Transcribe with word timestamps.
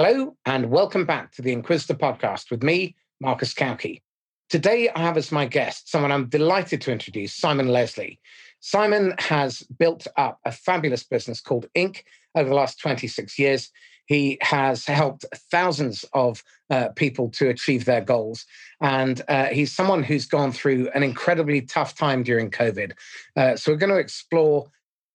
Hello, 0.00 0.36
and 0.46 0.70
welcome 0.70 1.04
back 1.04 1.32
to 1.32 1.42
the 1.42 1.52
Inquisitor 1.52 1.94
podcast 1.94 2.52
with 2.52 2.62
me, 2.62 2.94
Marcus 3.20 3.52
Cauchi. 3.52 4.00
Today, 4.48 4.88
I 4.90 5.00
have 5.00 5.16
as 5.16 5.32
my 5.32 5.44
guest 5.44 5.90
someone 5.90 6.12
I'm 6.12 6.28
delighted 6.28 6.80
to 6.82 6.92
introduce, 6.92 7.34
Simon 7.34 7.66
Leslie. 7.66 8.20
Simon 8.60 9.14
has 9.18 9.64
built 9.76 10.06
up 10.16 10.38
a 10.44 10.52
fabulous 10.52 11.02
business 11.02 11.40
called 11.40 11.66
Ink. 11.74 12.04
over 12.36 12.48
the 12.48 12.54
last 12.54 12.78
26 12.78 13.40
years. 13.40 13.72
He 14.06 14.38
has 14.40 14.86
helped 14.86 15.24
thousands 15.50 16.04
of 16.12 16.44
uh, 16.70 16.90
people 16.90 17.28
to 17.30 17.48
achieve 17.48 17.84
their 17.84 18.00
goals. 18.00 18.46
And 18.80 19.20
uh, 19.26 19.46
he's 19.46 19.74
someone 19.74 20.04
who's 20.04 20.26
gone 20.26 20.52
through 20.52 20.90
an 20.94 21.02
incredibly 21.02 21.62
tough 21.62 21.96
time 21.96 22.22
during 22.22 22.52
COVID. 22.52 22.92
Uh, 23.36 23.56
so, 23.56 23.72
we're 23.72 23.78
going 23.78 23.90
to 23.90 23.98
explore 23.98 24.70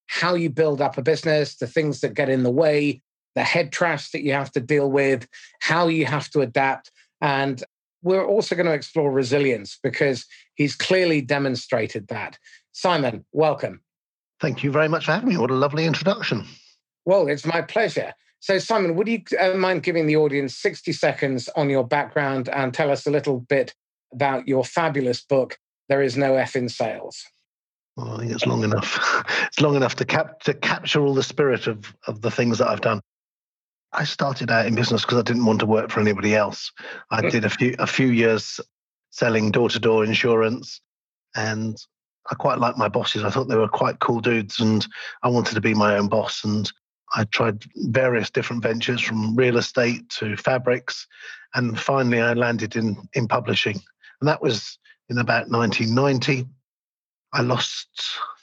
how 0.08 0.36
you 0.36 0.50
build 0.50 0.82
up 0.82 0.98
a 0.98 1.02
business, 1.02 1.56
the 1.56 1.68
things 1.68 2.02
that 2.02 2.16
get 2.16 2.28
in 2.28 2.44
the 2.44 2.52
way, 2.52 3.02
the 3.36 3.44
head 3.44 3.72
trash 3.72 4.12
that 4.12 4.24
you 4.24 4.34
have 4.34 4.52
to 4.52 4.60
deal 4.60 4.90
with, 4.92 5.28
how 5.62 5.88
you 5.88 6.06
have 6.06 6.30
to 6.32 6.42
adapt. 6.42 6.92
And 7.22 7.64
we're 8.02 8.26
also 8.26 8.56
going 8.56 8.66
to 8.66 8.74
explore 8.74 9.12
resilience 9.12 9.80
because 9.82 10.26
he's 10.56 10.76
clearly 10.76 11.22
demonstrated 11.22 12.08
that. 12.10 12.38
Simon, 12.74 13.26
welcome. 13.32 13.82
Thank 14.40 14.64
you 14.64 14.72
very 14.72 14.90
much 14.90 15.06
for 15.06 15.14
having 15.14 15.30
me. 15.30 15.38
What 15.38 15.52
a 15.52 15.56
lovely 15.56 15.86
introduction. 15.86 16.46
Well, 17.06 17.28
it's 17.28 17.46
my 17.46 17.62
pleasure. 17.62 18.14
So, 18.40 18.60
Simon, 18.60 18.96
would 18.96 19.08
you 19.08 19.22
uh, 19.40 19.54
mind 19.54 19.84
giving 19.84 20.06
the 20.06 20.18
audience 20.18 20.56
60 20.58 20.92
seconds 20.92 21.48
on 21.56 21.70
your 21.70 21.88
background 21.88 22.50
and 22.50 22.74
tell 22.74 22.92
us 22.92 23.08
a 23.08 23.12
little 23.12 23.40
bit 23.40 23.74
about 24.12 24.48
your 24.48 24.66
fabulous 24.66 25.22
book, 25.22 25.58
There 25.88 26.02
Is 26.02 26.18
No 26.18 26.36
F 26.36 26.56
in 26.56 26.68
Sales? 26.68 27.24
Well, 27.96 28.16
I 28.16 28.20
think 28.20 28.32
it's 28.34 28.46
long 28.46 28.64
enough. 28.64 29.00
it's 29.48 29.62
long 29.62 29.76
enough 29.76 29.96
to, 29.96 30.06
cap- 30.06 30.42
to 30.42 30.54
capture 30.54 31.06
all 31.06 31.14
the 31.14 31.24
spirit 31.24 31.68
of, 31.68 31.96
of 32.08 32.22
the 32.22 32.32
things 32.32 32.58
that 32.58 32.68
I've 32.68 32.82
done. 32.82 33.00
I 33.94 34.06
started 34.06 34.50
out 34.50 34.66
in 34.66 34.76
business 34.76 35.04
because 35.04 35.20
I 35.20 35.24
didn't 35.24 35.46
want 35.46 35.60
to 35.60 35.66
work 35.66 35.92
for 35.92 36.00
anybody 36.00 36.36
else. 36.36 36.72
I 37.12 37.22
mm. 37.22 37.32
did 37.32 37.46
a 37.46 37.50
few 37.50 37.76
a 37.80 37.88
few 37.88 38.08
years 38.08 38.60
selling 39.12 39.52
door 39.52 39.70
to 39.70 39.80
door 39.80 40.04
insurance, 40.04 40.82
and 41.36 41.78
I 42.32 42.36
quite 42.36 42.60
liked 42.60 42.78
my 42.78 42.88
bosses. 42.88 43.24
I 43.24 43.30
thought 43.30 43.48
they 43.48 43.58
were 43.58 43.68
quite 43.68 44.00
cool 44.00 44.20
dudes, 44.20 44.60
and 44.60 44.86
I 45.22 45.30
wanted 45.30 45.54
to 45.56 45.62
be 45.62 45.74
my 45.74 45.98
own 45.98 46.08
boss. 46.08 46.44
And 46.44 46.72
I 47.14 47.26
tried 47.26 47.64
various 47.76 48.32
different 48.32 48.64
ventures 48.64 49.02
from 49.02 49.36
real 49.36 49.58
estate 49.58 50.10
to 50.18 50.36
fabrics, 50.38 51.08
and 51.54 51.80
finally 51.80 52.20
I 52.20 52.34
landed 52.34 52.76
in 52.76 52.98
in 53.14 53.28
publishing, 53.28 53.80
and 54.22 54.28
that 54.28 54.42
was 54.42 54.80
in 55.10 55.20
about 55.20 55.50
1990. 55.50 56.48
I 57.32 57.42
lost 57.42 57.88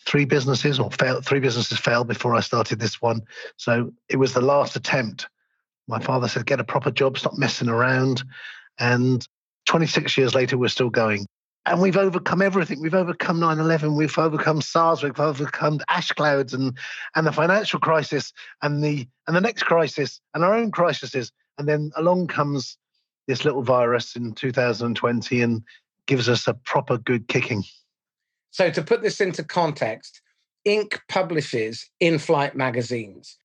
three 0.07 0.25
businesses 0.25 0.79
or 0.79 0.91
failed 0.93 1.27
three 1.27 1.41
businesses 1.41 1.79
failed 1.79 2.07
before 2.07 2.37
I 2.37 2.41
started 2.41 2.79
this 2.79 3.03
one. 3.03 3.23
So 3.57 3.93
it 4.09 4.17
was 4.17 4.33
the 4.33 4.41
last 4.41 4.77
attempt 4.77 5.29
my 5.91 6.01
father 6.01 6.29
said, 6.29 6.47
get 6.47 6.61
a 6.61 6.65
proper 6.65 6.91
job, 6.91 7.19
stop 7.19 7.37
messing 7.37 7.69
around. 7.69 8.23
And 8.79 9.27
26 9.67 10.17
years 10.17 10.35
later, 10.35 10.57
we're 10.57 10.69
still 10.69 10.91
going. 10.91 11.27
And 11.67 11.83
we've 11.83 11.97
overcome 11.97 12.41
everything. 12.41 12.81
We've 12.81 12.95
overcome 12.95 13.39
9 13.39 13.59
11. 13.59 13.95
We've 13.95 14.17
overcome 14.17 14.63
SARS. 14.63 15.03
We've 15.03 15.21
overcome 15.21 15.81
ash 15.89 16.09
clouds 16.13 16.55
and, 16.55 16.77
and 17.15 17.27
the 17.27 17.33
financial 17.33 17.79
crisis 17.79 18.33
and 18.63 18.83
the, 18.83 19.07
and 19.27 19.37
the 19.37 19.41
next 19.43 19.65
crisis 19.65 20.21
and 20.33 20.43
our 20.43 20.55
own 20.55 20.71
crises. 20.71 21.31
And 21.59 21.69
then 21.69 21.93
along 21.97 22.29
comes 22.29 22.79
this 23.27 23.45
little 23.45 23.63
virus 23.63 24.17
in 24.17 24.33
2020 24.33 25.43
and 25.43 25.63
gives 26.07 26.29
us 26.29 26.49
a 26.49 26.55
proper 26.55 26.97
good 26.97 27.29
kicking. 27.29 27.63
So, 28.51 28.71
to 28.71 28.83
put 28.83 29.03
this 29.03 29.21
into 29.21 29.45
context, 29.45 30.23
Ink 30.65 31.01
publishes 31.09 31.89
in 32.01 32.19
flight 32.19 32.55
magazines. 32.55 33.39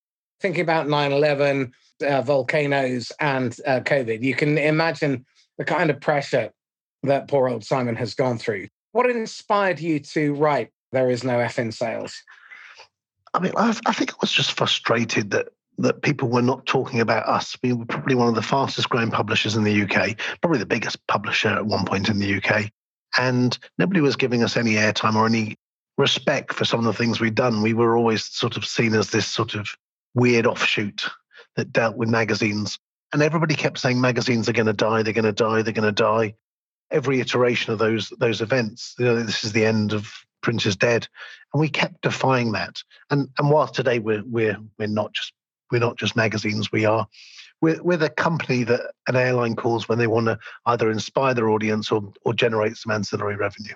Thinking 0.45 0.61
about 0.61 0.88
9 0.88 1.11
11, 1.11 1.73
uh, 2.07 2.21
volcanoes 2.21 3.11
and 3.19 3.57
uh, 3.65 3.79
COVID. 3.79 4.21
You 4.21 4.35
can 4.35 4.59
imagine 4.59 5.25
the 5.57 5.65
kind 5.65 5.89
of 5.89 5.99
pressure 5.99 6.51
that 7.01 7.27
poor 7.27 7.49
old 7.49 7.63
Simon 7.63 7.95
has 7.95 8.13
gone 8.13 8.38
through. 8.38 8.67
What 8.91 9.09
inspired 9.09 9.79
you 9.79 9.99
to 10.01 10.35
write 10.35 10.69
There 10.91 11.09
Is 11.09 11.23
No 11.23 11.39
F 11.39 11.57
in 11.57 11.72
Sales? 11.72 12.13
I 13.33 13.39
mean, 13.39 13.53
I, 13.57 13.75
I 13.88 13.94
think 13.94 14.13
I 14.13 14.17
was 14.22 14.31
just 14.31 14.51
frustrated 14.51 15.31
that 15.31 15.47
that 15.79 16.03
people 16.03 16.29
were 16.29 16.44
not 16.44 16.67
talking 16.67 17.01
about 17.01 17.27
us. 17.27 17.57
We 17.63 17.73
were 17.73 17.85
probably 17.85 18.13
one 18.13 18.27
of 18.27 18.35
the 18.35 18.44
fastest 18.44 18.88
growing 18.88 19.09
publishers 19.09 19.56
in 19.56 19.63
the 19.63 19.81
UK, 19.81 20.16
probably 20.41 20.59
the 20.59 20.67
biggest 20.67 21.07
publisher 21.07 21.50
at 21.50 21.66
one 21.66 21.85
point 21.85 22.07
in 22.07 22.19
the 22.19 22.35
UK. 22.35 22.69
And 23.17 23.57
nobody 23.79 24.00
was 24.00 24.16
giving 24.16 24.44
us 24.44 24.57
any 24.57 24.73
airtime 24.73 25.16
or 25.16 25.25
any 25.25 25.56
respect 25.97 26.53
for 26.53 26.66
some 26.66 26.81
of 26.81 26.85
the 26.85 26.94
things 26.94 27.19
we'd 27.19 27.33
done. 27.33 27.63
We 27.63 27.73
were 27.73 27.97
always 27.97 28.25
sort 28.25 28.57
of 28.57 28.66
seen 28.66 28.94
as 28.94 29.09
this 29.09 29.25
sort 29.25 29.56
of 29.56 29.67
weird 30.15 30.47
offshoot 30.47 31.07
that 31.55 31.71
dealt 31.71 31.95
with 31.95 32.09
magazines. 32.09 32.79
And 33.13 33.21
everybody 33.21 33.53
kept 33.53 33.77
saying 33.77 34.01
magazines 34.01 34.49
are 34.49 34.53
going 34.53 34.65
to 34.65 34.73
die, 34.73 35.03
they're 35.03 35.13
going 35.13 35.25
to 35.25 35.31
die, 35.31 35.61
they're 35.61 35.73
going 35.73 35.83
to 35.83 35.91
die. 35.91 36.35
Every 36.91 37.19
iteration 37.19 37.73
of 37.73 37.79
those 37.79 38.09
those 38.19 38.41
events, 38.41 38.95
you 38.97 39.05
know, 39.05 39.21
this 39.21 39.43
is 39.43 39.51
the 39.51 39.65
end 39.65 39.93
of 39.93 40.11
print 40.41 40.65
is 40.65 40.75
dead, 40.75 41.07
and 41.53 41.59
we 41.59 41.67
kept 41.67 42.01
defying 42.01 42.51
that. 42.53 42.81
And 43.09 43.29
and 43.39 43.49
whilst 43.49 43.73
today 43.73 43.99
we're 43.99 44.23
we're 44.25 44.57
we're 44.77 44.87
not 44.87 45.13
just 45.13 45.33
we're 45.71 45.79
not 45.79 45.97
just 45.97 46.15
magazines, 46.15 46.71
we 46.71 46.85
are 46.85 47.07
we're, 47.61 47.81
we're 47.81 47.97
the 47.97 48.09
company 48.09 48.63
that 48.65 48.91
an 49.07 49.15
airline 49.15 49.55
calls 49.55 49.89
when 49.89 49.97
they 49.97 50.07
want 50.07 50.27
to 50.27 50.37
either 50.67 50.91
inspire 50.91 51.33
their 51.33 51.49
audience 51.49 51.91
or 51.91 52.13
or 52.23 52.33
generate 52.33 52.77
some 52.77 52.91
ancillary 52.91 53.35
revenue. 53.35 53.73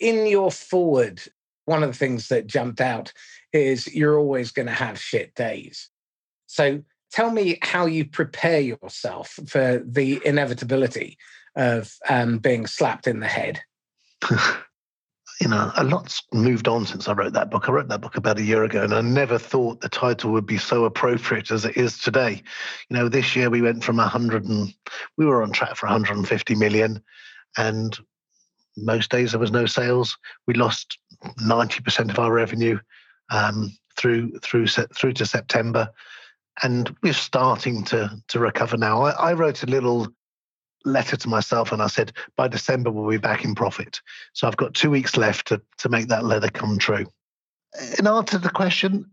In 0.00 0.26
your 0.26 0.50
forward, 0.50 1.22
one 1.66 1.82
of 1.82 1.90
the 1.90 1.98
things 1.98 2.28
that 2.28 2.46
jumped 2.46 2.80
out 2.80 3.12
is 3.52 3.94
you're 3.94 4.18
always 4.18 4.50
going 4.50 4.66
to 4.66 4.72
have 4.72 4.98
shit 4.98 5.34
days. 5.34 5.90
So 6.46 6.82
tell 7.12 7.30
me 7.30 7.58
how 7.62 7.86
you 7.86 8.06
prepare 8.06 8.60
yourself 8.60 9.38
for 9.48 9.82
the 9.84 10.20
inevitability 10.24 11.18
of 11.54 11.92
um, 12.08 12.38
being 12.38 12.66
slapped 12.66 13.06
in 13.06 13.20
the 13.20 13.26
head. 13.26 13.60
you 15.40 15.48
know, 15.48 15.70
a 15.76 15.84
lot's 15.84 16.22
moved 16.32 16.68
on 16.68 16.86
since 16.86 17.08
I 17.08 17.12
wrote 17.12 17.34
that 17.34 17.50
book. 17.50 17.68
I 17.68 17.72
wrote 17.72 17.88
that 17.88 18.00
book 18.00 18.16
about 18.16 18.38
a 18.38 18.42
year 18.42 18.64
ago, 18.64 18.82
and 18.82 18.94
I 18.94 19.00
never 19.00 19.38
thought 19.38 19.80
the 19.80 19.88
title 19.88 20.32
would 20.32 20.46
be 20.46 20.58
so 20.58 20.84
appropriate 20.84 21.50
as 21.50 21.64
it 21.64 21.76
is 21.76 21.98
today. 21.98 22.42
You 22.88 22.96
know, 22.96 23.08
this 23.08 23.36
year 23.36 23.50
we 23.50 23.62
went 23.62 23.84
from 23.84 23.96
100 23.96 24.44
and 24.44 24.72
we 25.16 25.26
were 25.26 25.42
on 25.42 25.52
track 25.52 25.76
for 25.76 25.86
150 25.86 26.54
million, 26.54 27.02
and 27.56 27.98
most 28.76 29.10
days 29.10 29.32
there 29.32 29.40
was 29.40 29.52
no 29.52 29.66
sales. 29.66 30.16
We 30.46 30.54
lost 30.54 30.98
90% 31.40 32.10
of 32.10 32.18
our 32.18 32.32
revenue 32.32 32.78
um, 33.30 33.76
through 33.96 34.38
through 34.40 34.66
through 34.66 35.12
to 35.14 35.26
September 35.26 35.88
and 36.62 36.94
we're 37.02 37.12
starting 37.12 37.84
to 37.84 38.10
to 38.28 38.38
recover 38.38 38.76
now. 38.76 39.02
I, 39.02 39.30
I, 39.30 39.32
wrote 39.32 39.62
a 39.62 39.66
little 39.66 40.08
letter 40.84 41.16
to 41.16 41.28
myself 41.28 41.72
and 41.72 41.82
I 41.82 41.88
said 41.88 42.12
by 42.36 42.48
December 42.48 42.90
we'll 42.90 43.10
be 43.10 43.18
back 43.18 43.44
in 43.44 43.54
profit. 43.54 44.00
So 44.32 44.46
I've 44.46 44.56
got 44.56 44.74
two 44.74 44.90
weeks 44.90 45.16
left 45.16 45.48
to 45.48 45.60
to 45.78 45.88
make 45.88 46.08
that 46.08 46.24
letter 46.24 46.48
come 46.48 46.78
true. 46.78 47.06
In 47.98 48.06
answer 48.06 48.32
to 48.32 48.38
the 48.38 48.50
question, 48.50 49.10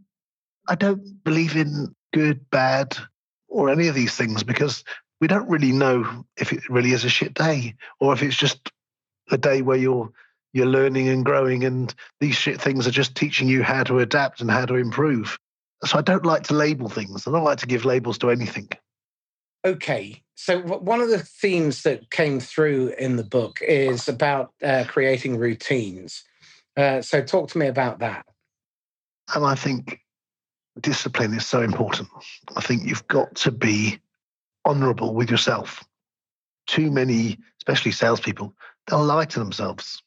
I 0.68 0.75
don't 0.75 1.23
believe 1.23 1.56
in 1.56 1.94
good, 2.13 2.50
bad, 2.50 2.96
or 3.47 3.69
any 3.69 3.88
of 3.88 3.96
these 3.96 4.16
things 4.16 4.44
because 4.44 4.84
we 5.19 5.28
don't 5.28 5.50
really 5.50 5.72
know 5.72 6.25
if 6.38 6.53
it 6.53 6.69
really 6.69 6.91
is 6.91 7.03
a 7.03 7.09
shit 7.09 7.34
day 7.34 7.75
or 8.00 8.13
if 8.13 8.22
it's 8.22 8.35
just 8.35 8.72
a 9.31 9.38
day 9.38 9.61
where 9.61 9.78
you're 9.78 10.11
you're 10.53 10.66
learning 10.67 11.09
and 11.09 11.25
growing 11.25 11.63
and 11.63 11.95
these 12.19 12.35
shit 12.35 12.61
things 12.61 12.85
are 12.85 12.91
just 12.91 13.16
teaching 13.16 13.47
you 13.47 13.63
how 13.63 13.84
to 13.84 14.00
adapt 14.00 14.39
and 14.39 14.51
how 14.51 14.66
to 14.66 14.75
improve 14.75 15.38
so 15.85 15.97
I 15.97 16.01
don't 16.01 16.25
like 16.25 16.44
to 16.44 16.53
label 16.53 16.89
things. 16.89 17.28
I 17.28 17.31
don't 17.31 17.44
like 17.44 17.57
to 17.59 17.67
give 17.67 17.85
labels 17.85 18.17
to 18.19 18.29
anything. 18.29 18.69
Okay. 19.66 20.23
So 20.35 20.59
one 20.59 21.01
of 21.01 21.09
the 21.09 21.19
themes 21.19 21.84
that 21.84 22.09
came 22.09 22.39
through 22.39 22.94
in 22.97 23.16
the 23.16 23.23
book 23.23 23.59
is 23.61 24.07
about 24.07 24.51
uh, 24.63 24.85
creating 24.88 25.38
routines. 25.38 26.23
Uh, 26.75 27.01
so 27.01 27.22
talk 27.22 27.50
to 27.50 27.57
me 27.57 27.67
about 27.67 28.00
that. 28.00 28.25
And 29.35 29.45
I 29.45 29.55
think 29.55 30.00
discipline 30.79 31.34
is 31.34 31.45
so 31.45 31.61
important. 31.61 32.09
I 32.55 32.61
think 32.61 32.84
you've 32.85 33.07
got 33.07 33.35
to 33.35 33.51
be 33.51 34.00
honorable 34.66 35.14
with 35.14 35.29
yourself. 35.29 35.84
Too 36.67 36.91
many, 36.91 37.37
especially 37.59 37.91
salespeople, 37.91 38.53
they'll 38.88 39.03
lie 39.03 39.26
to 39.26 39.40
themselves. 39.40 40.02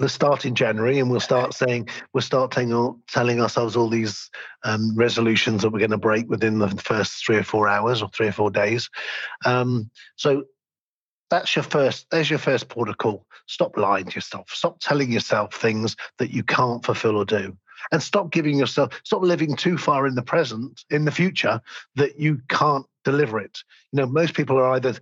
Let's 0.00 0.14
start 0.14 0.46
in 0.46 0.54
January 0.54 0.98
and 0.98 1.10
we'll 1.10 1.20
start 1.20 1.52
saying 1.52 1.88
we'll 2.12 2.22
start 2.22 2.50
telling, 2.50 3.02
telling 3.08 3.40
ourselves 3.40 3.76
all 3.76 3.88
these 3.88 4.30
um, 4.64 4.96
resolutions 4.96 5.62
that 5.62 5.70
we're 5.70 5.78
going 5.78 5.90
to 5.90 5.98
break 5.98 6.28
within 6.28 6.58
the 6.58 6.68
first 6.68 7.24
three 7.24 7.36
or 7.36 7.42
four 7.42 7.68
hours 7.68 8.02
or 8.02 8.08
three 8.08 8.28
or 8.28 8.32
four 8.32 8.50
days. 8.50 8.88
Um, 9.44 9.90
so 10.16 10.44
that's 11.30 11.54
your 11.54 11.62
first. 11.62 12.06
There's 12.10 12.30
your 12.30 12.38
first 12.38 12.68
call. 12.68 13.26
Stop 13.46 13.76
lying 13.76 14.06
to 14.06 14.14
yourself. 14.14 14.50
Stop 14.50 14.78
telling 14.80 15.12
yourself 15.12 15.54
things 15.54 15.96
that 16.18 16.30
you 16.30 16.42
can't 16.42 16.84
fulfill 16.84 17.16
or 17.16 17.24
do. 17.24 17.56
And 17.90 18.02
stop 18.02 18.30
giving 18.30 18.58
yourself, 18.58 19.00
stop 19.04 19.22
living 19.22 19.56
too 19.56 19.76
far 19.76 20.06
in 20.06 20.14
the 20.14 20.22
present, 20.22 20.84
in 20.90 21.04
the 21.04 21.10
future, 21.10 21.60
that 21.96 22.18
you 22.18 22.40
can't 22.48 22.86
deliver 23.04 23.40
it. 23.40 23.58
You 23.92 24.00
know, 24.00 24.06
most 24.06 24.34
people 24.34 24.56
are 24.58 24.72
either 24.72 24.94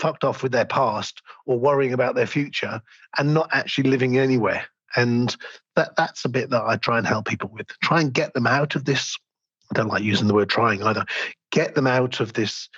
fucked 0.00 0.24
off 0.24 0.42
with 0.42 0.52
their 0.52 0.64
past 0.64 1.22
or 1.46 1.58
worrying 1.58 1.92
about 1.92 2.14
their 2.14 2.26
future 2.26 2.80
and 3.18 3.34
not 3.34 3.50
actually 3.52 3.90
living 3.90 4.18
anywhere. 4.18 4.64
And 4.96 5.36
that 5.76 5.94
that's 5.96 6.24
a 6.24 6.28
bit 6.28 6.50
that 6.50 6.62
I 6.62 6.76
try 6.76 6.98
and 6.98 7.06
help 7.06 7.26
people 7.26 7.50
with. 7.52 7.68
Try 7.82 8.00
and 8.00 8.12
get 8.12 8.34
them 8.34 8.46
out 8.46 8.74
of 8.74 8.84
this. 8.84 9.16
I 9.70 9.74
don't 9.74 9.88
like 9.88 10.02
using 10.02 10.26
the 10.26 10.34
word 10.34 10.48
trying 10.48 10.82
either. 10.82 11.04
get 11.52 11.74
them 11.74 11.86
out 11.86 12.20
of 12.20 12.32
this 12.32 12.68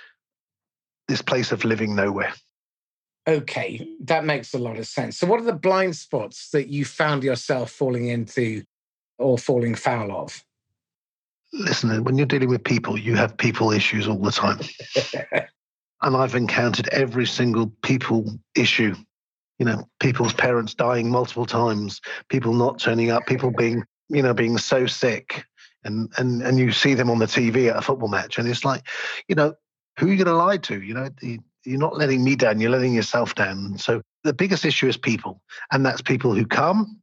this 1.07 1.21
place 1.21 1.51
of 1.51 1.65
living 1.65 1.95
nowhere. 1.95 2.33
Okay, 3.27 3.87
that 4.01 4.25
makes 4.25 4.53
a 4.53 4.59
lot 4.59 4.77
of 4.77 4.85
sense. 4.85 5.17
So, 5.17 5.27
what 5.27 5.39
are 5.39 5.45
the 5.45 5.53
blind 5.53 5.95
spots 5.95 6.49
that 6.51 6.67
you 6.67 6.85
found 6.85 7.23
yourself 7.23 7.71
falling 7.71 8.07
into 8.07 8.63
or 9.17 9.37
falling 9.37 9.75
foul 9.75 10.11
of? 10.11 10.43
Listen, 11.53 12.03
when 12.03 12.17
you're 12.17 12.27
dealing 12.27 12.49
with 12.49 12.63
people, 12.63 12.97
you 12.97 13.15
have 13.15 13.37
people 13.37 13.71
issues 13.71 14.07
all 14.07 14.17
the 14.17 14.31
time. 14.31 14.59
and 16.03 16.15
I've 16.15 16.35
encountered 16.35 16.89
every 16.89 17.25
single 17.25 17.71
people 17.81 18.25
issue. 18.55 18.95
You 19.59 19.65
know, 19.65 19.87
people's 19.99 20.33
parents 20.33 20.73
dying 20.73 21.09
multiple 21.09 21.45
times, 21.45 22.01
people 22.29 22.53
not 22.53 22.79
turning 22.79 23.11
up, 23.11 23.25
people 23.27 23.51
being, 23.51 23.83
you 24.09 24.21
know, 24.21 24.33
being 24.33 24.57
so 24.57 24.85
sick. 24.87 25.45
And 25.85 26.11
and 26.17 26.41
and 26.41 26.57
you 26.57 26.71
see 26.71 26.93
them 26.93 27.09
on 27.09 27.19
the 27.19 27.25
TV 27.25 27.69
at 27.69 27.75
a 27.75 27.81
football 27.81 28.07
match, 28.07 28.37
and 28.37 28.47
it's 28.47 28.63
like, 28.63 28.87
you 29.27 29.35
know, 29.35 29.53
who 29.99 30.07
are 30.07 30.11
you 30.11 30.17
going 30.17 30.27
to 30.27 30.33
lie 30.33 30.57
to? 30.57 30.81
You 30.81 30.93
know, 30.93 31.09
you're 31.65 31.79
not 31.79 31.97
letting 31.97 32.23
me 32.23 32.35
down, 32.35 32.61
you're 32.61 32.71
letting 32.71 32.93
yourself 32.93 33.35
down. 33.35 33.77
So 33.77 34.01
the 34.23 34.33
biggest 34.33 34.63
issue 34.63 34.87
is 34.87 34.97
people, 34.97 35.41
and 35.71 35.85
that's 35.85 36.01
people 36.01 36.33
who 36.33 36.45
come, 36.45 37.01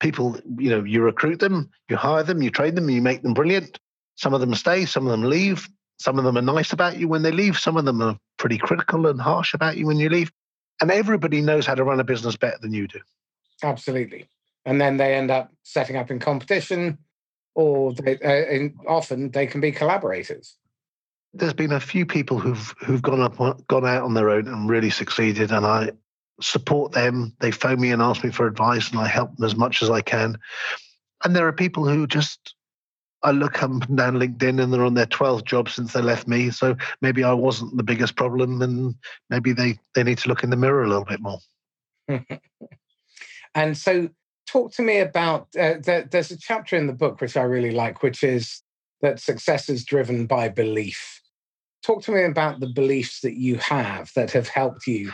people, 0.00 0.38
you 0.58 0.70
know, 0.70 0.84
you 0.84 1.02
recruit 1.02 1.40
them, 1.40 1.70
you 1.88 1.96
hire 1.96 2.22
them, 2.22 2.42
you 2.42 2.50
train 2.50 2.74
them, 2.74 2.90
you 2.90 3.02
make 3.02 3.22
them 3.22 3.34
brilliant. 3.34 3.78
Some 4.16 4.34
of 4.34 4.40
them 4.40 4.54
stay, 4.54 4.84
some 4.84 5.06
of 5.06 5.10
them 5.10 5.22
leave. 5.22 5.68
Some 5.98 6.18
of 6.18 6.24
them 6.24 6.38
are 6.38 6.42
nice 6.42 6.72
about 6.72 6.98
you 6.98 7.08
when 7.08 7.22
they 7.22 7.32
leave. 7.32 7.58
Some 7.58 7.76
of 7.76 7.84
them 7.84 8.00
are 8.00 8.18
pretty 8.36 8.58
critical 8.58 9.06
and 9.06 9.20
harsh 9.20 9.54
about 9.54 9.76
you 9.76 9.86
when 9.86 9.98
you 9.98 10.08
leave. 10.08 10.30
And 10.80 10.90
everybody 10.90 11.40
knows 11.40 11.66
how 11.66 11.74
to 11.74 11.84
run 11.84 12.00
a 12.00 12.04
business 12.04 12.36
better 12.36 12.58
than 12.60 12.72
you 12.72 12.86
do. 12.86 13.00
Absolutely. 13.62 14.28
And 14.64 14.80
then 14.80 14.96
they 14.96 15.14
end 15.14 15.30
up 15.30 15.52
setting 15.64 15.96
up 15.96 16.10
in 16.10 16.20
competition, 16.20 16.98
or 17.54 17.92
they, 17.94 18.18
uh, 18.18 18.68
often 18.88 19.30
they 19.30 19.46
can 19.46 19.60
be 19.60 19.72
collaborators 19.72 20.56
there's 21.34 21.54
been 21.54 21.72
a 21.72 21.80
few 21.80 22.06
people 22.06 22.38
who've 22.38 22.74
who've 22.80 23.02
gone 23.02 23.20
up 23.20 23.36
gone 23.66 23.86
out 23.86 24.02
on 24.02 24.14
their 24.14 24.30
own 24.30 24.48
and 24.48 24.68
really 24.68 24.90
succeeded 24.90 25.50
and 25.50 25.66
i 25.66 25.90
support 26.40 26.92
them 26.92 27.34
they 27.40 27.50
phone 27.50 27.80
me 27.80 27.90
and 27.90 28.00
ask 28.00 28.22
me 28.24 28.30
for 28.30 28.46
advice 28.46 28.90
and 28.90 29.00
i 29.00 29.06
help 29.06 29.34
them 29.36 29.44
as 29.44 29.56
much 29.56 29.82
as 29.82 29.90
i 29.90 30.00
can 30.00 30.38
and 31.24 31.34
there 31.34 31.46
are 31.46 31.52
people 31.52 31.86
who 31.86 32.06
just 32.06 32.54
i 33.22 33.30
look 33.30 33.62
up 33.62 33.70
and 33.70 33.96
down 33.96 34.14
linkedin 34.14 34.62
and 34.62 34.72
they're 34.72 34.84
on 34.84 34.94
their 34.94 35.06
12th 35.06 35.44
job 35.44 35.68
since 35.68 35.92
they 35.92 36.02
left 36.02 36.28
me 36.28 36.50
so 36.50 36.76
maybe 37.00 37.24
i 37.24 37.32
wasn't 37.32 37.76
the 37.76 37.82
biggest 37.82 38.16
problem 38.16 38.62
and 38.62 38.94
maybe 39.30 39.52
they 39.52 39.78
they 39.94 40.02
need 40.02 40.18
to 40.18 40.28
look 40.28 40.42
in 40.42 40.50
the 40.50 40.56
mirror 40.56 40.84
a 40.84 40.88
little 40.88 41.04
bit 41.04 41.20
more 41.20 41.38
and 43.54 43.76
so 43.76 44.08
talk 44.46 44.72
to 44.72 44.82
me 44.82 44.98
about 44.98 45.48
uh, 45.58 45.74
there, 45.82 46.08
there's 46.10 46.30
a 46.30 46.38
chapter 46.38 46.76
in 46.76 46.86
the 46.86 46.92
book 46.92 47.20
which 47.20 47.36
i 47.36 47.42
really 47.42 47.72
like 47.72 48.02
which 48.02 48.22
is 48.22 48.62
that 49.00 49.20
success 49.20 49.68
is 49.68 49.84
driven 49.84 50.26
by 50.26 50.48
belief. 50.48 51.22
Talk 51.82 52.02
to 52.04 52.12
me 52.12 52.24
about 52.24 52.60
the 52.60 52.66
beliefs 52.66 53.20
that 53.20 53.34
you 53.34 53.56
have 53.56 54.12
that 54.14 54.32
have 54.32 54.48
helped 54.48 54.86
you 54.86 55.12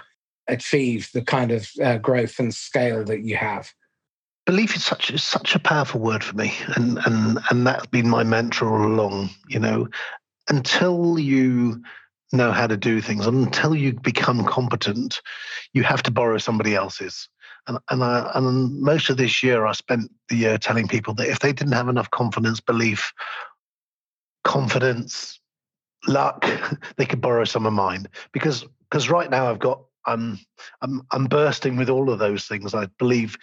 achieve 0.48 1.10
the 1.12 1.22
kind 1.22 1.50
of 1.50 1.68
uh, 1.82 1.98
growth 1.98 2.38
and 2.38 2.54
scale 2.54 3.04
that 3.04 3.20
you 3.20 3.36
have. 3.36 3.72
Belief 4.46 4.76
is 4.76 4.84
such 4.84 5.10
is 5.10 5.22
such 5.22 5.54
a 5.54 5.58
powerful 5.58 6.00
word 6.00 6.22
for 6.22 6.36
me, 6.36 6.52
and 6.76 6.98
and 7.06 7.38
and 7.50 7.66
that's 7.66 7.86
been 7.86 8.08
my 8.08 8.24
mantra 8.24 8.70
all 8.70 8.86
along. 8.86 9.30
You 9.48 9.58
know, 9.58 9.88
until 10.48 11.18
you 11.18 11.82
know 12.32 12.52
how 12.52 12.66
to 12.66 12.76
do 12.76 13.00
things, 13.00 13.26
until 13.26 13.74
you 13.74 13.94
become 13.94 14.44
competent, 14.44 15.22
you 15.72 15.82
have 15.82 16.02
to 16.02 16.10
borrow 16.10 16.38
somebody 16.38 16.74
else's. 16.74 17.28
And 17.66 17.78
and, 17.90 18.04
I, 18.04 18.30
and 18.34 18.80
most 18.80 19.08
of 19.08 19.16
this 19.16 19.42
year, 19.42 19.64
I 19.64 19.72
spent 19.72 20.10
the 20.28 20.36
year 20.36 20.58
telling 20.58 20.88
people 20.88 21.14
that 21.14 21.28
if 21.28 21.38
they 21.38 21.52
didn't 21.52 21.72
have 21.72 21.88
enough 21.88 22.10
confidence, 22.10 22.60
belief, 22.60 23.12
confidence, 24.42 25.40
luck, 26.06 26.46
they 26.96 27.06
could 27.06 27.20
borrow 27.20 27.44
some 27.44 27.66
of 27.66 27.72
mine 27.72 28.06
because 28.32 28.66
because 28.90 29.08
right 29.08 29.30
now 29.30 29.50
I've 29.50 29.58
got 29.58 29.82
I'm 30.06 30.38
I'm 30.82 31.02
I'm 31.12 31.24
bursting 31.26 31.76
with 31.76 31.88
all 31.88 32.10
of 32.10 32.18
those 32.18 32.44
things. 32.44 32.74
I 32.74 32.86
believe, 32.98 33.36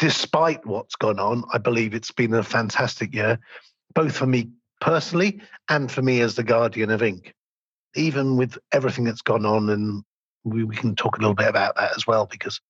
despite 0.00 0.66
what's 0.66 0.96
gone 0.96 1.20
on, 1.20 1.44
I 1.52 1.58
believe 1.58 1.94
it's 1.94 2.10
been 2.10 2.34
a 2.34 2.42
fantastic 2.42 3.14
year, 3.14 3.38
both 3.94 4.16
for 4.16 4.26
me 4.26 4.50
personally 4.80 5.40
and 5.68 5.90
for 5.90 6.02
me 6.02 6.20
as 6.20 6.34
the 6.34 6.42
guardian 6.42 6.90
of 6.90 7.02
ink. 7.02 7.32
Even 7.94 8.36
with 8.36 8.58
everything 8.72 9.04
that's 9.04 9.22
gone 9.22 9.46
on, 9.46 9.70
and 9.70 10.02
we, 10.42 10.64
we 10.64 10.74
can 10.74 10.96
talk 10.96 11.18
a 11.18 11.20
little 11.20 11.34
bit 11.34 11.48
about 11.48 11.76
that 11.76 11.96
as 11.96 12.06
well, 12.06 12.26
because 12.26 12.60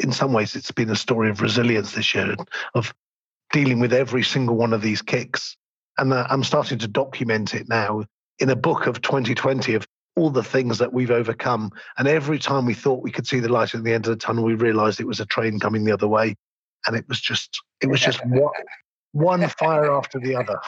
in 0.00 0.10
some 0.10 0.32
ways 0.32 0.56
it's 0.56 0.72
been 0.72 0.90
a 0.90 0.96
story 0.96 1.30
of 1.30 1.40
resilience 1.40 1.92
this 1.92 2.14
year, 2.14 2.34
of 2.74 2.92
dealing 3.52 3.78
with 3.78 3.92
every 3.92 4.24
single 4.24 4.56
one 4.56 4.72
of 4.72 4.82
these 4.82 5.02
kicks 5.02 5.56
and 5.98 6.12
uh, 6.12 6.26
I'm 6.30 6.44
starting 6.44 6.78
to 6.78 6.88
document 6.88 7.54
it 7.54 7.68
now 7.68 8.04
in 8.38 8.50
a 8.50 8.56
book 8.56 8.86
of 8.86 9.02
2020 9.02 9.74
of 9.74 9.86
all 10.16 10.30
the 10.30 10.42
things 10.42 10.78
that 10.78 10.92
we've 10.92 11.10
overcome. 11.10 11.70
And 11.98 12.08
every 12.08 12.38
time 12.38 12.66
we 12.66 12.74
thought 12.74 13.02
we 13.02 13.10
could 13.10 13.26
see 13.26 13.40
the 13.40 13.48
light 13.48 13.74
at 13.74 13.84
the 13.84 13.92
end 13.92 14.06
of 14.06 14.10
the 14.10 14.16
tunnel, 14.16 14.44
we 14.44 14.54
realized 14.54 15.00
it 15.00 15.06
was 15.06 15.20
a 15.20 15.26
train 15.26 15.58
coming 15.58 15.84
the 15.84 15.92
other 15.92 16.08
way. 16.08 16.36
And 16.86 16.96
it 16.96 17.04
was 17.08 17.20
just, 17.20 17.60
it 17.80 17.88
was 17.88 18.00
just 18.00 18.24
one, 18.26 18.52
one 19.12 19.48
fire 19.48 19.92
after 19.92 20.18
the 20.18 20.36
other. 20.36 20.60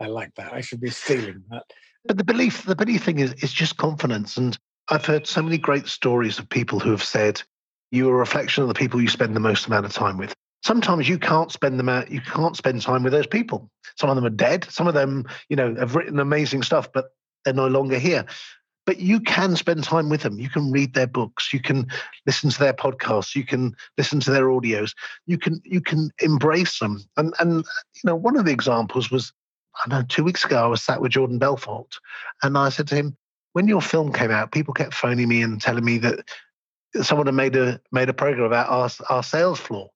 I 0.00 0.06
like 0.06 0.34
that. 0.36 0.52
I 0.52 0.60
should 0.60 0.80
be 0.80 0.90
stealing 0.90 1.42
that. 1.50 1.64
But 2.04 2.18
the 2.18 2.24
belief, 2.24 2.64
the 2.64 2.74
belief 2.74 3.04
thing 3.04 3.20
is, 3.20 3.32
is 3.34 3.52
just 3.52 3.76
confidence. 3.76 4.36
And 4.36 4.58
I've 4.88 5.06
heard 5.06 5.26
so 5.26 5.42
many 5.42 5.58
great 5.58 5.86
stories 5.86 6.38
of 6.38 6.48
people 6.48 6.80
who 6.80 6.90
have 6.90 7.04
said, 7.04 7.42
you're 7.92 8.14
a 8.14 8.18
reflection 8.18 8.62
of 8.62 8.68
the 8.68 8.74
people 8.74 9.00
you 9.00 9.08
spend 9.08 9.36
the 9.36 9.40
most 9.40 9.66
amount 9.66 9.86
of 9.86 9.92
time 9.92 10.16
with 10.16 10.34
sometimes 10.64 11.08
you 11.08 11.18
can't 11.18 11.52
spend 11.52 11.78
them 11.78 11.88
out 11.88 12.10
you 12.10 12.20
can't 12.20 12.56
spend 12.56 12.80
time 12.80 13.02
with 13.02 13.12
those 13.12 13.26
people 13.26 13.70
some 13.96 14.10
of 14.10 14.16
them 14.16 14.24
are 14.24 14.30
dead 14.30 14.64
some 14.68 14.88
of 14.88 14.94
them 14.94 15.24
you 15.48 15.56
know 15.56 15.74
have 15.76 15.94
written 15.94 16.18
amazing 16.18 16.62
stuff 16.62 16.90
but 16.92 17.10
they're 17.44 17.54
no 17.54 17.68
longer 17.68 17.98
here 17.98 18.24
but 18.84 18.98
you 18.98 19.20
can 19.20 19.56
spend 19.56 19.84
time 19.84 20.08
with 20.08 20.22
them. 20.22 20.40
You 20.40 20.50
can 20.50 20.72
read 20.72 20.94
their 20.94 21.06
books. 21.06 21.52
You 21.52 21.60
can 21.60 21.86
listen 22.26 22.50
to 22.50 22.58
their 22.58 22.72
podcasts. 22.72 23.34
You 23.34 23.44
can 23.44 23.76
listen 23.96 24.20
to 24.20 24.30
their 24.30 24.46
audios. 24.46 24.92
You 25.26 25.38
can 25.38 25.60
you 25.64 25.80
can 25.80 26.10
embrace 26.20 26.78
them. 26.78 27.04
And 27.16 27.34
and 27.38 27.56
you 27.56 28.02
know 28.04 28.16
one 28.16 28.36
of 28.36 28.44
the 28.44 28.52
examples 28.52 29.10
was 29.10 29.32
i 29.84 29.88
know 29.88 30.02
two 30.06 30.22
weeks 30.22 30.44
ago 30.44 30.62
i 30.62 30.66
was 30.66 30.82
sat 30.82 31.00
with 31.00 31.12
jordan 31.12 31.38
belfort 31.38 31.96
and 32.42 32.58
i 32.58 32.68
said 32.68 32.86
to 32.86 32.94
him 32.94 33.16
when 33.54 33.66
your 33.66 33.80
film 33.80 34.12
came 34.12 34.30
out 34.30 34.52
people 34.52 34.74
kept 34.74 34.92
phoning 34.92 35.26
me 35.26 35.40
and 35.40 35.62
telling 35.62 35.82
me 35.82 35.96
that 35.96 36.22
someone 37.00 37.26
had 37.26 37.34
made 37.34 37.56
a 37.56 37.80
made 37.90 38.08
a 38.08 38.14
program 38.14 38.44
about 38.44 38.68
our, 38.68 38.90
our 39.08 39.22
sales 39.22 39.58
floor. 39.58 39.90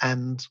And 0.00 0.44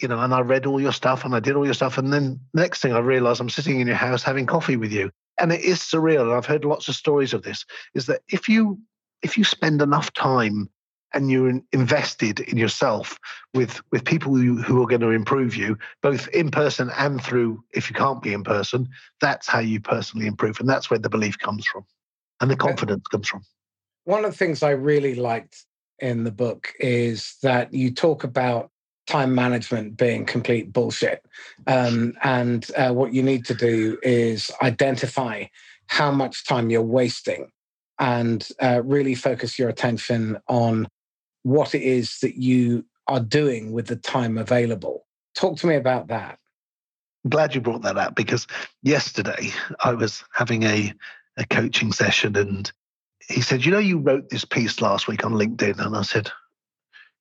you 0.00 0.08
know, 0.08 0.20
and 0.20 0.32
I 0.32 0.40
read 0.40 0.64
all 0.64 0.80
your 0.80 0.92
stuff 0.92 1.24
and 1.24 1.34
I 1.34 1.40
did 1.40 1.56
all 1.56 1.64
your 1.64 1.74
stuff. 1.74 1.98
And 1.98 2.12
then 2.12 2.40
next 2.54 2.80
thing 2.80 2.92
I 2.92 3.00
realized 3.00 3.40
I'm 3.40 3.50
sitting 3.50 3.80
in 3.80 3.88
your 3.88 3.96
house 3.96 4.22
having 4.22 4.46
coffee 4.46 4.76
with 4.76 4.92
you. 4.92 5.10
And 5.40 5.52
it 5.52 5.60
is 5.60 5.78
surreal. 5.80 6.22
And 6.22 6.32
I've 6.32 6.46
heard 6.46 6.64
lots 6.64 6.88
of 6.88 6.94
stories 6.94 7.32
of 7.32 7.42
this, 7.42 7.64
is 7.94 8.06
that 8.06 8.22
if 8.28 8.48
you 8.48 8.78
if 9.22 9.36
you 9.36 9.44
spend 9.44 9.82
enough 9.82 10.12
time 10.12 10.68
and 11.14 11.30
you're 11.30 11.60
invested 11.72 12.40
in 12.40 12.58
yourself 12.58 13.18
with 13.54 13.80
with 13.90 14.04
people 14.04 14.34
who, 14.34 14.60
who 14.60 14.82
are 14.82 14.86
going 14.86 15.00
to 15.00 15.10
improve 15.10 15.56
you, 15.56 15.76
both 16.02 16.28
in 16.28 16.50
person 16.50 16.90
and 16.96 17.22
through 17.22 17.62
if 17.72 17.88
you 17.88 17.96
can't 17.96 18.22
be 18.22 18.32
in 18.32 18.44
person, 18.44 18.88
that's 19.20 19.48
how 19.48 19.58
you 19.58 19.80
personally 19.80 20.26
improve. 20.26 20.60
And 20.60 20.68
that's 20.68 20.90
where 20.90 20.98
the 20.98 21.08
belief 21.08 21.38
comes 21.38 21.66
from 21.66 21.84
and 22.40 22.50
the 22.50 22.56
confidence 22.56 23.06
comes 23.08 23.28
from. 23.28 23.42
One 24.04 24.24
of 24.24 24.30
the 24.30 24.36
things 24.36 24.62
I 24.62 24.70
really 24.70 25.14
liked 25.14 25.64
in 25.98 26.24
the 26.24 26.30
book 26.30 26.72
is 26.78 27.36
that 27.42 27.72
you 27.74 27.90
talk 27.90 28.24
about 28.24 28.70
time 29.08 29.34
management 29.34 29.96
being 29.96 30.24
complete 30.24 30.72
bullshit. 30.72 31.24
Um, 31.66 32.12
and 32.22 32.70
uh, 32.76 32.92
what 32.92 33.14
you 33.14 33.22
need 33.22 33.44
to 33.46 33.54
do 33.54 33.98
is 34.02 34.50
identify 34.62 35.44
how 35.86 36.10
much 36.10 36.46
time 36.46 36.70
you're 36.70 36.82
wasting 36.82 37.50
and 37.98 38.46
uh, 38.60 38.82
really 38.84 39.14
focus 39.14 39.58
your 39.58 39.70
attention 39.70 40.38
on 40.46 40.86
what 41.42 41.74
it 41.74 41.82
is 41.82 42.18
that 42.20 42.36
you 42.36 42.84
are 43.06 43.20
doing 43.20 43.72
with 43.72 43.86
the 43.86 43.96
time 43.96 44.36
available. 44.36 45.06
Talk 45.34 45.56
to 45.58 45.66
me 45.66 45.76
about 45.76 46.08
that. 46.08 46.38
Glad 47.28 47.54
you 47.54 47.60
brought 47.62 47.82
that 47.82 47.96
up 47.96 48.14
because 48.14 48.46
yesterday 48.82 49.50
I 49.82 49.94
was 49.94 50.22
having 50.32 50.64
a, 50.64 50.92
a 51.38 51.46
coaching 51.46 51.92
session 51.92 52.36
and 52.36 52.70
he 53.28 53.40
said, 53.40 53.64
You 53.64 53.72
know, 53.72 53.78
you 53.78 53.98
wrote 53.98 54.28
this 54.28 54.44
piece 54.44 54.80
last 54.80 55.08
week 55.08 55.24
on 55.24 55.32
LinkedIn. 55.32 55.84
And 55.84 55.96
I 55.96 56.02
said, 56.02 56.30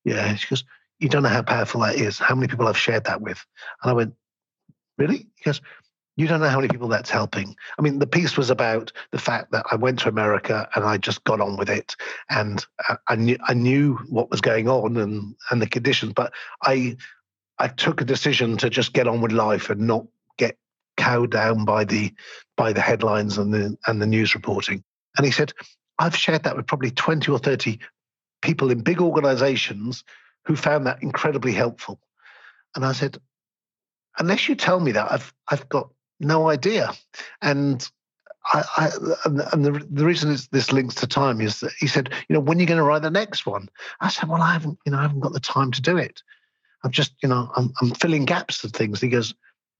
Yeah. 0.03 0.35
She 0.35 0.49
goes, 0.49 0.63
you 0.99 1.09
don't 1.09 1.23
know 1.23 1.29
how 1.29 1.43
powerful 1.43 1.81
that 1.81 1.95
is. 1.95 2.19
How 2.19 2.35
many 2.35 2.47
people 2.47 2.67
I've 2.67 2.77
shared 2.77 3.05
that 3.05 3.21
with? 3.21 3.43
And 3.83 3.91
I 3.91 3.93
went, 3.93 4.13
really? 4.97 5.27
Because 5.37 5.61
you 6.15 6.27
don't 6.27 6.39
know 6.39 6.49
how 6.49 6.57
many 6.57 6.67
people 6.67 6.87
that's 6.87 7.11
helping. 7.11 7.55
I 7.77 7.81
mean, 7.83 7.99
the 7.99 8.07
piece 8.07 8.35
was 8.35 8.49
about 8.49 8.91
the 9.11 9.19
fact 9.19 9.51
that 9.51 9.67
I 9.71 9.75
went 9.75 9.99
to 9.99 10.09
America 10.09 10.67
and 10.73 10.83
I 10.83 10.97
just 10.97 11.23
got 11.23 11.39
on 11.39 11.57
with 11.57 11.69
it, 11.69 11.95
and 12.29 12.65
I, 13.07 13.15
knew 13.15 13.37
I 13.47 13.53
knew 13.53 13.97
what 14.09 14.31
was 14.31 14.41
going 14.41 14.67
on 14.67 14.97
and 14.97 15.35
and 15.51 15.61
the 15.61 15.67
conditions, 15.67 16.13
but 16.13 16.33
I 16.63 16.97
I 17.59 17.67
took 17.67 18.01
a 18.01 18.05
decision 18.05 18.57
to 18.57 18.69
just 18.69 18.93
get 18.93 19.07
on 19.07 19.21
with 19.21 19.31
life 19.31 19.69
and 19.69 19.81
not 19.81 20.07
get 20.37 20.57
cowed 20.97 21.29
down 21.29 21.65
by 21.65 21.83
the 21.83 22.11
by 22.55 22.73
the 22.73 22.81
headlines 22.81 23.37
and 23.37 23.53
the 23.53 23.77
and 23.85 24.01
the 24.01 24.07
news 24.07 24.33
reporting. 24.33 24.83
And 25.17 25.25
he 25.25 25.31
said, 25.31 25.53
I've 25.99 26.15
shared 26.15 26.43
that 26.43 26.57
with 26.57 26.65
probably 26.65 26.91
twenty 26.91 27.31
or 27.31 27.37
thirty 27.37 27.79
people 28.41 28.71
in 28.71 28.81
big 28.81 29.01
organizations 29.01 30.03
who 30.47 30.55
found 30.55 30.87
that 30.87 31.03
incredibly 31.03 31.51
helpful. 31.51 31.99
And 32.75 32.85
I 32.85 32.93
said, 32.93 33.17
unless 34.17 34.47
you 34.47 34.55
tell 34.55 34.79
me 34.79 34.93
that, 34.93 35.11
I've 35.11 35.33
I've 35.49 35.67
got 35.67 35.89
no 36.19 36.49
idea. 36.49 36.93
And 37.41 37.87
I, 38.45 38.63
I 38.77 38.89
and 39.25 39.65
the, 39.65 39.85
the 39.91 40.05
reason 40.05 40.31
is 40.31 40.47
this 40.47 40.71
links 40.71 40.95
to 40.95 41.07
time 41.07 41.41
is 41.41 41.59
that 41.59 41.73
he 41.77 41.87
said, 41.87 42.13
you 42.29 42.33
know, 42.33 42.39
when 42.39 42.57
are 42.57 42.61
you 42.61 42.67
going 42.67 42.77
to 42.77 42.83
write 42.83 43.01
the 43.01 43.11
next 43.11 43.45
one? 43.45 43.67
I 43.99 44.07
said, 44.09 44.29
well, 44.29 44.41
I 44.41 44.53
haven't, 44.53 44.79
you 44.85 44.93
know, 44.93 44.99
I 44.99 45.01
haven't 45.01 45.19
got 45.19 45.33
the 45.33 45.39
time 45.41 45.71
to 45.71 45.81
do 45.81 45.97
it. 45.97 46.23
I'm 46.83 46.91
just, 46.91 47.13
you 47.21 47.27
know, 47.27 47.51
I'm, 47.57 47.73
I'm 47.81 47.91
filling 47.91 48.23
gaps 48.23 48.63
of 48.63 48.71
things. 48.71 49.01
He 49.01 49.09
goes, 49.09 49.33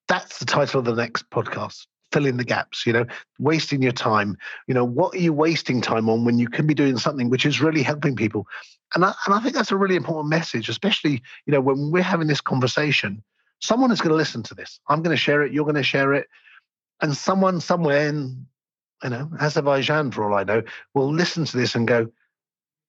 that's 0.09 0.39
the 0.39 0.45
title 0.45 0.79
of 0.79 0.85
the 0.85 0.95
next 0.95 1.29
podcast. 1.29 1.85
Fill 2.11 2.25
in 2.25 2.37
the 2.37 2.43
gaps, 2.43 2.85
you 2.85 2.91
know, 2.91 3.05
wasting 3.39 3.81
your 3.81 3.91
time. 3.93 4.37
You 4.67 4.73
know, 4.73 4.83
what 4.85 5.15
are 5.15 5.19
you 5.19 5.31
wasting 5.31 5.79
time 5.79 6.09
on 6.09 6.25
when 6.25 6.37
you 6.37 6.49
can 6.49 6.67
be 6.67 6.73
doing 6.73 6.97
something 6.97 7.29
which 7.29 7.45
is 7.45 7.61
really 7.61 7.83
helping 7.83 8.15
people? 8.15 8.47
And 8.95 9.03
I, 9.03 9.13
and 9.25 9.35
I 9.35 9.39
think 9.39 9.53
that's 9.53 9.71
a 9.71 9.77
really 9.77 9.95
important 9.95 10.29
message, 10.29 10.69
especially, 10.69 11.21
you 11.45 11.51
know, 11.51 11.61
when 11.61 11.91
we're 11.91 12.03
having 12.03 12.27
this 12.27 12.41
conversation, 12.41 13.21
someone 13.59 13.91
is 13.91 14.01
going 14.01 14.11
to 14.11 14.15
listen 14.15 14.43
to 14.43 14.55
this. 14.55 14.79
I'm 14.87 15.01
going 15.01 15.15
to 15.15 15.21
share 15.21 15.43
it. 15.43 15.51
You're 15.51 15.65
going 15.65 15.75
to 15.75 15.83
share 15.83 16.13
it. 16.13 16.27
And 17.01 17.15
someone 17.15 17.59
somewhere 17.59 18.07
in, 18.07 18.45
you 19.03 19.09
know, 19.09 19.29
Azerbaijan, 19.39 20.11
for 20.11 20.23
all 20.23 20.37
I 20.37 20.43
know, 20.43 20.63
will 20.93 21.11
listen 21.11 21.45
to 21.45 21.57
this 21.57 21.75
and 21.75 21.87
go, 21.87 22.07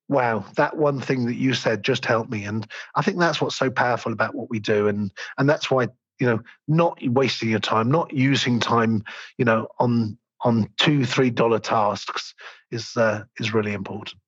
wow, 0.09 0.45
that 0.57 0.77
one 0.77 1.01
thing 1.01 1.27
that 1.27 1.35
you 1.35 1.53
said 1.53 1.83
just 1.83 2.05
helped 2.05 2.31
me. 2.31 2.45
And 2.45 2.67
I 2.95 3.03
think 3.03 3.19
that's 3.19 3.41
what's 3.41 3.57
so 3.57 3.71
powerful 3.71 4.13
about 4.13 4.35
what 4.35 4.49
we 4.49 4.59
do. 4.59 4.89
And, 4.89 5.13
and 5.37 5.49
that's 5.49 5.71
why, 5.71 5.89
you 6.19 6.27
know, 6.27 6.41
not 6.67 6.99
wasting 7.03 7.51
your 7.51 7.61
time, 7.61 7.91
not 7.91 8.13
using 8.13 8.59
time, 8.59 9.05
you 9.37 9.45
know, 9.45 9.69
on, 9.79 10.17
on 10.43 10.71
two, 10.79 11.05
three 11.05 11.31
dollar 11.31 11.59
tasks 11.59 12.35
is, 12.71 12.97
uh, 12.97 13.25
is 13.39 13.53
really 13.53 13.75
important. 13.75 14.19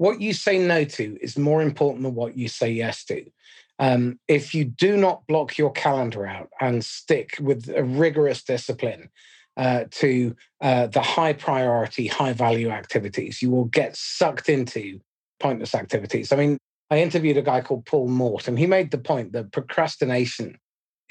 What 0.00 0.22
you 0.22 0.32
say 0.32 0.56
no 0.56 0.84
to 0.84 1.18
is 1.20 1.36
more 1.36 1.60
important 1.60 2.04
than 2.04 2.14
what 2.14 2.34
you 2.34 2.48
say 2.48 2.70
yes 2.70 3.04
to. 3.04 3.22
Um, 3.78 4.18
if 4.28 4.54
you 4.54 4.64
do 4.64 4.96
not 4.96 5.26
block 5.26 5.58
your 5.58 5.72
calendar 5.72 6.26
out 6.26 6.48
and 6.58 6.82
stick 6.82 7.36
with 7.38 7.68
a 7.68 7.84
rigorous 7.84 8.42
discipline 8.42 9.10
uh, 9.58 9.84
to 9.90 10.34
uh, 10.62 10.86
the 10.86 11.02
high 11.02 11.34
priority, 11.34 12.06
high 12.06 12.32
value 12.32 12.70
activities, 12.70 13.42
you 13.42 13.50
will 13.50 13.66
get 13.66 13.94
sucked 13.94 14.48
into 14.48 15.00
pointless 15.38 15.74
activities. 15.74 16.32
I 16.32 16.36
mean, 16.36 16.56
I 16.90 17.00
interviewed 17.02 17.36
a 17.36 17.42
guy 17.42 17.60
called 17.60 17.84
Paul 17.84 18.08
Mort, 18.08 18.48
and 18.48 18.58
he 18.58 18.64
made 18.64 18.92
the 18.92 18.96
point 18.96 19.32
that 19.32 19.52
procrastination 19.52 20.56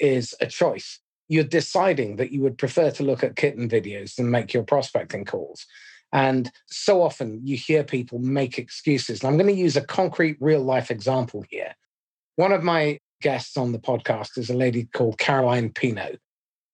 is 0.00 0.34
a 0.40 0.48
choice. 0.48 0.98
You're 1.28 1.44
deciding 1.44 2.16
that 2.16 2.32
you 2.32 2.40
would 2.40 2.58
prefer 2.58 2.90
to 2.90 3.04
look 3.04 3.22
at 3.22 3.36
kitten 3.36 3.68
videos 3.68 4.16
than 4.16 4.32
make 4.32 4.52
your 4.52 4.64
prospecting 4.64 5.24
calls. 5.24 5.64
And 6.12 6.50
so 6.66 7.02
often 7.02 7.40
you 7.44 7.56
hear 7.56 7.84
people 7.84 8.18
make 8.18 8.58
excuses. 8.58 9.20
And 9.20 9.28
I'm 9.28 9.36
going 9.36 9.54
to 9.54 9.60
use 9.60 9.76
a 9.76 9.80
concrete 9.82 10.36
real 10.40 10.62
life 10.62 10.90
example 10.90 11.44
here. 11.48 11.74
One 12.36 12.52
of 12.52 12.62
my 12.62 12.98
guests 13.20 13.56
on 13.56 13.72
the 13.72 13.78
podcast 13.78 14.38
is 14.38 14.50
a 14.50 14.54
lady 14.54 14.84
called 14.84 15.18
Caroline 15.18 15.70
Pino, 15.70 16.16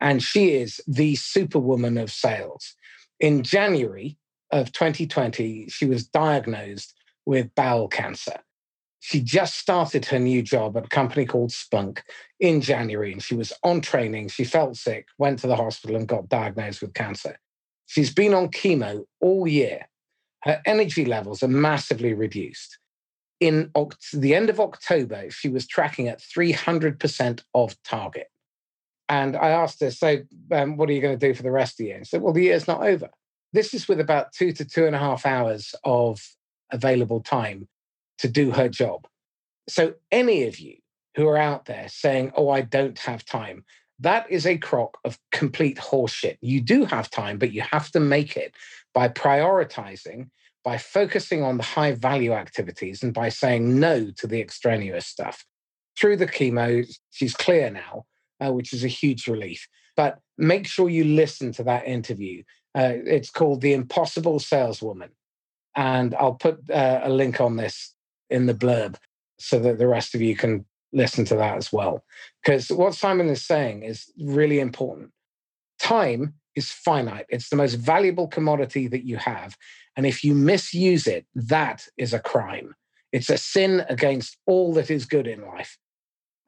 and 0.01 0.23
she 0.23 0.53
is 0.53 0.81
the 0.87 1.17
superwoman 1.17 1.99
of 1.99 2.11
sales. 2.11 2.75
In 3.19 3.43
January 3.43 4.17
of 4.51 4.73
2020, 4.73 5.69
she 5.69 5.87
was 5.87 6.07
diagnosed 6.07 6.95
with 7.25 7.55
bowel 7.55 7.89
cancer. 7.89 8.41
She 9.01 9.21
just 9.21 9.57
started 9.59 10.07
her 10.07 10.19
new 10.19 10.43
job 10.43 10.77
at 10.77 10.87
a 10.87 10.89
company 10.89 11.27
called 11.27 11.53
Spunk 11.53 12.03
in 12.41 12.61
January, 12.61 13.13
and 13.13 13.23
she 13.23 13.35
was 13.35 13.53
on 13.63 13.81
training. 13.81 14.29
She 14.29 14.45
felt 14.45 14.77
sick, 14.77 15.07
went 15.19 15.41
to 15.41 15.47
the 15.47 15.57
hospital, 15.57 15.97
and 15.97 16.09
got 16.09 16.29
diagnosed 16.29 16.83
with 16.83 16.95
cancer. 16.95 17.39
She's 17.87 18.13
been 18.13 18.35
on 18.35 18.49
chemo 18.49 19.05
all 19.21 19.47
year. 19.47 19.87
Her 20.43 20.61
energy 20.65 21.05
levels 21.05 21.43
are 21.43 21.49
massively 21.49 22.15
reduced 22.15 22.79
in 23.41 23.71
the 24.13 24.35
end 24.35 24.51
of 24.51 24.61
October, 24.61 25.31
she 25.31 25.49
was 25.49 25.67
tracking 25.67 26.09
at 26.09 26.21
300% 26.21 27.43
of 27.55 27.83
target. 27.83 28.29
And 29.09 29.37
I 29.37 29.51
asked 29.51 29.81
her, 29.81 29.91
So, 29.91 30.19
um, 30.51 30.77
what 30.77 30.89
are 30.89 30.93
you 30.93 31.01
going 31.01 31.19
to 31.19 31.29
do 31.29 31.35
for 31.35 31.43
the 31.43 31.51
rest 31.51 31.75
of 31.75 31.79
the 31.79 31.85
year? 31.87 31.97
And 31.97 32.07
she 32.07 32.11
said, 32.11 32.23
Well, 32.23 32.33
the 32.33 32.45
year's 32.45 32.67
not 32.67 32.83
over. 32.83 33.11
This 33.53 33.75
is 33.75 33.89
with 33.89 34.01
about 34.01 34.33
two 34.33 34.53
to 34.53 34.65
two 34.65 34.87
and 34.87 34.97
a 34.97 34.99
half 34.99 35.27
hours 35.27 35.75
of 35.85 36.21
available 36.73 37.21
time 37.21 37.69
to 38.19 38.29
do 38.29 38.51
her 38.53 38.69
job. 38.69 39.07
So, 39.69 39.95
any 40.11 40.45
of 40.45 40.59
you 40.59 40.77
who 41.15 41.29
are 41.29 41.37
out 41.37 41.67
there 41.67 41.89
saying, 41.89 42.33
Oh, 42.37 42.49
I 42.49 42.63
don't 42.63 42.99
have 43.01 43.25
time, 43.25 43.65
that 44.01 44.31
is 44.31 44.47
a 44.47 44.59
crock 44.59 44.99
of 45.05 45.19
complete 45.33 45.79
horseshit. 45.79 46.37
You 46.41 46.61
do 46.61 46.85
have 46.85 47.11
time, 47.11 47.39
but 47.39 47.53
you 47.53 47.63
have 47.63 47.91
to 47.93 48.01
make 48.01 48.37
it 48.37 48.55
by 48.93 49.09
prioritizing 49.09 50.29
by 50.67 50.77
focusing 50.77 51.45
on 51.45 51.59
the 51.59 51.63
high 51.63 51.93
value 51.93 52.33
activities 52.33 53.05
and 53.05 53.15
by 53.15 53.29
saying 53.29 53.79
no 53.79 54.11
to 54.11 54.27
the 54.27 54.41
extraneous 54.41 55.07
stuff. 55.07 55.47
Through 55.97 56.17
the 56.17 56.27
chemo, 56.27 56.85
she's 57.13 57.37
clear 57.37 57.71
now, 57.71 58.05
uh, 58.45 58.53
which 58.53 58.73
is 58.73 58.83
a 58.83 58.89
huge 58.89 59.29
relief. 59.29 59.69
But 59.95 60.19
make 60.37 60.67
sure 60.67 60.89
you 60.89 61.05
listen 61.05 61.53
to 61.53 61.63
that 61.63 61.87
interview. 61.87 62.43
Uh, 62.75 62.95
it's 62.95 63.31
called 63.31 63.61
The 63.61 63.75
Impossible 63.75 64.41
Saleswoman. 64.41 65.11
And 65.77 66.17
I'll 66.17 66.35
put 66.35 66.69
uh, 66.69 67.03
a 67.05 67.11
link 67.11 67.41
on 67.41 67.55
this 67.55 67.95
in 68.29 68.47
the 68.47 68.55
blurb 68.55 68.97
so 69.39 69.61
that 69.61 69.79
the 69.79 69.87
rest 69.87 70.17
of 70.17 70.21
you 70.21 70.35
can 70.35 70.67
listen 70.97 71.25
to 71.27 71.37
that 71.37 71.57
as 71.57 71.73
well. 71.73 72.05
Because 72.43 72.71
what 72.71 72.95
Simon 72.95 73.29
is 73.29 73.45
saying 73.45 73.83
is 73.83 74.11
really 74.19 74.59
important. 74.59 75.11
Time 75.79 76.35
is 76.57 76.71
finite, 76.71 77.27
it's 77.29 77.51
the 77.51 77.57
most 77.57 77.75
valuable 77.75 78.27
commodity 78.27 78.89
that 78.89 79.05
you 79.05 79.19
have. 79.19 79.57
And 79.97 80.07
if 80.07 80.25
you 80.25 80.35
misuse 80.35 81.07
it, 81.07 81.27
that 81.35 81.87
is 81.99 82.15
a 82.15 82.19
crime. 82.19 82.75
It's 83.13 83.31
a 83.31 83.37
sin 83.37 83.85
against 83.89 84.39
all 84.47 84.73
that 84.75 84.91
is 84.91 85.05
good 85.05 85.27
in 85.27 85.47
life. 85.47 85.79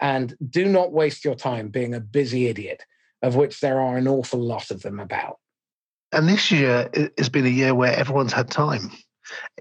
And 0.00 0.34
do 0.48 0.66
not 0.66 0.92
waste 0.92 1.24
your 1.24 1.34
time 1.34 1.68
being 1.68 1.94
a 1.94 2.00
busy 2.00 2.46
idiot, 2.46 2.84
of 3.22 3.36
which 3.36 3.60
there 3.60 3.80
are 3.80 3.96
an 3.98 4.08
awful 4.08 4.40
lot 4.40 4.70
of 4.70 4.82
them 4.82 4.98
about. 4.98 5.38
And 6.12 6.28
this 6.28 6.50
year 6.50 6.88
has 7.18 7.28
been 7.28 7.46
a 7.46 7.50
year 7.50 7.74
where 7.74 7.92
everyone's 7.92 8.32
had 8.32 8.50
time. 8.50 8.90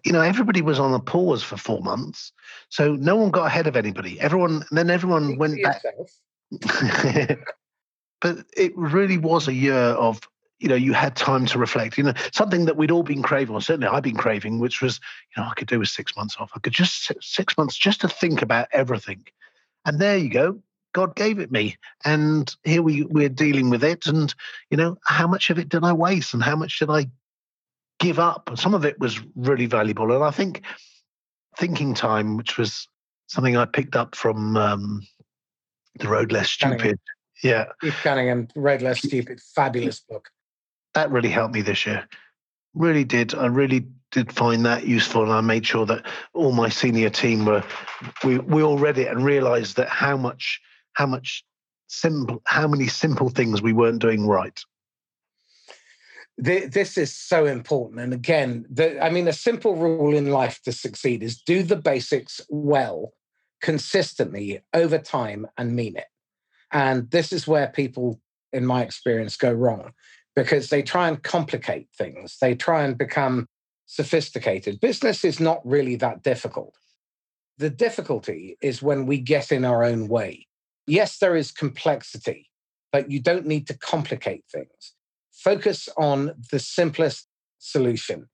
You 0.04 0.12
know, 0.12 0.22
everybody 0.22 0.62
was 0.62 0.80
on 0.80 0.94
a 0.94 1.00
pause 1.00 1.44
for 1.44 1.58
four 1.58 1.82
months. 1.82 2.32
So 2.70 2.96
no 2.96 3.16
one 3.16 3.32
got 3.32 3.48
ahead 3.48 3.68
of 3.68 3.76
anybody. 3.76 4.20
Everyone, 4.20 4.64
then 4.72 4.90
everyone 4.90 5.38
went 5.38 5.62
back. 5.64 5.82
but 8.22 8.46
it 8.56 8.76
really 8.78 9.18
was 9.18 9.48
a 9.48 9.54
year 9.54 9.76
of 9.76 10.22
you 10.60 10.68
know, 10.68 10.76
you 10.76 10.94
had 10.94 11.16
time 11.16 11.46
to 11.48 11.60
reflect. 11.60 11.98
You 11.98 12.06
know, 12.06 12.14
something 12.34 12.66
that 12.66 12.78
we'd 12.78 12.92
all 12.92 13.04
been 13.04 13.22
craving, 13.22 13.54
or 13.54 13.62
certainly 13.62 13.88
I've 13.88 14.04
been 14.04 14.18
craving, 14.18 14.60
which 14.60 14.82
was, 14.82 15.00
you 15.36 15.42
know, 15.42 15.48
I 15.48 15.54
could 15.54 15.68
do 15.68 15.80
with 15.80 15.90
six 15.90 16.16
months 16.16 16.36
off. 16.40 16.52
I 16.56 16.60
could 16.60 16.74
just 16.74 17.12
six 17.22 17.58
months 17.58 17.78
just 17.78 18.02
to 18.02 18.08
think 18.08 18.42
about 18.42 18.68
everything. 18.72 19.26
And 19.86 20.00
there 20.00 20.18
you 20.18 20.30
go. 20.30 20.60
God 20.94 21.16
gave 21.16 21.38
it 21.38 21.52
me, 21.52 21.78
and 22.06 22.54
here 22.64 22.82
we 22.82 23.04
we're 23.04 23.30
dealing 23.30 23.70
with 23.70 23.84
it. 23.84 24.08
And 24.08 24.34
you 24.72 24.78
know, 24.78 24.98
how 25.06 25.28
much 25.28 25.52
of 25.52 25.60
it 25.60 25.70
did 25.70 25.84
I 25.84 25.94
waste, 25.94 26.34
and 26.34 26.42
how 26.42 26.56
much 26.56 26.80
did 26.80 26.90
I 26.90 27.08
give 28.00 28.20
up? 28.20 28.52
Some 28.56 28.74
of 28.74 28.86
it 28.86 29.00
was 29.00 29.20
really 29.36 29.66
valuable, 29.66 30.12
and 30.12 30.24
I 30.24 30.32
think 30.32 30.64
thinking 31.58 31.94
time, 31.94 32.38
which 32.38 32.58
was 32.58 32.88
something 33.28 33.58
I 33.58 33.66
picked 33.66 33.96
up 33.96 34.16
from 34.16 34.58
um, 34.58 35.08
the 36.00 36.08
Road 36.08 36.32
Less 36.32 36.50
Stupid. 36.50 37.00
Yeah, 37.44 37.66
Keith 37.82 38.00
Cunningham, 38.02 38.48
Road 38.56 38.82
Less 38.82 39.00
Stupid, 39.00 39.40
fabulous 39.56 40.00
book 40.00 40.30
that 40.98 41.12
really 41.12 41.30
helped 41.30 41.54
me 41.54 41.62
this 41.62 41.86
year. 41.86 42.08
Really 42.74 43.04
did. 43.04 43.36
I 43.36 43.46
really 43.46 43.86
did 44.12 44.32
find 44.34 44.66
that 44.66 44.88
useful, 44.88 45.22
and 45.22 45.32
I 45.32 45.42
made 45.42 45.66
sure 45.66 45.86
that 45.86 46.08
all 46.34 46.52
my 46.52 46.70
senior 46.70 47.12
team 47.12 47.46
were 47.46 47.64
we 48.24 48.40
we 48.40 48.64
all 48.64 48.80
read 48.80 48.98
it 48.98 49.08
and 49.10 49.24
realised 49.24 49.78
that 49.78 49.90
how 49.90 50.18
much 50.18 50.60
how 50.94 51.06
much 51.06 51.44
simple 51.86 52.42
how 52.46 52.68
many 52.68 52.88
simple 52.88 53.30
things 53.30 53.62
we 53.62 53.74
weren't 53.74 54.02
doing 54.02 54.26
right. 54.26 54.60
This 56.40 57.00
is 57.00 57.14
so 57.14 57.46
important, 57.46 58.00
and 58.00 58.14
again, 58.14 58.68
the, 58.70 59.04
I 59.04 59.10
mean, 59.10 59.28
a 59.28 59.34
simple 59.34 59.76
rule 59.76 60.16
in 60.16 60.30
life 60.30 60.62
to 60.66 60.72
succeed 60.72 61.24
is 61.24 61.42
do 61.42 61.64
the 61.64 61.76
basics 61.76 62.42
well, 62.50 63.14
consistently 63.60 64.62
over 64.72 65.00
time, 65.00 65.48
and 65.58 65.76
mean 65.76 65.98
it. 65.98 66.06
And 66.72 67.10
this 67.10 67.32
is 67.32 67.48
where 67.48 67.68
people, 67.68 68.22
in 68.54 68.68
my 68.68 68.84
experience, 68.84 69.36
go 69.36 69.52
wrong 69.52 69.94
because 70.36 70.70
they 70.70 70.84
try 70.84 71.08
and 71.08 71.24
complicate 71.24 71.88
things. 71.98 72.38
They 72.40 72.54
try 72.54 72.84
and 72.84 72.96
become 72.96 73.48
sophisticated. 73.88 74.80
Business 74.80 75.26
is 75.26 75.40
not 75.40 75.66
really 75.66 75.96
that 75.96 76.22
difficult. 76.22 76.76
The 77.58 77.72
difficulty 77.72 78.58
is 78.62 78.84
when 78.84 79.08
we 79.08 79.18
get 79.18 79.52
in 79.52 79.66
our 79.66 79.84
own 79.84 80.08
way. 80.08 80.46
Yes, 80.86 81.18
there 81.18 81.36
is 81.36 81.52
complexity, 81.52 82.52
but 82.92 83.10
you 83.10 83.20
don't 83.20 83.48
need 83.48 83.66
to 83.68 83.78
complicate 83.78 84.44
things. 84.52 84.94
Focus 85.38 85.88
on 85.98 86.34
the 86.52 86.58
simplest 86.60 87.28
solution. 87.60 88.28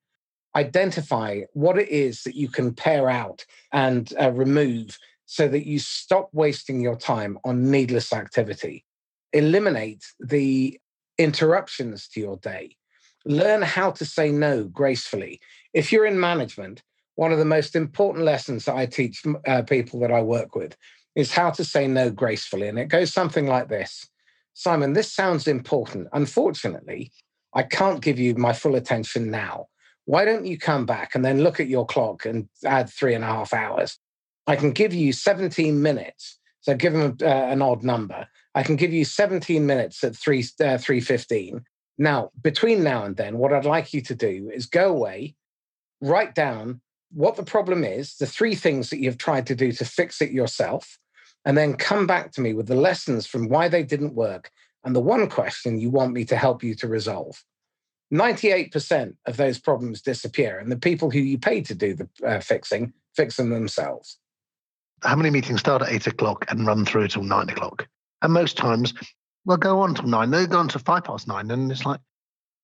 Identify 0.56 1.42
what 1.54 1.78
it 1.78 1.90
is 1.90 2.24
that 2.24 2.36
you 2.36 2.48
can 2.48 2.74
pare 2.74 3.10
out 3.10 3.46
and 3.74 4.14
uh, 4.20 4.32
remove 4.32 4.98
so 5.26 5.48
that 5.50 5.68
you 5.68 5.80
stop 5.80 6.30
wasting 6.32 6.80
your 6.80 6.96
time 6.96 7.38
on 7.44 7.70
needless 7.70 8.14
activity. 8.14 8.86
Eliminate 9.34 10.04
the 10.20 10.80
interruptions 11.18 12.08
to 12.10 12.22
your 12.22 12.38
day. 12.38 12.78
Learn 13.26 13.62
how 13.62 13.92
to 13.92 14.06
say 14.06 14.32
no 14.32 14.64
gracefully. 14.66 15.42
If 15.74 15.92
you're 15.92 16.06
in 16.06 16.20
management, 16.20 16.84
one 17.16 17.34
of 17.34 17.40
the 17.40 17.46
most 17.46 17.76
important 17.76 18.24
lessons 18.24 18.66
that 18.66 18.76
I 18.76 18.86
teach 18.86 19.24
uh, 19.46 19.64
people 19.64 20.00
that 20.02 20.12
I 20.12 20.22
work 20.22 20.56
with 20.56 20.78
is 21.16 21.34
how 21.34 21.50
to 21.52 21.66
say 21.66 21.86
no 21.88 22.10
gracefully. 22.10 22.68
And 22.70 22.80
it 22.80 22.88
goes 22.88 23.12
something 23.12 23.46
like 23.48 23.68
this 23.68 24.08
Simon, 24.54 24.94
this 24.94 25.12
sounds 25.12 25.48
important. 25.48 26.08
Unfortunately, 26.14 27.12
I 27.54 27.64
can't 27.64 28.02
give 28.02 28.20
you 28.20 28.36
my 28.36 28.54
full 28.54 28.76
attention 28.76 29.32
now. 29.32 29.68
Why 30.06 30.26
don't 30.26 30.46
you 30.46 30.58
come 30.58 30.86
back 30.86 31.16
and 31.16 31.24
then 31.24 31.44
look 31.44 31.60
at 31.60 31.68
your 31.68 31.86
clock 31.86 32.26
and 32.26 32.50
add 32.66 32.90
three 32.90 33.14
and 33.14 33.24
a 33.24 33.28
half 33.28 33.54
hours? 33.54 33.98
I 34.48 34.56
can 34.56 34.72
give 34.72 34.94
you 34.94 35.14
17 35.14 35.82
minutes. 35.82 36.40
So 36.62 36.76
give 36.76 36.94
them 36.94 37.18
uh, 37.22 37.26
an 37.26 37.62
odd 37.62 37.84
number. 37.84 38.28
I 38.56 38.64
can 38.64 38.76
give 38.76 38.94
you 38.94 39.06
17 39.06 39.66
minutes 39.66 40.04
at 40.04 40.16
3, 40.16 40.40
uh, 40.40 40.78
3.15. 40.78 41.64
Now, 41.98 42.32
between 42.42 42.84
now 42.84 43.06
and 43.06 43.16
then, 43.16 43.38
what 43.38 43.54
I'd 43.54 43.66
like 43.66 43.94
you 43.94 44.02
to 44.02 44.16
do 44.16 44.50
is 44.54 44.66
go 44.66 44.90
away, 44.90 45.36
write 46.02 46.36
down 46.36 46.82
what 47.12 47.36
the 47.36 47.44
problem 47.44 47.84
is, 47.84 48.16
the 48.16 48.26
three 48.26 48.56
things 48.56 48.90
that 48.90 49.00
you've 49.00 49.18
tried 49.18 49.46
to 49.48 49.56
do 49.56 49.72
to 49.74 49.86
fix 49.86 50.22
it 50.22 50.32
yourself, 50.32 50.98
and 51.46 51.58
then 51.58 51.76
come 51.76 52.08
back 52.08 52.32
to 52.34 52.42
me 52.42 52.54
with 52.54 52.68
the 52.68 52.76
lessons 52.76 53.26
from 53.28 53.50
why 53.50 53.68
they 53.68 53.84
didn't 53.84 54.16
work 54.16 54.52
and 54.84 54.96
the 54.96 55.02
one 55.02 55.30
question 55.30 55.80
you 55.80 55.90
want 55.90 56.14
me 56.14 56.26
to 56.26 56.36
help 56.36 56.64
you 56.64 56.76
to 56.76 56.88
resolve. 56.88 57.44
98% 58.14 59.16
of 59.26 59.38
those 59.38 59.58
problems 59.58 60.02
disappear, 60.02 60.60
and 60.60 60.72
the 60.72 60.78
people 60.78 61.10
who 61.10 61.20
you 61.20 61.38
pay 61.38 61.62
to 61.62 61.74
do 61.74 61.96
the 61.96 62.10
uh, 62.26 62.40
fixing 62.40 62.94
fix 63.16 63.38
them 63.38 63.50
themselves. 63.50 64.20
How 65.02 65.16
many 65.16 65.30
meetings 65.30 65.62
start 65.62 65.82
at 65.82 65.90
eight 65.90 66.08
o'clock 66.08 66.46
and 66.50 66.68
run 66.68 66.86
through 66.86 67.08
till 67.08 67.24
nine 67.24 67.50
o'clock? 67.50 67.88
And 68.22 68.32
most 68.32 68.56
times 68.56 68.94
they'll 69.48 69.58
go 69.58 69.82
on 69.82 69.96
till 69.96 70.08
nine, 70.08 70.30
they'll 70.30 70.48
go 70.48 70.60
on 70.60 70.68
to 70.70 70.80
five 70.80 71.04
past 71.06 71.28
nine. 71.28 71.50
And 71.50 71.72
it's 71.72 71.86
like, 71.86 72.00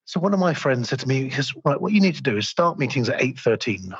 so 0.06 0.20
one 0.20 0.34
of 0.34 0.40
my 0.40 0.54
friends 0.54 0.90
said 0.90 1.00
to 1.00 1.08
me, 1.08 1.26
he 1.26 1.30
says, 1.32 1.54
right, 1.66 1.80
what 1.80 1.94
you 1.94 2.02
need 2.02 2.16
to 2.16 2.24
do 2.24 2.38
is 2.38 2.48
start 2.48 2.80
meetings 2.80 3.10
at 3.10 3.20
8.13. 3.20 3.94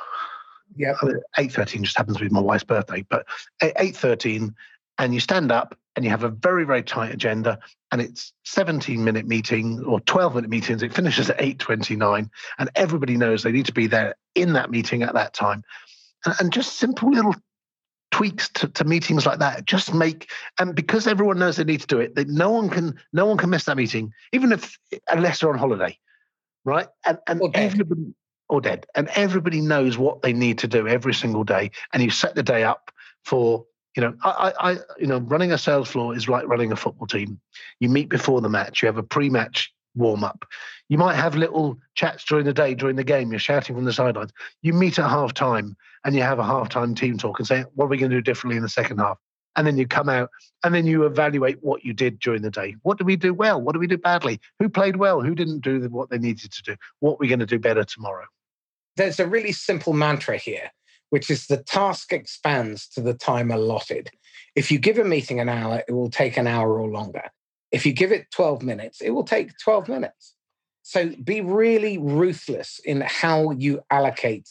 Yeah. 0.76 0.94
8.13 1.38 1.82
just 1.82 1.96
happens 1.96 2.16
to 2.18 2.24
be 2.24 2.30
my 2.30 2.40
wife's 2.40 2.64
birthday, 2.64 3.04
but 3.08 3.26
8.13 3.62 4.54
and 5.00 5.14
you 5.14 5.20
stand 5.20 5.50
up 5.50 5.76
and 5.96 6.04
you 6.04 6.10
have 6.10 6.24
a 6.24 6.28
very, 6.28 6.64
very 6.64 6.82
tight 6.82 7.12
agenda 7.12 7.58
and 7.90 8.02
it's 8.02 8.32
17 8.44 9.02
minute 9.02 9.26
meeting 9.26 9.82
or 9.84 9.98
12 10.00 10.34
minute 10.34 10.50
meetings. 10.50 10.82
It 10.82 10.92
finishes 10.92 11.30
at 11.30 11.38
8.29 11.38 12.28
and 12.58 12.70
everybody 12.76 13.16
knows 13.16 13.42
they 13.42 13.50
need 13.50 13.66
to 13.66 13.72
be 13.72 13.86
there 13.86 14.14
in 14.34 14.52
that 14.52 14.70
meeting 14.70 15.02
at 15.02 15.14
that 15.14 15.32
time. 15.32 15.64
And, 16.26 16.34
and 16.38 16.52
just 16.52 16.76
simple 16.76 17.10
little 17.10 17.34
tweaks 18.10 18.50
to, 18.50 18.68
to, 18.68 18.84
meetings 18.84 19.24
like 19.24 19.38
that 19.38 19.64
just 19.66 19.94
make 19.94 20.28
and 20.58 20.74
because 20.74 21.06
everyone 21.06 21.38
knows 21.38 21.56
they 21.56 21.62
need 21.62 21.80
to 21.80 21.86
do 21.86 22.00
it 22.00 22.16
that 22.16 22.26
no 22.26 22.50
one 22.50 22.68
can 22.68 22.98
no 23.12 23.24
one 23.24 23.36
can 23.36 23.48
miss 23.48 23.64
that 23.64 23.76
meeting 23.76 24.12
even 24.32 24.50
if 24.50 24.76
unless 25.12 25.38
they're 25.38 25.48
on 25.48 25.56
holiday 25.56 25.96
right 26.64 26.88
and, 27.06 27.18
and 27.28 27.40
or 27.40 27.52
everybody 27.54 28.12
or 28.48 28.60
dead 28.60 28.84
and 28.96 29.06
everybody 29.14 29.60
knows 29.60 29.96
what 29.96 30.22
they 30.22 30.32
need 30.32 30.58
to 30.58 30.66
do 30.66 30.88
every 30.88 31.14
single 31.14 31.44
day 31.44 31.70
and 31.92 32.02
you 32.02 32.10
set 32.10 32.34
the 32.34 32.42
day 32.42 32.64
up 32.64 32.90
for 33.24 33.64
you 33.96 34.02
know 34.02 34.14
I, 34.22 34.52
I 34.58 34.72
you 34.98 35.06
know 35.06 35.18
running 35.18 35.52
a 35.52 35.58
sales 35.58 35.88
floor 35.88 36.14
is 36.14 36.28
like 36.28 36.46
running 36.46 36.72
a 36.72 36.76
football 36.76 37.06
team 37.06 37.40
you 37.80 37.88
meet 37.88 38.08
before 38.08 38.40
the 38.40 38.48
match 38.48 38.82
you 38.82 38.86
have 38.86 38.98
a 38.98 39.02
pre-match 39.02 39.72
warm 39.94 40.24
up. 40.24 40.44
You 40.88 40.98
might 40.98 41.16
have 41.16 41.36
little 41.36 41.78
chats 41.94 42.24
during 42.24 42.44
the 42.44 42.52
day, 42.52 42.74
during 42.74 42.96
the 42.96 43.04
game. 43.04 43.30
You're 43.30 43.38
shouting 43.38 43.76
from 43.76 43.84
the 43.84 43.92
sidelines. 43.92 44.32
You 44.62 44.72
meet 44.72 44.98
at 44.98 45.08
half 45.08 45.34
time 45.34 45.76
and 46.04 46.14
you 46.14 46.22
have 46.22 46.38
a 46.38 46.44
half 46.44 46.68
time 46.68 46.94
team 46.94 47.18
talk 47.18 47.38
and 47.38 47.46
say, 47.46 47.64
What 47.74 47.86
are 47.86 47.88
we 47.88 47.98
going 47.98 48.10
to 48.10 48.16
do 48.16 48.22
differently 48.22 48.56
in 48.56 48.62
the 48.62 48.68
second 48.68 48.98
half? 48.98 49.18
And 49.56 49.66
then 49.66 49.76
you 49.76 49.86
come 49.86 50.08
out 50.08 50.30
and 50.62 50.74
then 50.74 50.86
you 50.86 51.04
evaluate 51.04 51.58
what 51.60 51.84
you 51.84 51.92
did 51.92 52.20
during 52.20 52.42
the 52.42 52.50
day. 52.50 52.76
What 52.82 52.98
did 52.98 53.06
we 53.06 53.16
do 53.16 53.34
well? 53.34 53.60
What 53.60 53.72
did 53.72 53.80
we 53.80 53.88
do 53.88 53.98
badly? 53.98 54.40
Who 54.60 54.68
played 54.68 54.96
well? 54.96 55.20
Who 55.20 55.34
didn't 55.34 55.60
do 55.60 55.80
what 55.88 56.08
they 56.08 56.18
needed 56.18 56.52
to 56.52 56.62
do? 56.62 56.76
What 57.00 57.14
are 57.14 57.18
we 57.20 57.28
going 57.28 57.40
to 57.40 57.46
do 57.46 57.58
better 57.58 57.84
tomorrow? 57.84 58.26
There's 58.96 59.18
a 59.18 59.26
really 59.26 59.52
simple 59.52 59.92
mantra 59.92 60.36
here, 60.36 60.70
which 61.10 61.30
is 61.30 61.46
the 61.46 61.62
task 61.62 62.12
expands 62.12 62.88
to 62.88 63.00
the 63.00 63.14
time 63.14 63.50
allotted. 63.50 64.10
If 64.56 64.70
you 64.70 64.78
give 64.78 64.98
a 64.98 65.04
meeting 65.04 65.38
an 65.40 65.48
hour, 65.48 65.82
it 65.86 65.92
will 65.92 66.10
take 66.10 66.36
an 66.36 66.46
hour 66.46 66.80
or 66.80 66.88
longer. 66.88 67.24
If 67.70 67.86
you 67.86 67.92
give 67.92 68.10
it 68.10 68.30
12 68.32 68.62
minutes, 68.62 69.00
it 69.00 69.10
will 69.10 69.24
take 69.24 69.56
12 69.62 69.88
minutes. 69.88 70.34
So 70.82 71.10
be 71.22 71.40
really 71.40 71.98
ruthless 71.98 72.80
in 72.84 73.02
how 73.02 73.50
you 73.52 73.82
allocate 73.90 74.48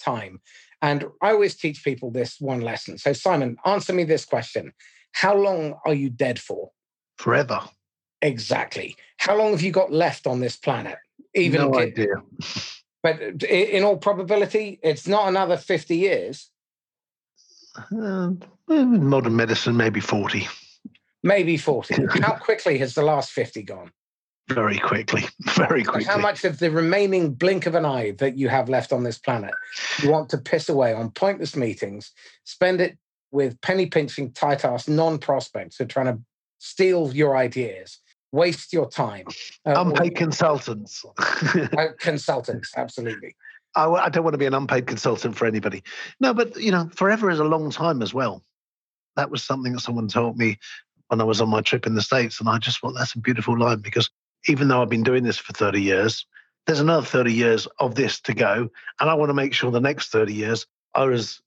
time. 0.00 0.40
And 0.80 1.06
I 1.20 1.30
always 1.30 1.54
teach 1.54 1.84
people 1.84 2.10
this 2.10 2.40
one 2.40 2.60
lesson. 2.60 2.98
So, 2.98 3.12
Simon, 3.12 3.56
answer 3.64 3.92
me 3.92 4.04
this 4.04 4.24
question 4.24 4.72
How 5.12 5.34
long 5.34 5.74
are 5.86 5.94
you 5.94 6.10
dead 6.10 6.40
for? 6.40 6.70
Forever. 7.18 7.60
Exactly. 8.20 8.96
How 9.18 9.36
long 9.36 9.50
have 9.52 9.62
you 9.62 9.72
got 9.72 9.92
left 9.92 10.26
on 10.26 10.40
this 10.40 10.56
planet? 10.56 10.96
Even 11.34 11.60
no 11.60 11.78
idea. 11.78 12.14
But 13.02 13.42
in 13.42 13.82
all 13.82 13.96
probability, 13.96 14.78
it's 14.82 15.08
not 15.08 15.28
another 15.28 15.56
50 15.56 15.96
years. 15.96 16.50
Uh, 17.76 18.30
modern 18.68 19.34
medicine, 19.34 19.76
maybe 19.76 20.00
40 20.00 20.46
maybe 21.22 21.56
40. 21.56 22.06
How 22.20 22.34
quickly 22.34 22.78
has 22.78 22.94
the 22.94 23.02
last 23.02 23.32
50 23.32 23.62
gone? 23.62 23.92
Very 24.48 24.78
quickly. 24.78 25.24
Very 25.54 25.84
quickly. 25.84 26.04
How 26.04 26.18
much 26.18 26.44
of 26.44 26.58
the 26.58 26.70
remaining 26.70 27.32
blink 27.32 27.66
of 27.66 27.74
an 27.74 27.84
eye 27.84 28.12
that 28.18 28.36
you 28.36 28.48
have 28.48 28.68
left 28.68 28.92
on 28.92 29.04
this 29.04 29.18
planet 29.18 29.54
you 30.02 30.10
want 30.10 30.28
to 30.30 30.38
piss 30.38 30.68
away 30.68 30.92
on 30.92 31.10
pointless 31.10 31.56
meetings, 31.56 32.12
spend 32.44 32.80
it 32.80 32.98
with 33.30 33.60
penny 33.60 33.86
pinching, 33.86 34.32
tight 34.32 34.64
ass 34.64 34.88
non 34.88 35.18
prospects 35.18 35.76
who 35.76 35.84
are 35.84 35.88
trying 35.88 36.06
to 36.06 36.20
steal 36.58 37.12
your 37.14 37.36
ideas, 37.36 37.98
waste 38.32 38.72
your 38.72 38.88
time? 38.88 39.26
Uh, 39.64 39.74
unpaid 39.76 40.12
or, 40.12 40.16
consultants. 40.16 41.04
uh, 41.18 41.88
consultants, 41.98 42.72
absolutely. 42.76 43.36
I, 43.76 43.86
I 43.86 44.08
don't 44.08 44.24
want 44.24 44.34
to 44.34 44.38
be 44.38 44.46
an 44.46 44.54
unpaid 44.54 44.86
consultant 44.86 45.36
for 45.36 45.46
anybody. 45.46 45.82
No, 46.20 46.34
but 46.34 46.56
you 46.56 46.70
know, 46.70 46.90
forever 46.94 47.30
is 47.30 47.38
a 47.38 47.44
long 47.44 47.70
time 47.70 48.02
as 48.02 48.12
well. 48.12 48.42
That 49.16 49.30
was 49.30 49.44
something 49.44 49.72
that 49.74 49.80
someone 49.80 50.08
told 50.08 50.36
me 50.36 50.58
when 51.08 51.20
I 51.20 51.24
was 51.24 51.40
on 51.40 51.50
my 51.50 51.60
trip 51.60 51.86
in 51.86 51.94
the 51.94 52.02
States. 52.02 52.40
And 52.40 52.48
I 52.48 52.58
just 52.58 52.80
thought 52.80 52.94
that's 52.96 53.14
a 53.14 53.18
beautiful 53.18 53.58
line 53.58 53.80
because 53.80 54.10
even 54.48 54.68
though 54.68 54.82
I've 54.82 54.88
been 54.88 55.02
doing 55.02 55.22
this 55.22 55.38
for 55.38 55.52
30 55.52 55.80
years, 55.80 56.26
there's 56.66 56.80
another 56.80 57.04
30 57.04 57.32
years 57.32 57.68
of 57.80 57.94
this 57.94 58.20
to 58.22 58.34
go. 58.34 58.70
And 59.00 59.10
I 59.10 59.14
want 59.14 59.30
to 59.30 59.34
make 59.34 59.52
sure 59.52 59.70
the 59.70 59.80
next 59.80 60.08
30 60.08 60.32
years 60.32 60.66
are 60.94 61.12
as 61.12 61.40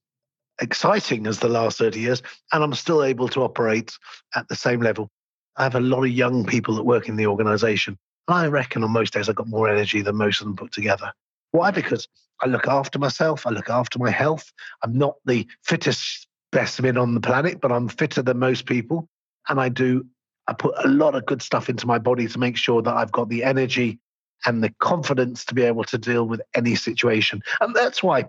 exciting 0.61 1.25
as 1.27 1.39
the 1.39 1.49
last 1.49 1.77
30 1.77 1.99
years. 1.99 2.21
And 2.51 2.63
I'm 2.63 2.73
still 2.73 3.03
able 3.03 3.27
to 3.29 3.41
operate 3.41 3.97
at 4.35 4.47
the 4.47 4.55
same 4.55 4.81
level. 4.81 5.09
I 5.57 5.63
have 5.63 5.75
a 5.75 5.79
lot 5.79 6.03
of 6.03 6.11
young 6.11 6.45
people 6.45 6.75
that 6.75 6.83
work 6.83 7.07
in 7.07 7.15
the 7.15 7.27
organization. 7.27 7.97
And 8.27 8.37
I 8.37 8.47
reckon 8.47 8.83
on 8.83 8.91
most 8.91 9.13
days 9.13 9.29
I've 9.29 9.35
got 9.35 9.47
more 9.47 9.69
energy 9.69 10.01
than 10.01 10.15
most 10.15 10.41
of 10.41 10.47
them 10.47 10.55
put 10.55 10.71
together. 10.71 11.13
Why? 11.51 11.71
Because 11.71 12.07
I 12.41 12.47
look 12.47 12.67
after 12.67 12.99
myself, 12.99 13.47
I 13.47 13.51
look 13.51 13.69
after 13.69 13.99
my 13.99 14.11
health. 14.11 14.51
I'm 14.83 14.97
not 14.97 15.15
the 15.25 15.47
fittest 15.63 16.27
specimen 16.51 16.97
on 16.97 17.13
the 17.13 17.21
planet, 17.21 17.61
but 17.61 17.71
I'm 17.71 17.87
fitter 17.87 18.21
than 18.21 18.39
most 18.39 18.65
people 18.65 19.07
and 19.47 19.59
I 19.59 19.69
do 19.69 20.05
I 20.47 20.53
put 20.53 20.75
a 20.83 20.87
lot 20.87 21.15
of 21.15 21.25
good 21.25 21.41
stuff 21.41 21.69
into 21.69 21.87
my 21.87 21.97
body 21.97 22.27
to 22.27 22.39
make 22.39 22.55
sure 22.55 22.81
that 22.81 22.93
I've 22.93 23.11
got 23.11 23.29
the 23.29 23.43
energy 23.43 23.99
and 24.45 24.63
the 24.63 24.69
confidence 24.79 25.43
to 25.45 25.55
be 25.55 25.63
able 25.63 25.83
to 25.85 25.97
deal 25.97 26.27
with 26.27 26.39
any 26.53 26.75
situation. 26.75 27.41
And 27.61 27.75
that's 27.75 28.03
why, 28.03 28.25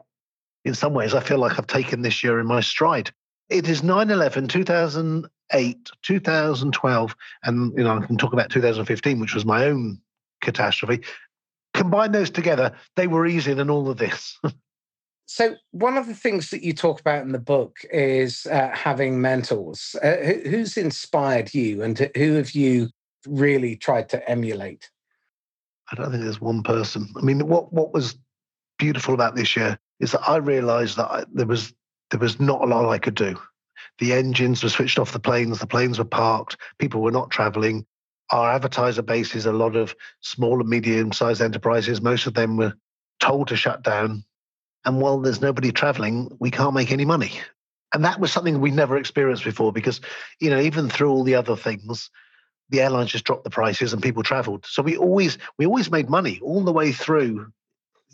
in 0.65 0.75
some 0.75 0.95
ways, 0.95 1.13
I 1.13 1.21
feel 1.21 1.39
like 1.39 1.59
I've 1.59 1.67
taken 1.67 2.01
this 2.01 2.25
year 2.25 2.41
in 2.41 2.47
my 2.47 2.61
stride. 2.61 3.11
It 3.51 3.69
is 3.69 3.83
9 3.83 4.11
11, 4.11 4.49
2008, 5.53 5.91
2012, 6.03 7.17
and 7.45 7.73
you 7.77 7.85
know, 7.85 7.99
I 7.99 8.07
can 8.07 8.17
talk 8.17 8.33
about 8.33 8.51
2015, 8.51 9.21
which 9.21 9.35
was 9.35 9.45
my 9.45 9.65
own 9.65 10.01
catastrophe. 10.41 11.03
Combine 11.75 12.13
those 12.13 12.31
together, 12.31 12.73
they 12.97 13.07
were 13.07 13.27
easier 13.27 13.55
than 13.55 13.71
all 13.71 13.91
of 13.91 13.99
this. 13.99 14.39
So, 15.29 15.57
one 15.73 15.99
of 15.99 16.07
the 16.07 16.15
things 16.15 16.51
that 16.51 16.63
you 16.63 16.73
talk 16.73 17.01
about 17.01 17.25
in 17.25 17.33
the 17.33 17.41
book 17.41 17.79
is 17.93 18.47
uh, 18.47 18.71
having 18.73 19.21
mentors. 19.21 19.97
Uh, 20.01 20.19
who, 20.19 20.51
who's 20.51 20.77
inspired 20.77 21.53
you, 21.53 21.83
and 21.83 21.99
who 22.17 22.35
have 22.35 22.53
you 22.53 22.91
really 23.27 23.75
tried 23.75 24.09
to 24.11 24.31
emulate? 24.31 24.89
I 25.91 25.97
don't 25.97 26.13
think 26.13 26.23
there's 26.23 26.41
one 26.41 26.63
person. 26.63 27.09
I 27.17 27.23
mean, 27.23 27.49
what 27.49 27.73
what 27.73 27.93
was 27.93 28.17
beautiful 28.79 29.15
about 29.15 29.35
this 29.35 29.57
year 29.57 29.77
is 29.99 30.13
that 30.13 30.29
I 30.29 30.37
realised 30.37 30.97
that 30.97 31.11
I, 31.11 31.25
there 31.33 31.47
was 31.47 31.75
there 32.13 32.21
was 32.21 32.39
not 32.39 32.63
a 32.63 32.67
lot 32.67 32.89
I 32.89 32.99
could 32.99 33.17
do. 33.17 33.37
The 33.99 34.13
engines 34.13 34.63
were 34.63 34.69
switched 34.69 34.99
off 34.99 35.13
the 35.13 35.19
planes. 35.19 35.59
The 35.59 35.67
planes 35.67 35.99
were 35.99 36.05
parked. 36.05 36.57
People 36.79 37.03
were 37.03 37.11
not 37.11 37.31
travelling. 37.31 37.87
Our 38.31 38.51
advertiser 38.51 39.03
base 39.03 39.35
is 39.35 39.47
a 39.47 39.53
lot 39.53 39.77
of 39.77 39.95
small 40.21 40.61
and 40.61 40.69
medium 40.69 41.13
sized 41.13 41.41
enterprises. 41.41 42.03
Most 42.03 42.27
of 42.27 42.35
them 42.35 42.57
were 42.57 42.75
told 43.21 43.49
to 43.49 43.57
shut 43.57 43.83
down 43.83 44.25
and 44.87 45.01
while 45.01 45.19
there's 45.19 45.41
nobody 45.41 45.73
traveling, 45.73 46.31
we 46.39 46.51
can't 46.51 46.73
make 46.73 46.93
any 46.93 47.05
money. 47.05 47.33
And 47.93 48.05
that 48.05 48.21
was 48.21 48.33
something 48.33 48.61
we 48.61 48.71
never 48.71 48.97
experienced 48.97 49.45
before 49.45 49.73
because, 49.73 50.01
you 50.41 50.49
know, 50.49 50.61
even 50.61 50.89
through 50.89 51.11
all 51.11 51.25
the 51.25 51.35
other 51.35 51.57
things, 51.57 52.09
the 52.71 52.81
airlines 52.81 53.11
just 53.11 53.25
dropped 53.25 53.45
the 53.45 53.51
prices 53.51 53.93
and 53.93 54.03
people 54.03 54.23
traveled. 54.23 54.65
So 54.65 54.83
we 54.83 54.97
always 54.97 55.39
we 55.59 55.67
always 55.67 55.91
made 55.91 56.09
money 56.09 56.41
all 56.41 56.63
the 56.63 56.73
way 56.73 56.93
through, 56.93 57.53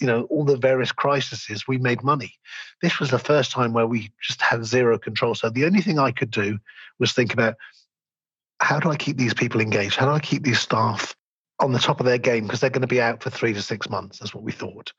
you 0.02 0.08
know, 0.08 0.24
all 0.24 0.44
the 0.44 0.56
various 0.56 0.90
crises, 0.90 1.64
we 1.68 1.78
made 1.78 2.02
money. 2.02 2.34
This 2.82 2.98
was 2.98 3.10
the 3.10 3.20
first 3.20 3.52
time 3.52 3.72
where 3.72 3.86
we 3.86 4.10
just 4.20 4.42
had 4.42 4.64
zero 4.64 4.98
control. 4.98 5.36
So 5.36 5.48
the 5.48 5.64
only 5.64 5.80
thing 5.80 6.00
I 6.00 6.10
could 6.10 6.32
do 6.32 6.58
was 6.98 7.12
think 7.12 7.32
about 7.32 7.54
how 8.58 8.80
do 8.80 8.90
I 8.90 8.96
keep 8.96 9.16
these 9.16 9.32
people 9.32 9.60
engaged? 9.60 9.94
How 9.94 10.06
do 10.06 10.12
I 10.12 10.18
keep 10.18 10.42
these 10.42 10.58
staff 10.58 11.14
on 11.60 11.72
the 11.72 11.78
top 11.78 12.00
of 12.00 12.06
their 12.06 12.18
game 12.18 12.44
because 12.44 12.58
they're 12.58 12.70
going 12.70 12.80
to 12.82 12.88
be 12.88 13.00
out 13.00 13.22
for 13.22 13.30
three 13.30 13.52
to 13.52 13.62
six 13.62 13.88
months. 13.88 14.18
That's 14.18 14.34
what 14.34 14.42
we 14.42 14.50
thought 14.50 14.92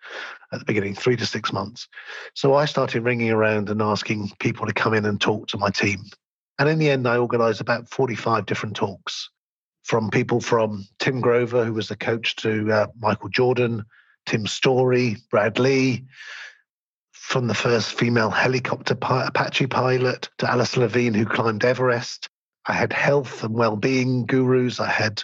at 0.54 0.60
the 0.60 0.66
beginning, 0.66 0.96
three 0.96 1.18
to 1.18 1.26
six 1.26 1.52
months. 1.52 1.90
So 2.34 2.54
I 2.54 2.64
started 2.64 3.04
ringing 3.04 3.32
around 3.32 3.70
and 3.70 3.82
asking 3.82 4.32
people 4.40 4.66
to 4.66 4.74
come 4.74 4.94
in 4.94 5.06
and 5.06 5.20
talk 5.20 5.48
to 5.50 5.58
my 5.58 5.70
team. 5.70 6.00
And 6.60 6.70
in 6.70 6.80
the 6.80 6.90
end, 6.90 7.06
I 7.08 7.18
organized 7.18 7.60
about 7.60 7.90
45 7.90 8.46
different 8.46 8.76
talks. 8.78 9.30
from 9.84 10.10
people 10.10 10.40
from 10.40 10.88
Tim 11.00 11.20
Grover, 11.20 11.66
who 11.66 11.74
was 11.74 11.90
the 11.90 11.98
coach, 11.98 12.38
to 12.38 12.72
uh, 12.72 12.88
Michael 13.02 13.28
Jordan, 13.28 13.84
Tim 14.26 14.48
Storey, 14.48 15.18
Brad 15.30 15.60
Lea, 15.60 16.04
from 17.12 17.48
the 17.48 17.54
first 17.54 17.94
female 17.98 18.30
helicopter 18.30 18.96
pi- 18.96 19.28
Apache 19.28 19.68
pilot 19.68 20.30
to 20.38 20.50
Alice 20.50 20.78
Levine, 20.78 21.14
who 21.14 21.26
climbed 21.26 21.64
Everest. 21.64 22.30
I 22.68 22.74
had 22.74 22.94
health 22.94 23.44
and 23.44 23.54
well-being 23.54 24.26
gurus. 24.26 24.80
I 24.80 24.90
had 24.90 25.24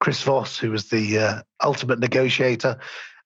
Chris 0.00 0.22
Voss, 0.22 0.58
who 0.58 0.70
was 0.70 0.88
the 0.88 1.18
uh, 1.18 1.42
ultimate 1.62 1.98
negotiator, 1.98 2.78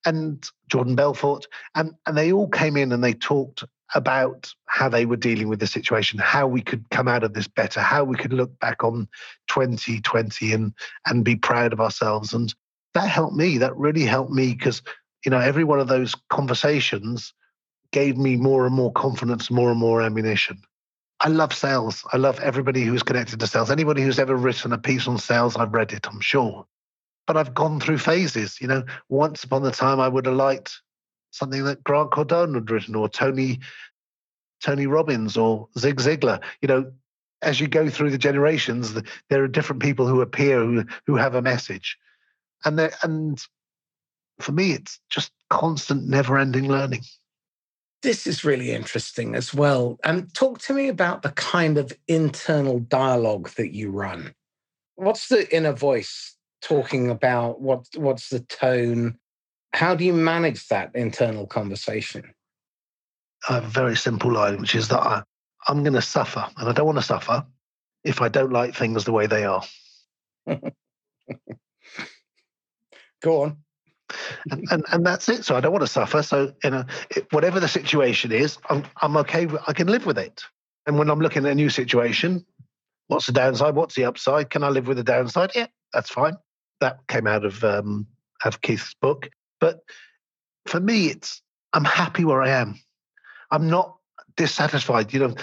and 0.05 0.45
Jordan 0.69 0.95
Belfort, 0.95 1.47
and 1.73 1.93
and 2.05 2.17
they 2.17 2.31
all 2.31 2.49
came 2.49 2.77
in 2.77 2.91
and 2.91 3.03
they 3.03 3.13
talked 3.13 3.63
about 3.93 4.53
how 4.67 4.89
they 4.89 5.05
were 5.05 5.15
dealing 5.15 5.47
with 5.47 5.59
the 5.59 5.67
situation, 5.67 6.19
how 6.19 6.47
we 6.47 6.61
could 6.61 6.89
come 6.89 7.07
out 7.07 7.23
of 7.23 7.33
this 7.33 7.47
better, 7.47 7.79
how 7.79 8.03
we 8.03 8.17
could 8.17 8.33
look 8.33 8.57
back 8.59 8.83
on 8.83 9.07
2020 9.49 10.53
and 10.53 10.73
and 11.05 11.25
be 11.25 11.35
proud 11.35 11.73
of 11.73 11.81
ourselves. 11.81 12.33
And 12.33 12.53
that 12.93 13.07
helped 13.07 13.35
me. 13.35 13.57
That 13.57 13.75
really 13.75 14.03
helped 14.03 14.31
me 14.31 14.53
because 14.53 14.81
you 15.25 15.31
know 15.31 15.39
every 15.39 15.63
one 15.63 15.79
of 15.79 15.87
those 15.87 16.15
conversations 16.29 17.33
gave 17.91 18.17
me 18.17 18.35
more 18.35 18.65
and 18.65 18.75
more 18.75 18.91
confidence, 18.91 19.49
more 19.49 19.71
and 19.71 19.79
more 19.79 20.01
ammunition. 20.01 20.61
I 21.21 21.29
love 21.29 21.53
sales. 21.53 22.03
I 22.11 22.17
love 22.17 22.39
everybody 22.39 22.83
who's 22.83 23.03
connected 23.03 23.39
to 23.39 23.47
sales. 23.47 23.71
Anybody 23.71 24.01
who's 24.01 24.19
ever 24.19 24.35
written 24.35 24.73
a 24.73 24.77
piece 24.77 25.07
on 25.07 25.17
sales, 25.17 25.55
I've 25.55 25.73
read 25.73 25.93
it, 25.93 26.07
I'm 26.07 26.19
sure. 26.19 26.65
But 27.25 27.37
I've 27.37 27.53
gone 27.53 27.79
through 27.79 27.99
phases. 27.99 28.59
You 28.59 28.67
know, 28.67 28.83
once 29.09 29.43
upon 29.43 29.65
a 29.65 29.71
time, 29.71 29.99
I 29.99 30.07
would 30.07 30.25
have 30.25 30.35
liked 30.35 30.81
something 31.31 31.63
that 31.63 31.83
Grant 31.83 32.11
Cardone 32.11 32.53
had 32.53 32.69
written 32.69 32.95
or 32.95 33.09
Tony 33.09 33.59
Tony 34.61 34.87
Robbins 34.87 35.37
or 35.37 35.69
Zig 35.77 35.97
Ziglar. 35.97 36.41
You 36.61 36.67
know, 36.67 36.91
as 37.41 37.59
you 37.59 37.67
go 37.67 37.89
through 37.89 38.11
the 38.11 38.17
generations, 38.17 38.93
there 39.29 39.43
are 39.43 39.47
different 39.47 39.81
people 39.81 40.07
who 40.07 40.21
appear 40.21 40.59
who 40.59 40.85
who 41.07 41.15
have 41.15 41.35
a 41.35 41.41
message, 41.41 41.97
and 42.65 42.91
and 43.03 43.41
for 44.39 44.51
me, 44.51 44.73
it's 44.73 44.99
just 45.09 45.31
constant, 45.49 46.07
never-ending 46.07 46.67
learning. 46.67 47.03
This 48.01 48.27
is 48.27 48.43
really 48.43 48.71
interesting 48.71 49.35
as 49.35 49.53
well. 49.53 49.97
And 50.03 50.23
um, 50.23 50.27
talk 50.33 50.59
to 50.59 50.73
me 50.73 50.89
about 50.89 51.21
the 51.21 51.31
kind 51.31 51.77
of 51.77 51.93
internal 52.07 52.79
dialogue 52.79 53.49
that 53.51 53.73
you 53.73 53.89
run. 53.89 54.33
What's 54.95 55.27
the 55.27 55.53
inner 55.55 55.71
voice 55.73 56.35
talking 56.61 57.09
about? 57.09 57.61
What 57.61 57.87
what's 57.95 58.29
the 58.29 58.41
tone? 58.41 59.17
How 59.73 59.95
do 59.95 60.05
you 60.05 60.13
manage 60.13 60.67
that 60.67 60.91
internal 60.95 61.47
conversation? 61.47 62.33
I 63.49 63.55
have 63.55 63.65
a 63.65 63.69
very 63.69 63.97
simple 63.97 64.31
line, 64.31 64.59
which 64.59 64.75
is 64.75 64.87
that 64.89 65.01
I, 65.01 65.23
I'm 65.67 65.83
going 65.83 65.93
to 65.93 66.01
suffer, 66.01 66.47
and 66.57 66.69
I 66.69 66.73
don't 66.73 66.85
want 66.85 66.99
to 66.99 67.03
suffer 67.03 67.45
if 68.03 68.21
I 68.21 68.29
don't 68.29 68.53
like 68.53 68.75
things 68.75 69.03
the 69.03 69.11
way 69.11 69.25
they 69.25 69.45
are. 69.45 69.63
Go 73.21 73.41
on 73.43 73.64
and, 74.51 74.63
and, 74.71 74.85
and 74.91 75.05
that's 75.05 75.29
it. 75.29 75.45
So 75.45 75.55
I 75.55 75.61
don't 75.61 75.71
want 75.71 75.83
to 75.83 75.87
suffer. 75.87 76.21
So 76.23 76.53
you 76.63 76.69
know, 76.69 76.85
whatever 77.31 77.59
the 77.59 77.67
situation 77.67 78.31
is, 78.31 78.57
I'm 78.69 78.83
I'm 79.01 79.17
okay. 79.17 79.47
I 79.67 79.73
can 79.73 79.87
live 79.87 80.05
with 80.05 80.17
it. 80.17 80.43
And 80.87 80.99
when 80.99 81.09
I'm 81.09 81.19
looking 81.19 81.45
at 81.45 81.51
a 81.51 81.55
new 81.55 81.69
situation, 81.69 82.45
what's 83.07 83.25
the 83.25 83.31
downside? 83.31 83.75
What's 83.75 83.95
the 83.95 84.05
upside? 84.05 84.49
Can 84.49 84.63
I 84.63 84.69
live 84.69 84.87
with 84.87 84.97
the 84.97 85.03
downside? 85.03 85.51
Yeah, 85.55 85.67
that's 85.93 86.09
fine. 86.09 86.35
That 86.81 86.99
came 87.07 87.27
out 87.27 87.45
of 87.45 87.63
um, 87.63 88.07
out 88.43 88.55
of 88.55 88.61
Keith's 88.61 88.93
book. 89.01 89.29
But 89.59 89.79
for 90.67 90.79
me, 90.79 91.07
it's 91.07 91.41
I'm 91.73 91.85
happy 91.85 92.25
where 92.25 92.41
I 92.41 92.49
am. 92.49 92.79
I'm 93.51 93.69
not 93.69 93.97
dissatisfied. 94.37 95.13
You 95.13 95.19
know, 95.19 95.35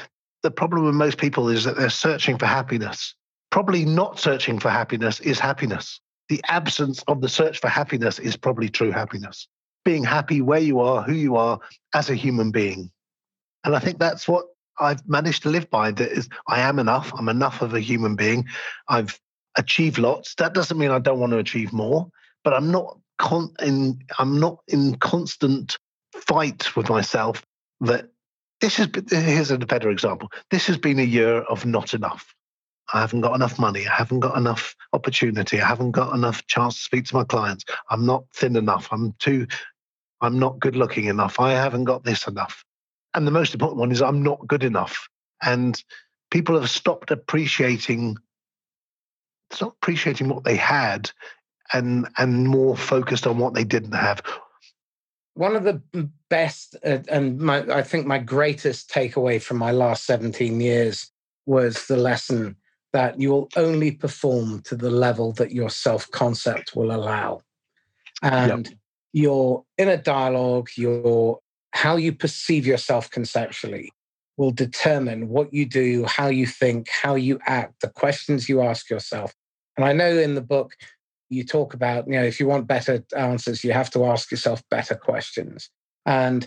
the 0.43 0.51
problem 0.51 0.85
with 0.85 0.95
most 0.95 1.19
people 1.19 1.49
is 1.49 1.65
that 1.65 1.77
they're 1.77 1.91
searching 1.91 2.39
for 2.39 2.47
happiness. 2.47 3.15
Probably 3.51 3.85
not 3.85 4.19
searching 4.19 4.59
for 4.59 4.71
happiness 4.71 5.21
is 5.21 5.39
happiness 5.39 6.01
the 6.33 6.41
absence 6.49 7.05
of 7.09 7.21
the 7.21 7.29
search 7.29 7.61
for 7.61 7.69
happiness 7.69 8.19
is 8.19 8.39
probably 8.39 8.71
true 8.71 8.91
happiness. 8.91 9.49
Being 9.85 10.03
happy 10.03 10.41
where 10.41 10.61
you 10.61 10.81
are, 10.81 11.03
who 11.03 11.13
you 11.13 11.37
are 11.37 11.61
as 11.95 12.09
a 12.09 12.15
human 12.15 12.51
being. 12.51 12.91
And 13.65 13.77
I 13.77 13.81
think 13.81 13.99
that's 13.99 14.27
what 14.27 14.47
I've 14.81 15.07
managed 15.07 15.43
to 15.43 15.51
live 15.51 15.69
by. 15.69 15.91
That 15.91 16.11
is, 16.11 16.31
I 16.49 16.61
am 16.61 16.79
enough. 16.79 17.13
I'm 17.19 17.29
enough 17.29 17.61
of 17.61 17.75
a 17.75 17.81
human 17.81 18.17
being. 18.17 18.47
I've 18.89 19.21
achieved 19.59 19.99
lots. 19.99 20.35
That 20.37 20.55
doesn't 20.55 20.79
mean 20.79 20.91
I 20.91 21.01
don't 21.01 21.21
want 21.21 21.33
to 21.33 21.39
achieve 21.39 21.71
more, 21.71 22.09
but 22.45 22.55
I'm 22.55 22.71
not 22.71 22.99
con- 23.19 23.55
in. 23.61 23.99
I'm 24.19 24.41
not 24.41 24.61
in 24.69 24.95
constant 24.95 25.77
fight 26.15 26.75
with 26.75 26.89
myself. 26.89 27.45
That 27.83 28.09
this 28.63 28.79
is. 28.79 28.89
Here's 29.11 29.51
a 29.51 29.59
better 29.59 29.91
example. 29.91 30.33
This 30.51 30.67
has 30.69 30.79
been 30.79 30.99
a 30.99 31.05
year 31.05 31.43
of 31.43 31.67
not 31.67 31.93
enough. 31.93 32.35
I 32.93 33.01
haven't 33.01 33.23
got 33.23 33.35
enough 33.35 33.59
money. 33.59 33.87
I 33.87 33.95
haven't 33.95 34.21
got 34.21 34.37
enough 34.37 34.77
opportunity. 34.93 35.61
I 35.61 35.67
haven't 35.67 35.93
got 35.93 36.15
enough 36.15 36.47
chance 36.47 36.77
to 36.77 36.81
speak 36.83 37.07
to 37.07 37.17
my 37.17 37.25
clients. 37.25 37.65
I'm 37.91 38.05
not 38.05 38.25
thin 38.35 38.57
enough. 38.57 38.89
I'm 38.91 39.13
too, 39.19 39.47
I'm 40.21 40.39
not 40.39 40.61
good 40.61 40.77
looking 40.77 41.07
enough. 41.07 41.41
I 41.41 41.53
haven't 41.53 41.85
got 41.85 42.05
this 42.05 42.27
enough. 42.27 42.65
And 43.15 43.27
the 43.27 43.31
most 43.31 43.55
important 43.55 43.81
one 43.81 43.93
is 43.93 44.03
I'm 44.03 44.23
not 44.23 44.47
good 44.47 44.63
enough. 44.63 45.09
And 45.43 45.83
people 46.31 46.59
have 46.59 46.71
stopped 46.71 47.11
appreciating, 47.11 48.17
stop 49.51 49.73
appreciating 49.83 50.29
what 50.29 50.45
they 50.45 50.57
had 50.57 51.11
and 51.73 52.09
and 52.19 52.47
more 52.47 52.77
focused 52.77 53.27
on 53.27 53.39
what 53.39 53.55
they 53.55 53.65
didn't 53.65 53.93
have. 53.93 54.23
One 55.35 55.57
of 55.57 55.65
the 55.65 55.81
best 56.29 56.77
uh, 56.85 56.99
and 57.09 57.39
my, 57.39 57.61
I 57.75 57.83
think 57.83 58.07
my 58.07 58.19
greatest 58.19 58.91
takeaway 58.91 59.41
from 59.41 59.57
my 59.57 59.71
last 59.71 60.05
17 60.05 60.61
years 60.61 61.11
was 61.47 61.87
the 61.87 61.97
lesson 61.97 62.57
that 62.93 63.19
you 63.21 63.31
will 63.31 63.49
only 63.57 63.91
perform 63.93 64.63
to 64.63 64.77
the 64.77 64.91
level 64.91 65.33
that 65.33 65.53
your 65.53 65.71
self 65.71 66.11
concept 66.11 66.77
will 66.77 66.95
allow. 66.95 67.41
And 68.23 68.69
yep. 68.69 68.77
your 69.13 69.65
inner 69.79 69.97
dialogue, 69.97 70.69
your 70.77 71.41
how 71.73 71.97
you 71.97 72.13
perceive 72.13 72.67
yourself 72.67 73.11
conceptually 73.11 73.91
will 74.37 74.51
determine 74.51 75.29
what 75.29 75.53
you 75.53 75.67
do, 75.67 76.05
how 76.05 76.29
you 76.29 76.47
think, 76.47 76.89
how 76.89 77.15
you 77.15 77.39
act, 77.47 77.81
the 77.81 77.89
questions 77.89 78.49
you 78.49 78.63
ask 78.63 78.91
yourself. 78.91 79.35
And 79.77 79.85
I 79.85 79.93
know 79.93 80.19
in 80.19 80.35
the 80.35 80.43
book 80.43 80.75
you 81.29 81.45
talk 81.45 81.75
about, 81.75 82.07
you 82.07 82.13
know, 82.13 82.25
if 82.25 82.39
you 82.39 82.47
want 82.47 82.67
better 82.67 83.05
answers, 83.17 83.65
you 83.65 83.73
have 83.73 83.91
to 83.91 84.05
ask 84.05 84.31
yourself 84.31 84.63
better 84.71 84.95
questions. 84.95 85.71
And 86.05 86.47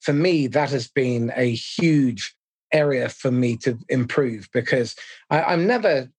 for 0.00 0.12
me, 0.12 0.48
that 0.48 0.70
has 0.70 0.88
been 0.88 1.32
a 1.36 1.54
huge 1.54 2.34
area 2.74 3.08
for 3.08 3.30
me 3.30 3.56
to 3.58 3.78
improve 3.88 4.48
because 4.52 4.94
I, 5.30 5.42
I'm 5.42 5.66
never 5.66 6.10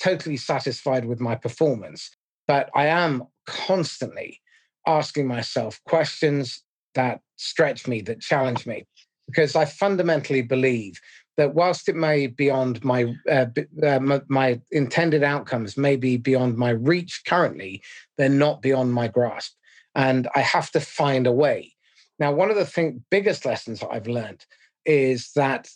totally 0.00 0.36
satisfied 0.36 1.06
with 1.06 1.20
my 1.20 1.34
performance, 1.34 2.10
but 2.46 2.70
I 2.74 2.86
am 2.86 3.24
constantly 3.46 4.40
asking 4.86 5.26
myself 5.26 5.80
questions 5.84 6.62
that 6.94 7.20
stretch 7.36 7.88
me, 7.88 8.02
that 8.02 8.20
challenge 8.20 8.66
me, 8.66 8.86
because 9.26 9.56
I 9.56 9.64
fundamentally 9.64 10.42
believe 10.42 11.00
that 11.36 11.54
whilst 11.54 11.88
it 11.88 11.96
may 11.96 12.26
be 12.26 12.34
beyond 12.44 12.82
my 12.84 13.14
uh, 13.30 13.46
uh, 13.82 13.98
my, 13.98 14.20
my 14.28 14.60
intended 14.70 15.22
outcomes 15.22 15.76
may 15.76 15.96
be 15.96 16.16
beyond 16.16 16.56
my 16.56 16.70
reach 16.70 17.22
currently, 17.26 17.82
they're 18.16 18.28
not 18.28 18.62
beyond 18.62 18.92
my 18.92 19.08
grasp, 19.08 19.52
and 19.94 20.28
I 20.34 20.40
have 20.40 20.70
to 20.72 20.80
find 20.80 21.26
a 21.26 21.32
way. 21.32 21.72
Now, 22.18 22.32
one 22.32 22.50
of 22.50 22.56
the 22.56 22.64
thing, 22.64 23.04
biggest 23.10 23.44
lessons 23.44 23.80
that 23.80 23.90
I've 23.90 24.06
learned 24.06 24.46
is 24.86 25.32
that 25.36 25.68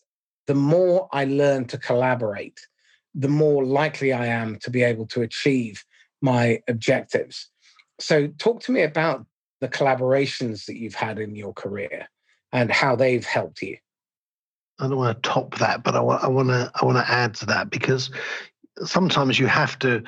the 0.46 0.54
more 0.54 1.08
I 1.12 1.24
learn 1.24 1.66
to 1.66 1.78
collaborate, 1.78 2.58
the 3.14 3.28
more 3.28 3.64
likely 3.64 4.12
I 4.12 4.26
am 4.26 4.58
to 4.60 4.70
be 4.70 4.82
able 4.82 5.06
to 5.08 5.22
achieve 5.22 5.84
my 6.22 6.60
objectives. 6.68 7.50
So, 7.98 8.28
talk 8.38 8.62
to 8.62 8.72
me 8.72 8.82
about 8.82 9.26
the 9.60 9.68
collaborations 9.68 10.64
that 10.66 10.76
you've 10.76 10.94
had 10.94 11.18
in 11.18 11.34
your 11.34 11.52
career 11.52 12.08
and 12.52 12.70
how 12.70 12.96
they've 12.96 13.24
helped 13.24 13.62
you. 13.62 13.76
I 14.78 14.88
don't 14.88 14.96
want 14.96 15.22
to 15.22 15.28
top 15.28 15.58
that, 15.58 15.82
but 15.84 15.94
I 15.94 16.00
want, 16.00 16.24
I 16.24 16.28
want 16.28 16.48
to 16.48 16.70
I 16.74 16.84
want 16.84 16.96
to 16.96 17.12
add 17.12 17.34
to 17.36 17.46
that 17.46 17.70
because 17.70 18.10
sometimes 18.82 19.38
you 19.38 19.46
have 19.46 19.78
to 19.80 20.02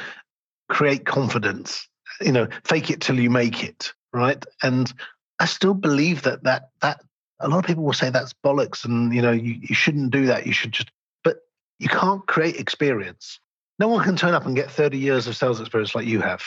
create 0.69 1.05
confidence. 1.05 1.87
You 2.21 2.33
know, 2.33 2.49
fake 2.65 2.91
it 2.91 3.01
till 3.01 3.19
you 3.21 3.31
make 3.31 3.63
it, 3.63 3.93
right? 4.13 4.43
And 4.63 4.93
I 5.39 5.45
still 5.45 5.75
believe 5.75 6.23
that 6.23 6.45
that 6.45 6.71
that 6.81 7.03
a 7.43 7.49
lot 7.49 7.59
of 7.59 7.65
people 7.65 7.85
will 7.85 7.93
say 7.93 8.11
that's 8.11 8.35
bollocks 8.45 8.85
and 8.85 9.15
you 9.15 9.23
know 9.23 9.33
you, 9.33 9.59
you 9.61 9.75
shouldn't 9.75 10.11
do 10.11 10.27
that 10.27 10.47
you 10.47 10.53
should 10.53 10.73
just 10.73 10.91
but 11.25 11.39
you 11.79 11.89
can't 11.89 12.27
create 12.27 12.57
experience. 12.57 13.41
No 13.79 13.89
one 13.89 14.05
can 14.05 14.17
turn 14.17 14.35
up 14.35 14.47
and 14.47 14.55
get 14.55 14.71
30 14.71 14.99
years 14.99 15.27
of 15.27 15.37
sales 15.37 15.61
experience 15.61 15.95
like 15.95 16.07
you 16.07 16.21
have 16.21 16.43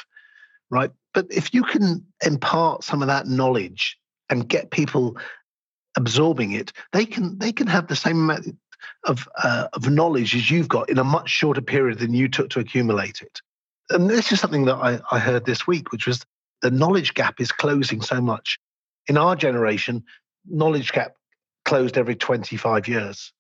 right? 0.72 0.92
But 1.14 1.28
if 1.30 1.54
you 1.54 1.64
can 1.64 2.06
impart 2.26 2.84
some 2.84 3.02
of 3.02 3.08
that 3.08 3.28
knowledge 3.28 3.98
and 4.30 4.48
get 4.48 4.72
people 4.72 5.18
absorbing 5.98 6.52
it 6.52 6.74
they 6.92 7.06
can 7.06 7.38
they 7.38 7.54
can 7.54 7.68
have 7.68 7.88
the 7.88 7.96
same 7.96 8.18
amount 8.18 8.58
of 9.06 9.28
uh, 9.42 9.68
of 9.74 9.90
knowledge 9.90 10.36
as 10.36 10.52
you've 10.52 10.68
got 10.68 10.90
in 10.90 10.98
a 10.98 11.04
much 11.04 11.30
shorter 11.30 11.62
period 11.62 12.00
than 12.00 12.14
you 12.14 12.28
took 12.28 12.50
to 12.50 12.60
accumulate 12.60 13.22
it. 13.22 13.42
And 13.90 14.10
this 14.10 14.32
is 14.32 14.40
something 14.40 14.66
that 14.66 14.76
I, 14.76 15.00
I 15.12 15.20
heard 15.20 15.46
this 15.46 15.66
week 15.66 15.92
which 15.92 16.08
was 16.08 16.26
the 16.62 16.72
knowledge 16.72 17.14
gap 17.14 17.40
is 17.40 17.52
closing 17.52 18.02
so 18.02 18.20
much. 18.20 18.60
In 19.08 19.18
our 19.18 19.36
generation 19.36 20.04
knowledge 20.50 20.92
gap 20.92 21.16
closed 21.64 21.98
every 21.98 22.16
25 22.16 22.88
years. 22.88 23.34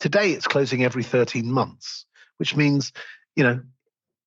Today, 0.00 0.32
it's 0.32 0.46
closing 0.46 0.84
every 0.84 1.02
13 1.02 1.50
months, 1.50 2.06
which 2.38 2.56
means, 2.56 2.92
you 3.36 3.44
know, 3.44 3.60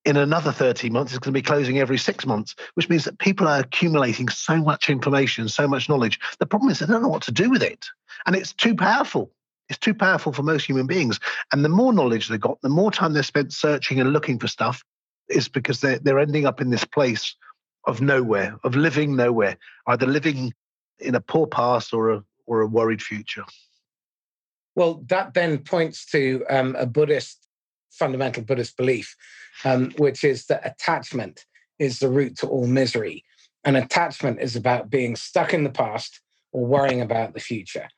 in 0.04 0.16
another 0.16 0.50
13 0.50 0.92
months, 0.92 1.12
it's 1.12 1.20
going 1.20 1.32
to 1.32 1.38
be 1.38 1.42
closing 1.42 1.78
every 1.78 1.98
six 1.98 2.26
months, 2.26 2.56
which 2.74 2.88
means 2.88 3.04
that 3.04 3.18
people 3.18 3.46
are 3.46 3.60
accumulating 3.60 4.28
so 4.28 4.56
much 4.56 4.90
information, 4.90 5.48
so 5.48 5.68
much 5.68 5.88
knowledge. 5.88 6.18
The 6.38 6.46
problem 6.46 6.70
is 6.70 6.80
they 6.80 6.86
don't 6.86 7.02
know 7.02 7.08
what 7.08 7.22
to 7.22 7.32
do 7.32 7.50
with 7.50 7.62
it. 7.62 7.86
And 8.26 8.34
it's 8.34 8.52
too 8.52 8.74
powerful. 8.74 9.30
It's 9.68 9.78
too 9.78 9.94
powerful 9.94 10.32
for 10.32 10.42
most 10.42 10.66
human 10.66 10.86
beings. 10.86 11.20
And 11.52 11.64
the 11.64 11.68
more 11.68 11.92
knowledge 11.92 12.28
they've 12.28 12.40
got, 12.40 12.60
the 12.62 12.68
more 12.68 12.90
time 12.90 13.12
they're 13.12 13.22
spent 13.22 13.52
searching 13.52 14.00
and 14.00 14.12
looking 14.12 14.38
for 14.38 14.48
stuff, 14.48 14.82
is 15.28 15.48
because 15.48 15.80
they're, 15.80 16.00
they're 16.00 16.18
ending 16.18 16.46
up 16.46 16.60
in 16.60 16.70
this 16.70 16.84
place 16.84 17.36
of 17.86 18.00
nowhere, 18.00 18.58
of 18.64 18.76
living 18.76 19.16
nowhere, 19.16 19.56
either 19.86 20.06
living 20.06 20.52
in 21.02 21.14
a 21.14 21.20
poor 21.20 21.46
past 21.46 21.92
or 21.92 22.10
a, 22.10 22.24
or 22.46 22.60
a 22.60 22.66
worried 22.66 23.02
future. 23.02 23.44
Well, 24.74 25.04
that 25.08 25.34
then 25.34 25.58
points 25.58 26.06
to 26.06 26.44
um, 26.48 26.74
a 26.78 26.86
Buddhist, 26.86 27.46
fundamental 27.90 28.42
Buddhist 28.42 28.76
belief, 28.76 29.14
um, 29.64 29.92
which 29.98 30.24
is 30.24 30.46
that 30.46 30.66
attachment 30.66 31.44
is 31.78 31.98
the 31.98 32.08
root 32.08 32.38
to 32.38 32.46
all 32.46 32.66
misery. 32.66 33.24
And 33.64 33.76
attachment 33.76 34.40
is 34.40 34.56
about 34.56 34.90
being 34.90 35.14
stuck 35.14 35.54
in 35.54 35.64
the 35.64 35.70
past 35.70 36.20
or 36.52 36.66
worrying 36.66 37.00
about 37.00 37.34
the 37.34 37.40
future 37.40 37.88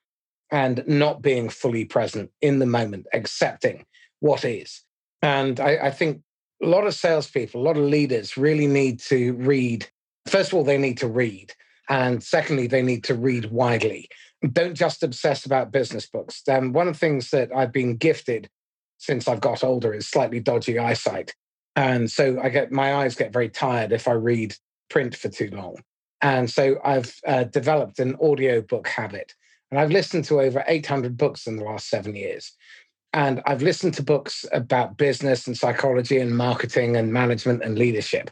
and 0.50 0.84
not 0.86 1.22
being 1.22 1.48
fully 1.48 1.84
present 1.84 2.30
in 2.40 2.58
the 2.58 2.66
moment, 2.66 3.06
accepting 3.12 3.86
what 4.20 4.44
is. 4.44 4.82
And 5.22 5.58
I, 5.58 5.86
I 5.86 5.90
think 5.90 6.22
a 6.62 6.66
lot 6.66 6.86
of 6.86 6.94
salespeople, 6.94 7.60
a 7.60 7.64
lot 7.64 7.76
of 7.76 7.84
leaders 7.84 8.36
really 8.36 8.66
need 8.66 9.00
to 9.00 9.34
read. 9.34 9.86
First 10.26 10.52
of 10.52 10.54
all, 10.54 10.64
they 10.64 10.78
need 10.78 10.98
to 10.98 11.08
read. 11.08 11.52
And 11.88 12.22
secondly, 12.22 12.66
they 12.66 12.82
need 12.82 13.04
to 13.04 13.14
read 13.14 13.50
widely. 13.50 14.08
Don't 14.52 14.74
just 14.74 15.02
obsess 15.02 15.46
about 15.46 15.72
business 15.72 16.06
books. 16.06 16.42
Um, 16.48 16.72
one 16.72 16.88
of 16.88 16.94
the 16.94 16.98
things 16.98 17.30
that 17.30 17.50
I've 17.54 17.72
been 17.72 17.96
gifted 17.96 18.48
since 18.98 19.28
I've 19.28 19.40
got 19.40 19.64
older 19.64 19.92
is 19.92 20.08
slightly 20.08 20.40
dodgy 20.40 20.78
eyesight. 20.78 21.34
And 21.76 22.10
so 22.10 22.38
I 22.42 22.48
get 22.48 22.72
my 22.72 22.94
eyes 22.94 23.16
get 23.16 23.32
very 23.32 23.48
tired 23.48 23.92
if 23.92 24.06
I 24.06 24.12
read 24.12 24.54
print 24.88 25.16
for 25.16 25.28
too 25.28 25.50
long. 25.50 25.76
And 26.22 26.48
so 26.50 26.76
I've 26.84 27.14
uh, 27.26 27.44
developed 27.44 27.98
an 27.98 28.16
audio 28.22 28.62
book 28.62 28.88
habit. 28.88 29.34
And 29.70 29.80
I've 29.80 29.90
listened 29.90 30.24
to 30.26 30.40
over 30.40 30.64
800 30.66 31.16
books 31.16 31.46
in 31.46 31.56
the 31.56 31.64
last 31.64 31.88
seven 31.88 32.14
years. 32.14 32.52
And 33.12 33.42
I've 33.46 33.62
listened 33.62 33.94
to 33.94 34.02
books 34.02 34.46
about 34.52 34.96
business 34.96 35.46
and 35.46 35.56
psychology 35.56 36.18
and 36.18 36.36
marketing 36.36 36.96
and 36.96 37.12
management 37.12 37.62
and 37.62 37.78
leadership. 37.78 38.30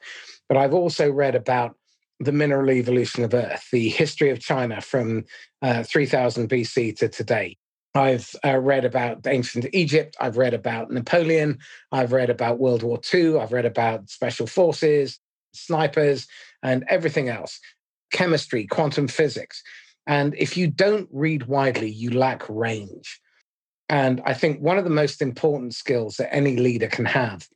But 0.49 0.57
I've 0.57 0.75
also 0.75 1.11
read 1.11 1.35
about 1.35 1.77
the 2.25 2.33
mineral 2.33 2.71
evolution 2.71 3.25
of 3.25 3.35
Earth, 3.35 3.69
the 3.73 3.89
history 3.89 4.31
of 4.31 4.41
China 4.41 4.81
from 4.81 5.25
uh, 5.61 5.83
3000 5.83 6.49
BC 6.49 6.97
to 6.99 7.09
today. 7.09 7.57
I've 7.95 8.35
uh, 8.45 8.59
read 8.59 8.85
about 8.85 9.27
ancient 9.27 9.67
Egypt. 9.73 10.17
I've 10.19 10.39
read 10.39 10.55
about 10.55 10.91
Napoleon. 10.91 11.59
I've 11.91 12.13
read 12.13 12.31
about 12.31 12.59
World 12.59 12.83
War 12.83 13.01
II. 13.13 13.39
I've 13.39 13.53
read 13.53 13.67
about 13.67 14.09
special 14.09 14.47
forces, 14.47 15.19
snipers, 15.53 16.27
and 16.63 16.85
everything 16.89 17.29
else 17.29 17.61
chemistry, 18.13 18.67
quantum 18.67 19.09
physics. 19.09 19.63
And 20.07 20.35
if 20.37 20.57
you 20.57 20.67
don't 20.67 21.09
read 21.13 21.47
widely, 21.47 21.91
you 21.91 22.11
lack 22.11 22.49
range. 22.49 23.21
And 23.89 24.21
I 24.25 24.35
think 24.35 24.61
one 24.61 24.79
of 24.79 24.85
the 24.85 24.91
most 24.91 25.23
important 25.23 25.75
skills 25.75 26.17
that 26.17 26.35
any 26.35 26.57
leader 26.57 26.89
can 26.89 27.07
have 27.07 27.49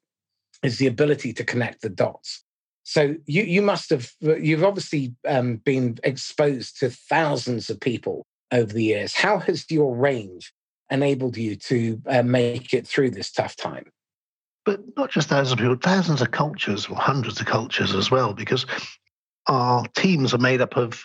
is 0.62 0.78
the 0.78 0.86
ability 0.86 1.32
to 1.34 1.44
connect 1.44 1.82
the 1.82 1.88
dots. 1.88 2.42
So 2.88 3.16
you 3.26 3.42
you 3.42 3.62
must 3.62 3.90
have 3.90 4.12
you've 4.20 4.62
obviously 4.62 5.12
um, 5.26 5.56
been 5.56 5.98
exposed 6.04 6.78
to 6.78 6.88
thousands 6.88 7.68
of 7.68 7.80
people 7.80 8.24
over 8.52 8.72
the 8.72 8.84
years. 8.84 9.12
How 9.12 9.40
has 9.40 9.68
your 9.68 9.96
range 9.96 10.52
enabled 10.88 11.36
you 11.36 11.56
to 11.56 12.00
uh, 12.06 12.22
make 12.22 12.72
it 12.72 12.86
through 12.86 13.10
this 13.10 13.32
tough 13.32 13.56
time? 13.56 13.90
But 14.64 14.82
not 14.96 15.10
just 15.10 15.28
thousands 15.28 15.50
of 15.50 15.58
people, 15.58 15.74
thousands 15.74 16.22
of 16.22 16.30
cultures, 16.30 16.86
or 16.86 16.94
hundreds 16.94 17.40
of 17.40 17.46
cultures 17.46 17.92
as 17.92 18.12
well, 18.12 18.32
because 18.32 18.66
our 19.48 19.84
teams 19.96 20.32
are 20.32 20.38
made 20.38 20.60
up 20.60 20.76
of 20.76 21.04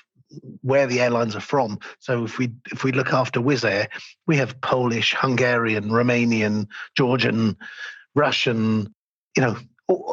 where 0.62 0.86
the 0.86 1.02
airlines 1.02 1.36
are 1.36 1.40
from. 1.42 1.80
So 1.98 2.24
if 2.24 2.38
we 2.38 2.52
if 2.72 2.84
we 2.84 2.92
look 2.92 3.12
after 3.12 3.40
Wizz 3.40 3.68
Air, 3.68 3.88
we 4.28 4.38
have 4.38 4.62
Polish, 4.62 5.16
Hungarian, 5.18 5.90
Romanian, 5.90 6.68
Georgian, 6.96 7.58
Russian, 8.14 8.94
you 9.36 9.42
know, 9.42 9.58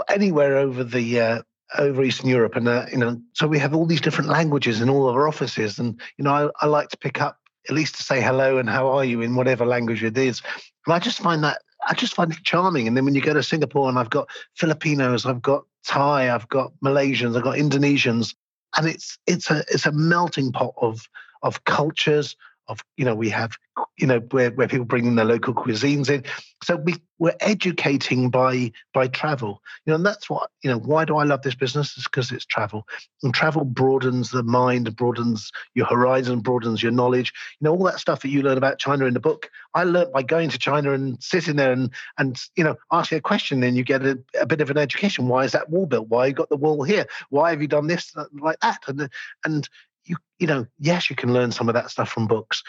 anywhere 0.09 0.57
over 0.57 0.83
the 0.83 1.21
uh, 1.21 1.43
over 1.77 2.03
Eastern 2.03 2.29
Europe, 2.29 2.57
and 2.57 2.69
uh, 2.69 2.87
you 2.91 2.99
know, 2.99 3.21
so 3.35 3.47
we 3.47 3.59
have 3.59 3.75
all 3.75 3.87
these 3.87 4.01
different 4.01 4.31
languages 4.31 4.81
in 4.81 4.89
all 4.89 5.09
of 5.09 5.15
our 5.15 5.29
offices. 5.29 5.79
And 5.79 6.01
you 6.17 6.25
know, 6.25 6.33
I, 6.33 6.65
I 6.65 6.67
like 6.67 6.89
to 6.91 6.97
pick 6.97 7.21
up 7.21 7.39
at 7.69 7.75
least 7.75 7.97
to 7.97 8.03
say 8.03 8.21
hello 8.21 8.59
and 8.59 8.69
how 8.69 8.89
are 8.89 9.05
you 9.05 9.21
in 9.21 9.35
whatever 9.35 9.67
language 9.67 10.03
it 10.03 10.17
is. 10.17 10.41
And 10.87 10.95
I 10.95 10.99
just 10.99 11.19
find 11.19 11.45
that 11.45 11.61
I 11.87 11.95
just 11.95 12.15
find 12.15 12.33
it 12.33 12.39
charming. 12.43 12.89
And 12.89 12.97
then 12.97 13.05
when 13.05 13.15
you 13.15 13.21
go 13.21 13.35
to 13.35 13.43
Singapore 13.43 13.89
and 13.89 13.99
I've 13.99 14.11
got 14.11 14.29
Filipinos, 14.55 15.27
I've 15.27 15.43
got 15.43 15.65
Thai, 15.85 16.35
I've 16.35 16.49
got 16.49 16.73
Malaysians, 16.85 17.37
I've 17.37 17.45
got 17.45 17.57
Indonesians, 17.57 18.35
and 18.77 18.87
it's 18.87 19.19
it's 19.27 19.51
a 19.51 19.65
it's 19.69 19.87
a 19.87 19.93
melting 19.93 20.53
pot 20.53 20.75
of 20.81 21.09
of 21.43 21.65
cultures 21.65 22.37
of 22.69 22.83
you 22.97 23.05
know 23.05 23.15
we 23.15 23.29
have 23.31 23.57
you 23.97 24.07
know 24.07 24.21
where, 24.31 24.51
where 24.51 24.69
people 24.69 24.85
bring 24.85 25.07
in 25.07 25.17
their 25.17 25.25
local 25.25 25.55
cuisines 25.55 26.11
in. 26.11 26.25
So 26.63 26.77
we 26.77 26.97
we're 27.19 27.37
educating 27.41 28.31
by 28.31 28.73
by 28.93 29.09
travel. 29.09 29.63
You 29.85 29.93
know 29.93 29.97
and 29.97 30.07
that's 30.07 30.29
what 30.31 30.51
you 30.63 30.71
know 30.71 30.79
why 30.79 31.05
do 31.05 31.17
i 31.17 31.25
love 31.25 31.43
this 31.43 31.55
business? 31.55 31.97
Is 31.97 32.05
because 32.05 32.31
it's 32.31 32.47
travel. 32.47 32.87
And 33.23 33.35
travel 33.35 33.65
broadens 33.65 34.31
the 34.31 34.43
mind 34.43 34.95
broadens 34.97 35.51
your 35.75 35.87
horizon 35.87 36.41
broadens 36.41 36.83
your 36.83 36.93
knowledge. 36.93 37.33
You 37.61 37.65
know 37.65 37.73
all 37.73 37.85
that 37.85 38.01
stuff 38.01 38.23
that 38.23 38.29
you 38.29 38.43
learn 38.43 38.59
about 38.59 38.79
china 38.79 39.07
in 39.07 39.15
the 39.15 39.21
book 39.21 39.51
i 39.75 39.85
learned 39.85 40.13
by 40.13 40.23
going 40.23 40.49
to 40.51 40.59
china 40.59 40.93
and 40.93 41.23
sitting 41.23 41.57
there 41.57 41.73
and 41.73 41.91
and 42.19 42.41
you 42.57 42.65
know 42.65 42.77
asking 42.93 43.19
a 43.19 43.21
question 43.21 43.61
then 43.61 43.77
you 43.77 43.85
get 43.85 44.05
a, 44.05 44.19
a 44.41 44.47
bit 44.47 44.61
of 44.61 44.71
an 44.71 44.79
education. 44.79 45.29
Why 45.29 45.45
is 45.45 45.53
that 45.53 45.71
wall 45.71 45.87
built? 45.87 46.09
Why 46.09 46.27
you 46.27 46.33
got 46.33 46.49
the 46.49 46.57
wall 46.57 46.83
here? 46.83 47.07
Why 47.31 47.51
have 47.51 47.63
you 47.63 47.69
done 47.69 47.87
this 47.87 48.13
like 48.33 48.59
that? 48.61 48.83
And 48.87 49.09
and 49.45 49.69
you 50.09 50.17
you 50.39 50.47
know 50.47 50.67
yes 50.79 51.11
you 51.11 51.17
can 51.17 51.33
learn 51.33 51.53
some 51.53 51.69
of 51.69 51.75
that 51.75 51.91
stuff 51.91 52.09
from 52.09 52.27
books. 52.27 52.63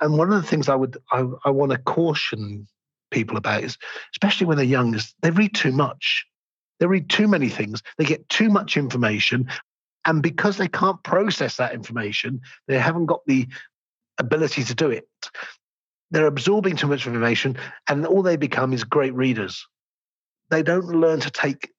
And 0.00 0.16
one 0.16 0.32
of 0.32 0.40
the 0.40 0.48
things 0.48 0.68
i 0.68 0.74
would 0.74 0.96
i, 1.12 1.24
I 1.44 1.50
want 1.50 1.72
to 1.72 1.78
caution 1.78 2.66
people 3.10 3.36
about 3.36 3.64
is 3.64 3.76
especially 4.14 4.46
when 4.46 4.56
they're 4.56 4.66
young 4.66 4.94
is 4.94 5.14
they 5.22 5.30
read 5.30 5.54
too 5.54 5.72
much. 5.72 6.26
They 6.78 6.86
read 6.86 7.10
too 7.10 7.28
many 7.28 7.48
things. 7.48 7.82
They 7.98 8.04
get 8.04 8.28
too 8.28 8.48
much 8.48 8.76
information. 8.76 9.50
And 10.06 10.22
because 10.22 10.56
they 10.56 10.68
can't 10.68 11.02
process 11.02 11.56
that 11.56 11.74
information 11.74 12.40
they 12.68 12.78
haven't 12.78 13.06
got 13.06 13.20
the 13.26 13.48
ability 14.18 14.64
to 14.64 14.74
do 14.74 14.90
it. 14.90 15.08
They're 16.10 16.26
absorbing 16.26 16.76
too 16.76 16.88
much 16.88 17.06
information 17.06 17.56
and 17.88 18.06
all 18.06 18.22
they 18.22 18.36
become 18.36 18.72
is 18.72 18.84
great 18.84 19.14
readers. 19.14 19.66
They 20.50 20.62
don't 20.62 20.86
learn 20.86 21.20
to 21.20 21.30
take 21.30 21.70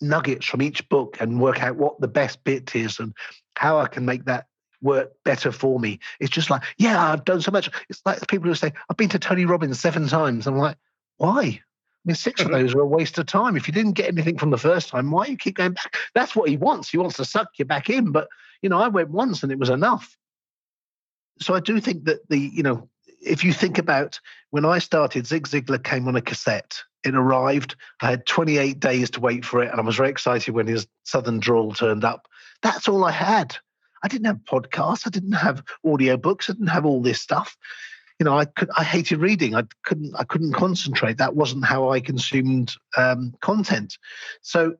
nuggets 0.00 0.46
from 0.46 0.62
each 0.62 0.88
book 0.88 1.16
and 1.20 1.40
work 1.40 1.62
out 1.62 1.76
what 1.76 2.00
the 2.00 2.08
best 2.08 2.42
bit 2.44 2.74
is 2.74 2.98
and 2.98 3.14
how 3.56 3.78
I 3.78 3.86
can 3.86 4.04
make 4.04 4.24
that 4.24 4.46
work 4.82 5.12
better 5.24 5.50
for 5.50 5.80
me. 5.80 5.98
It's 6.20 6.30
just 6.30 6.50
like, 6.50 6.62
yeah, 6.78 7.12
I've 7.12 7.24
done 7.24 7.40
so 7.40 7.50
much. 7.50 7.70
It's 7.88 8.02
like 8.04 8.26
people 8.28 8.48
who 8.48 8.54
say, 8.54 8.72
I've 8.88 8.96
been 8.96 9.08
to 9.10 9.18
Tony 9.18 9.44
Robbins 9.46 9.80
seven 9.80 10.06
times. 10.08 10.46
I'm 10.46 10.58
like, 10.58 10.76
why? 11.16 11.42
I 11.42 11.60
mean, 12.04 12.14
6 12.16 12.40
of 12.40 12.46
mm-hmm. 12.48 12.54
those 12.54 12.74
are 12.74 12.80
a 12.80 12.86
waste 12.86 13.16
of 13.18 13.26
time. 13.26 13.56
If 13.56 13.66
you 13.66 13.72
didn't 13.72 13.92
get 13.92 14.08
anything 14.08 14.36
from 14.36 14.50
the 14.50 14.58
first 14.58 14.90
time, 14.90 15.10
why 15.10 15.26
you 15.26 15.38
keep 15.38 15.56
going 15.56 15.72
back? 15.72 15.96
That's 16.14 16.36
what 16.36 16.50
he 16.50 16.58
wants. 16.58 16.90
He 16.90 16.98
wants 16.98 17.16
to 17.16 17.24
suck 17.24 17.48
you 17.56 17.64
back 17.64 17.88
in. 17.88 18.12
But, 18.12 18.28
you 18.60 18.68
know, 18.68 18.78
I 18.78 18.88
went 18.88 19.08
once 19.08 19.42
and 19.42 19.50
it 19.50 19.58
was 19.58 19.70
enough. 19.70 20.16
So 21.40 21.54
I 21.54 21.60
do 21.60 21.80
think 21.80 22.04
that 22.04 22.28
the, 22.28 22.38
you 22.38 22.62
know, 22.62 22.90
if 23.22 23.42
you 23.42 23.54
think 23.54 23.78
about 23.78 24.20
when 24.50 24.66
I 24.66 24.78
started, 24.80 25.26
Zig 25.26 25.48
Ziglar 25.48 25.82
came 25.82 26.06
on 26.06 26.16
a 26.16 26.20
cassette. 26.20 26.82
It 27.04 27.14
arrived. 27.14 27.76
I 28.00 28.10
had 28.10 28.26
28 28.26 28.80
days 28.80 29.10
to 29.10 29.20
wait 29.20 29.44
for 29.44 29.62
it, 29.62 29.70
and 29.70 29.80
I 29.80 29.84
was 29.84 29.96
very 29.96 30.08
excited 30.08 30.54
when 30.54 30.66
his 30.66 30.86
Southern 31.04 31.38
drawl 31.38 31.72
turned 31.72 32.04
up. 32.04 32.28
That's 32.62 32.88
all 32.88 33.04
I 33.04 33.10
had. 33.10 33.56
I 34.02 34.08
didn't 34.08 34.26
have 34.26 34.38
podcasts. 34.44 35.06
I 35.06 35.10
didn't 35.10 35.32
have 35.32 35.62
audiobooks. 35.84 36.48
I 36.48 36.54
didn't 36.54 36.68
have 36.68 36.86
all 36.86 37.02
this 37.02 37.20
stuff. 37.20 37.56
You 38.18 38.24
know, 38.24 38.38
I 38.38 38.44
could. 38.44 38.70
I 38.76 38.84
hated 38.84 39.18
reading. 39.18 39.54
I 39.54 39.64
couldn't. 39.82 40.14
I 40.16 40.24
couldn't 40.24 40.52
concentrate. 40.52 41.18
That 41.18 41.36
wasn't 41.36 41.64
how 41.64 41.90
I 41.90 42.00
consumed 42.00 42.74
um, 42.96 43.34
content. 43.40 43.98
So 44.40 44.76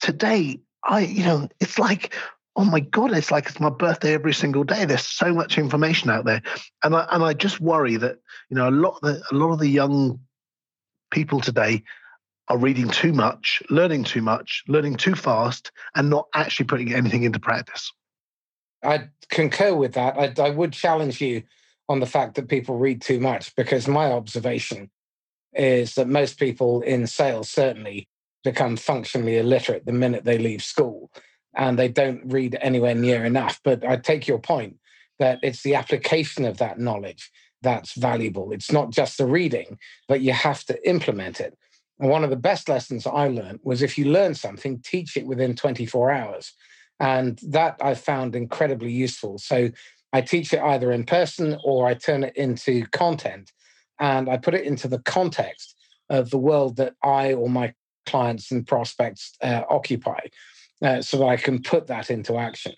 today, 0.00 0.60
I, 0.84 1.00
you 1.00 1.24
know, 1.24 1.48
it's 1.60 1.78
like 1.78 2.14
oh 2.56 2.64
my 2.64 2.80
god 2.80 3.12
it's 3.12 3.30
like 3.30 3.46
it's 3.46 3.60
my 3.60 3.70
birthday 3.70 4.12
every 4.12 4.34
single 4.34 4.64
day 4.64 4.84
there's 4.84 5.06
so 5.06 5.32
much 5.32 5.56
information 5.56 6.10
out 6.10 6.24
there 6.24 6.42
and 6.82 6.96
i 6.96 7.06
and 7.12 7.22
i 7.22 7.32
just 7.32 7.60
worry 7.60 7.96
that 7.96 8.18
you 8.48 8.56
know 8.56 8.68
a 8.68 8.70
lot 8.70 8.96
of 8.96 9.02
the 9.02 9.22
a 9.30 9.34
lot 9.34 9.52
of 9.52 9.60
the 9.60 9.68
young 9.68 10.18
people 11.10 11.40
today 11.40 11.82
are 12.48 12.58
reading 12.58 12.88
too 12.88 13.12
much, 13.12 13.62
learning 13.70 14.04
too 14.04 14.22
much, 14.22 14.64
learning 14.66 14.96
too 14.96 15.14
fast, 15.14 15.70
and 15.94 16.10
not 16.10 16.26
actually 16.34 16.66
putting 16.66 16.92
anything 16.92 17.22
into 17.22 17.38
practice. 17.38 17.92
I 18.82 19.08
concur 19.28 19.74
with 19.74 19.94
that. 19.94 20.16
I, 20.18 20.42
I 20.42 20.50
would 20.50 20.72
challenge 20.72 21.20
you 21.20 21.42
on 21.88 22.00
the 22.00 22.06
fact 22.06 22.34
that 22.34 22.48
people 22.48 22.76
read 22.76 23.02
too 23.02 23.20
much 23.20 23.54
because 23.56 23.86
my 23.86 24.10
observation 24.10 24.90
is 25.52 25.94
that 25.94 26.08
most 26.08 26.38
people 26.38 26.80
in 26.82 27.06
sales 27.06 27.50
certainly 27.50 28.08
become 28.44 28.76
functionally 28.76 29.38
illiterate 29.38 29.84
the 29.86 29.92
minute 29.92 30.24
they 30.24 30.38
leave 30.38 30.62
school 30.62 31.10
and 31.54 31.78
they 31.78 31.88
don't 31.88 32.32
read 32.32 32.56
anywhere 32.60 32.94
near 32.94 33.24
enough. 33.24 33.60
But 33.64 33.84
I 33.84 33.96
take 33.96 34.26
your 34.26 34.38
point 34.38 34.76
that 35.18 35.40
it's 35.42 35.62
the 35.62 35.74
application 35.74 36.44
of 36.44 36.58
that 36.58 36.78
knowledge 36.78 37.30
that's 37.62 37.94
valuable. 37.94 38.52
It's 38.52 38.72
not 38.72 38.90
just 38.90 39.18
the 39.18 39.26
reading, 39.26 39.78
but 40.08 40.20
you 40.20 40.32
have 40.32 40.64
to 40.64 40.88
implement 40.88 41.40
it. 41.40 41.56
And 41.98 42.10
one 42.10 42.24
of 42.24 42.30
the 42.30 42.36
best 42.36 42.68
lessons 42.68 43.06
I 43.06 43.28
learned 43.28 43.60
was 43.62 43.82
if 43.82 43.98
you 43.98 44.06
learn 44.06 44.34
something, 44.34 44.80
teach 44.80 45.16
it 45.16 45.26
within 45.26 45.54
24 45.54 46.10
hours. 46.10 46.52
And 46.98 47.38
that 47.48 47.76
I 47.80 47.94
found 47.94 48.34
incredibly 48.34 48.90
useful. 48.90 49.38
So 49.38 49.70
I 50.12 50.20
teach 50.22 50.52
it 50.52 50.60
either 50.60 50.92
in 50.92 51.04
person 51.04 51.58
or 51.62 51.86
I 51.86 51.94
turn 51.94 52.24
it 52.24 52.36
into 52.36 52.86
content 52.86 53.52
and 53.98 54.28
I 54.28 54.38
put 54.38 54.54
it 54.54 54.64
into 54.64 54.88
the 54.88 55.00
context 55.00 55.76
of 56.08 56.30
the 56.30 56.38
world 56.38 56.76
that 56.76 56.94
I 57.02 57.34
or 57.34 57.48
my 57.48 57.74
clients 58.06 58.50
and 58.50 58.66
prospects 58.66 59.36
uh, 59.42 59.62
occupy 59.68 60.20
uh, 60.82 61.02
so 61.02 61.18
that 61.18 61.26
I 61.26 61.36
can 61.36 61.62
put 61.62 61.86
that 61.88 62.10
into 62.10 62.38
action. 62.38 62.74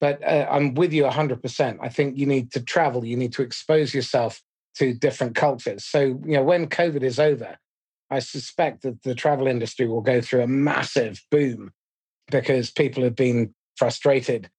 But 0.00 0.22
uh, 0.22 0.46
I'm 0.50 0.74
with 0.74 0.92
you 0.92 1.04
100%. 1.04 1.78
I 1.80 1.88
think 1.88 2.18
you 2.18 2.26
need 2.26 2.52
to 2.52 2.62
travel, 2.62 3.04
you 3.04 3.16
need 3.16 3.32
to 3.34 3.42
expose 3.42 3.94
yourself 3.94 4.42
to 4.76 4.92
different 4.92 5.34
cultures. 5.34 5.84
So, 5.84 6.00
you 6.00 6.34
know, 6.34 6.42
when 6.42 6.68
COVID 6.68 7.02
is 7.02 7.18
over, 7.18 7.56
I 8.10 8.18
suspect 8.18 8.82
that 8.82 9.02
the 9.02 9.14
travel 9.14 9.46
industry 9.46 9.86
will 9.86 10.00
go 10.00 10.20
through 10.20 10.42
a 10.42 10.46
massive 10.46 11.22
boom 11.30 11.72
because 12.30 12.70
people 12.70 13.02
have 13.04 13.16
been 13.16 13.54
frustrated 13.76 14.50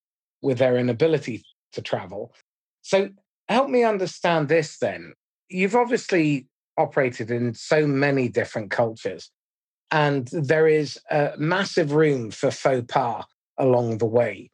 with 0.41 0.57
their 0.57 0.77
inability 0.77 1.43
to 1.73 1.81
travel. 1.81 2.33
So, 2.81 3.09
help 3.47 3.69
me 3.69 3.83
understand 3.83 4.47
this 4.47 4.77
then. 4.77 5.13
You've 5.49 5.75
obviously 5.75 6.47
operated 6.77 7.31
in 7.31 7.53
so 7.53 7.85
many 7.87 8.29
different 8.29 8.71
cultures, 8.71 9.29
and 9.91 10.27
there 10.31 10.67
is 10.67 10.99
a 11.11 11.33
massive 11.37 11.93
room 11.93 12.31
for 12.31 12.51
faux 12.51 12.85
pas 12.87 13.25
along 13.57 13.99
the 13.99 14.05
way. 14.05 14.49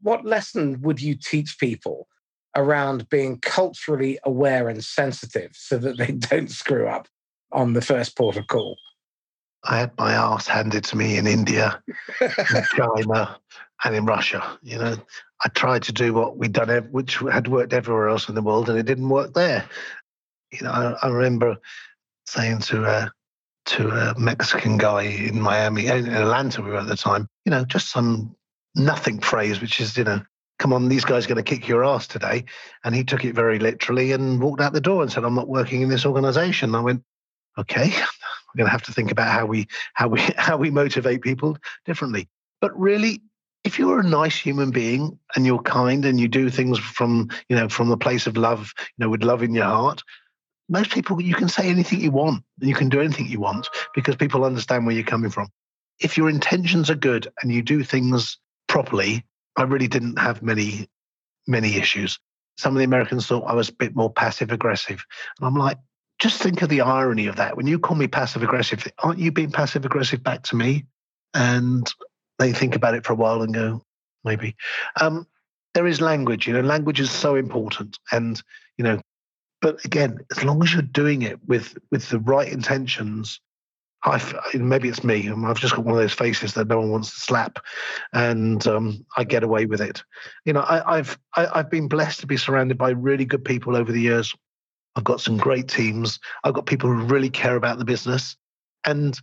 What 0.00 0.24
lesson 0.24 0.80
would 0.82 1.00
you 1.00 1.14
teach 1.14 1.58
people 1.58 2.08
around 2.54 3.08
being 3.08 3.38
culturally 3.40 4.18
aware 4.24 4.68
and 4.68 4.82
sensitive 4.84 5.50
so 5.54 5.78
that 5.78 5.98
they 5.98 6.12
don't 6.12 6.50
screw 6.50 6.88
up 6.88 7.08
on 7.52 7.72
the 7.72 7.82
first 7.82 8.16
port 8.16 8.36
of 8.36 8.46
call? 8.46 8.76
I 9.64 9.78
had 9.78 9.98
my 9.98 10.12
ass 10.12 10.46
handed 10.46 10.84
to 10.84 10.96
me 10.96 11.16
in 11.18 11.26
India, 11.26 11.82
in 12.20 12.64
China, 12.76 13.38
and 13.84 13.94
in 13.94 14.06
Russia. 14.06 14.58
You 14.62 14.78
know, 14.78 14.96
I 15.44 15.48
tried 15.48 15.82
to 15.84 15.92
do 15.92 16.14
what 16.14 16.36
we'd 16.36 16.52
done, 16.52 16.88
which 16.92 17.16
had 17.16 17.48
worked 17.48 17.72
everywhere 17.72 18.08
else 18.08 18.28
in 18.28 18.34
the 18.34 18.42
world, 18.42 18.68
and 18.68 18.78
it 18.78 18.86
didn't 18.86 19.08
work 19.08 19.34
there. 19.34 19.68
You 20.52 20.62
know, 20.62 20.70
I, 20.70 21.06
I 21.06 21.08
remember 21.08 21.56
saying 22.26 22.60
to 22.60 22.84
a 22.84 23.12
to 23.66 23.88
a 23.88 24.16
Mexican 24.16 24.78
guy 24.78 25.02
in 25.02 25.40
Miami, 25.40 25.86
in 25.86 26.08
Atlanta, 26.08 26.62
we 26.62 26.70
were 26.70 26.78
at 26.78 26.86
the 26.86 26.96
time. 26.96 27.26
You 27.44 27.50
know, 27.50 27.64
just 27.64 27.90
some 27.90 28.35
nothing 28.76 29.20
phrase, 29.20 29.60
which 29.60 29.80
is, 29.80 29.96
you 29.96 30.04
know, 30.04 30.22
come 30.58 30.72
on, 30.72 30.88
these 30.88 31.04
guys 31.04 31.24
are 31.24 31.28
going 31.28 31.42
to 31.42 31.50
kick 31.50 31.68
your 31.68 31.84
ass 31.84 32.06
today. 32.06 32.44
And 32.84 32.94
he 32.94 33.04
took 33.04 33.24
it 33.24 33.34
very 33.34 33.58
literally 33.58 34.12
and 34.12 34.40
walked 34.40 34.60
out 34.60 34.72
the 34.72 34.80
door 34.80 35.02
and 35.02 35.10
said, 35.10 35.24
I'm 35.24 35.34
not 35.34 35.48
working 35.48 35.82
in 35.82 35.88
this 35.88 36.06
organization. 36.06 36.74
I 36.74 36.80
went, 36.80 37.02
okay, 37.58 37.88
we're 37.90 38.58
going 38.58 38.66
to 38.66 38.72
have 38.72 38.82
to 38.84 38.92
think 38.92 39.10
about 39.10 39.32
how 39.32 39.46
we 39.46 39.66
how 39.94 40.08
we 40.08 40.20
how 40.36 40.56
we 40.56 40.70
motivate 40.70 41.22
people 41.22 41.56
differently. 41.84 42.28
But 42.60 42.78
really, 42.78 43.22
if 43.64 43.78
you're 43.78 44.00
a 44.00 44.04
nice 44.04 44.36
human 44.36 44.70
being 44.70 45.18
and 45.34 45.44
you're 45.44 45.62
kind 45.62 46.04
and 46.04 46.20
you 46.20 46.28
do 46.28 46.50
things 46.50 46.78
from 46.78 47.30
you 47.48 47.56
know 47.56 47.68
from 47.68 47.88
the 47.88 47.96
place 47.96 48.26
of 48.26 48.36
love, 48.36 48.72
you 48.78 49.04
know, 49.04 49.10
with 49.10 49.22
love 49.22 49.42
in 49.42 49.54
your 49.54 49.64
heart, 49.64 50.02
most 50.68 50.90
people 50.90 51.20
you 51.20 51.34
can 51.34 51.48
say 51.48 51.68
anything 51.68 52.00
you 52.00 52.10
want 52.10 52.42
and 52.60 52.68
you 52.68 52.74
can 52.74 52.88
do 52.88 53.00
anything 53.00 53.26
you 53.26 53.40
want 53.40 53.68
because 53.94 54.16
people 54.16 54.44
understand 54.44 54.86
where 54.86 54.94
you're 54.94 55.04
coming 55.04 55.30
from. 55.30 55.48
If 55.98 56.18
your 56.18 56.28
intentions 56.28 56.90
are 56.90 56.96
good 56.96 57.28
and 57.42 57.50
you 57.50 57.62
do 57.62 57.82
things 57.82 58.38
properly, 58.76 59.24
I 59.56 59.62
really 59.62 59.88
didn't 59.88 60.18
have 60.18 60.42
many 60.42 60.86
many 61.46 61.76
issues. 61.76 62.18
Some 62.58 62.74
of 62.74 62.78
the 62.78 62.84
Americans 62.84 63.26
thought 63.26 63.44
I 63.46 63.54
was 63.54 63.70
a 63.70 63.72
bit 63.72 63.96
more 63.96 64.12
passive 64.12 64.52
aggressive. 64.52 65.02
And 65.38 65.46
I'm 65.46 65.54
like, 65.54 65.78
just 66.18 66.42
think 66.42 66.60
of 66.60 66.68
the 66.68 66.82
irony 66.82 67.26
of 67.26 67.36
that. 67.36 67.56
When 67.56 67.66
you 67.66 67.78
call 67.78 67.96
me 67.96 68.06
passive 68.06 68.42
aggressive, 68.42 68.86
aren't 68.98 69.18
you 69.18 69.32
being 69.32 69.50
passive 69.50 69.86
aggressive 69.86 70.22
back 70.22 70.42
to 70.42 70.56
me? 70.56 70.84
And 71.32 71.90
they 72.38 72.52
think 72.52 72.76
about 72.76 72.94
it 72.94 73.06
for 73.06 73.14
a 73.14 73.16
while 73.16 73.40
and 73.40 73.54
go, 73.54 73.80
maybe. 74.24 74.54
Um, 75.00 75.26
there 75.72 75.86
is 75.86 76.02
language, 76.02 76.46
you 76.46 76.52
know, 76.52 76.60
language 76.60 77.00
is 77.00 77.10
so 77.10 77.34
important. 77.34 77.98
And, 78.12 78.42
you 78.76 78.84
know, 78.84 79.00
but 79.62 79.82
again, 79.86 80.18
as 80.36 80.44
long 80.44 80.62
as 80.62 80.74
you're 80.74 80.82
doing 80.82 81.22
it 81.22 81.38
with 81.46 81.78
with 81.90 82.10
the 82.10 82.18
right 82.18 82.52
intentions, 82.52 83.40
I 84.06 84.22
maybe 84.54 84.88
it's 84.88 85.02
me. 85.02 85.28
I've 85.28 85.58
just 85.58 85.74
got 85.74 85.84
one 85.84 85.94
of 85.94 86.00
those 86.00 86.12
faces 86.12 86.54
that 86.54 86.68
no 86.68 86.78
one 86.78 86.90
wants 86.90 87.12
to 87.12 87.20
slap, 87.20 87.58
and 88.12 88.64
um, 88.66 89.04
I 89.16 89.24
get 89.24 89.42
away 89.42 89.66
with 89.66 89.80
it. 89.80 90.02
You 90.44 90.52
know, 90.52 90.60
I, 90.60 90.98
I've 90.98 91.18
I, 91.34 91.58
have 91.58 91.70
been 91.70 91.88
blessed 91.88 92.20
to 92.20 92.26
be 92.26 92.36
surrounded 92.36 92.78
by 92.78 92.90
really 92.90 93.24
good 93.24 93.44
people 93.44 93.76
over 93.76 93.90
the 93.90 94.00
years. 94.00 94.34
I've 94.94 95.04
got 95.04 95.20
some 95.20 95.36
great 95.36 95.68
teams. 95.68 96.20
I've 96.44 96.54
got 96.54 96.66
people 96.66 96.88
who 96.88 97.04
really 97.04 97.30
care 97.30 97.56
about 97.56 97.78
the 97.78 97.84
business, 97.84 98.36
and 98.86 99.18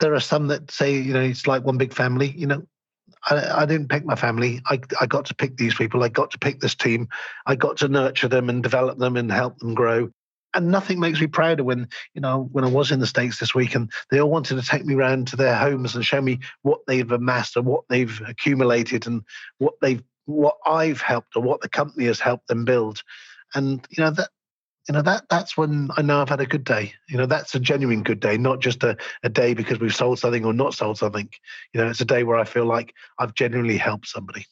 there 0.00 0.14
are 0.14 0.20
some 0.20 0.48
that 0.48 0.70
say, 0.70 0.94
you 0.94 1.14
know, 1.14 1.22
it's 1.22 1.46
like 1.46 1.64
one 1.64 1.78
big 1.78 1.94
family. 1.94 2.34
You 2.36 2.46
know, 2.46 2.62
I, 3.24 3.62
I, 3.62 3.66
didn't 3.66 3.88
pick 3.88 4.04
my 4.04 4.16
family. 4.16 4.60
I, 4.66 4.78
I 5.00 5.06
got 5.06 5.24
to 5.26 5.34
pick 5.34 5.56
these 5.56 5.74
people. 5.74 6.04
I 6.04 6.08
got 6.08 6.30
to 6.32 6.38
pick 6.38 6.60
this 6.60 6.74
team. 6.74 7.08
I 7.46 7.56
got 7.56 7.78
to 7.78 7.88
nurture 7.88 8.28
them 8.28 8.50
and 8.50 8.62
develop 8.62 8.98
them 8.98 9.16
and 9.16 9.32
help 9.32 9.58
them 9.58 9.74
grow. 9.74 10.10
And 10.56 10.70
nothing 10.70 10.98
makes 10.98 11.20
me 11.20 11.26
prouder 11.26 11.62
when, 11.62 11.86
you 12.14 12.20
know, 12.20 12.48
when 12.50 12.64
I 12.64 12.68
was 12.68 12.90
in 12.90 13.00
the 13.00 13.06
States 13.06 13.38
this 13.38 13.54
week 13.54 13.74
and 13.74 13.92
they 14.10 14.18
all 14.18 14.30
wanted 14.30 14.56
to 14.56 14.66
take 14.66 14.84
me 14.84 14.94
around 14.94 15.28
to 15.28 15.36
their 15.36 15.54
homes 15.54 15.94
and 15.94 16.04
show 16.04 16.20
me 16.20 16.40
what 16.62 16.80
they've 16.86 17.10
amassed 17.12 17.56
and 17.56 17.66
what 17.66 17.84
they've 17.88 18.20
accumulated 18.26 19.06
and 19.06 19.22
what 19.58 19.74
they've 19.80 20.02
what 20.24 20.56
I've 20.66 21.00
helped 21.00 21.36
or 21.36 21.42
what 21.42 21.60
the 21.60 21.68
company 21.68 22.06
has 22.06 22.18
helped 22.18 22.48
them 22.48 22.64
build. 22.64 23.02
And, 23.54 23.86
you 23.90 24.02
know, 24.02 24.10
that 24.10 24.30
you 24.88 24.92
know 24.92 25.02
that 25.02 25.24
that's 25.28 25.56
when 25.56 25.90
I 25.96 26.02
know 26.02 26.20
I've 26.20 26.28
had 26.28 26.40
a 26.40 26.46
good 26.46 26.64
day. 26.64 26.94
You 27.08 27.18
know, 27.18 27.26
that's 27.26 27.54
a 27.54 27.60
genuine 27.60 28.02
good 28.02 28.20
day, 28.20 28.38
not 28.38 28.60
just 28.60 28.84
a, 28.84 28.96
a 29.22 29.28
day 29.28 29.52
because 29.52 29.80
we've 29.80 29.94
sold 29.94 30.18
something 30.18 30.44
or 30.44 30.52
not 30.52 30.74
sold 30.74 30.98
something. 30.98 31.28
You 31.72 31.80
know, 31.80 31.88
it's 31.88 32.00
a 32.00 32.04
day 32.04 32.22
where 32.22 32.38
I 32.38 32.44
feel 32.44 32.66
like 32.66 32.94
I've 33.18 33.34
genuinely 33.34 33.76
helped 33.76 34.06
somebody. 34.06 34.46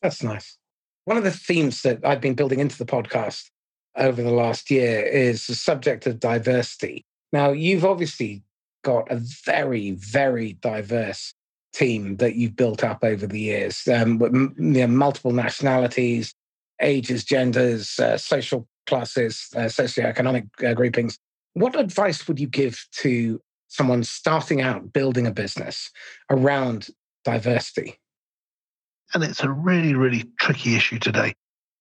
That's 0.00 0.22
nice. 0.22 0.56
One 1.04 1.16
of 1.16 1.24
the 1.24 1.32
themes 1.32 1.82
that 1.82 2.04
I've 2.04 2.20
been 2.20 2.34
building 2.34 2.60
into 2.60 2.78
the 2.78 2.86
podcast 2.86 3.50
over 3.96 4.22
the 4.22 4.32
last 4.32 4.70
year 4.70 5.02
is 5.04 5.46
the 5.46 5.54
subject 5.54 6.06
of 6.06 6.20
diversity. 6.20 7.04
Now, 7.32 7.50
you've 7.50 7.84
obviously 7.84 8.42
got 8.82 9.10
a 9.10 9.16
very, 9.44 9.92
very 9.92 10.54
diverse 10.54 11.34
team 11.72 12.16
that 12.16 12.34
you've 12.36 12.56
built 12.56 12.84
up 12.84 13.02
over 13.02 13.26
the 13.26 13.40
years, 13.40 13.86
um, 13.88 14.18
with 14.18 14.34
you 14.34 14.52
know, 14.58 14.86
multiple 14.86 15.32
nationalities, 15.32 16.34
ages, 16.80 17.24
genders, 17.24 17.98
uh, 17.98 18.18
social 18.18 18.66
classes, 18.86 19.48
uh, 19.56 19.60
socioeconomic 19.60 20.48
uh, 20.64 20.74
groupings. 20.74 21.18
What 21.54 21.78
advice 21.78 22.26
would 22.28 22.40
you 22.40 22.46
give 22.46 22.84
to 22.98 23.40
someone 23.68 24.04
starting 24.04 24.60
out 24.60 24.92
building 24.92 25.26
a 25.26 25.30
business 25.30 25.90
around 26.30 26.88
diversity? 27.24 27.98
And 29.14 29.22
it's 29.22 29.42
a 29.42 29.50
really, 29.50 29.94
really 29.94 30.24
tricky 30.40 30.74
issue 30.74 30.98
today. 30.98 31.34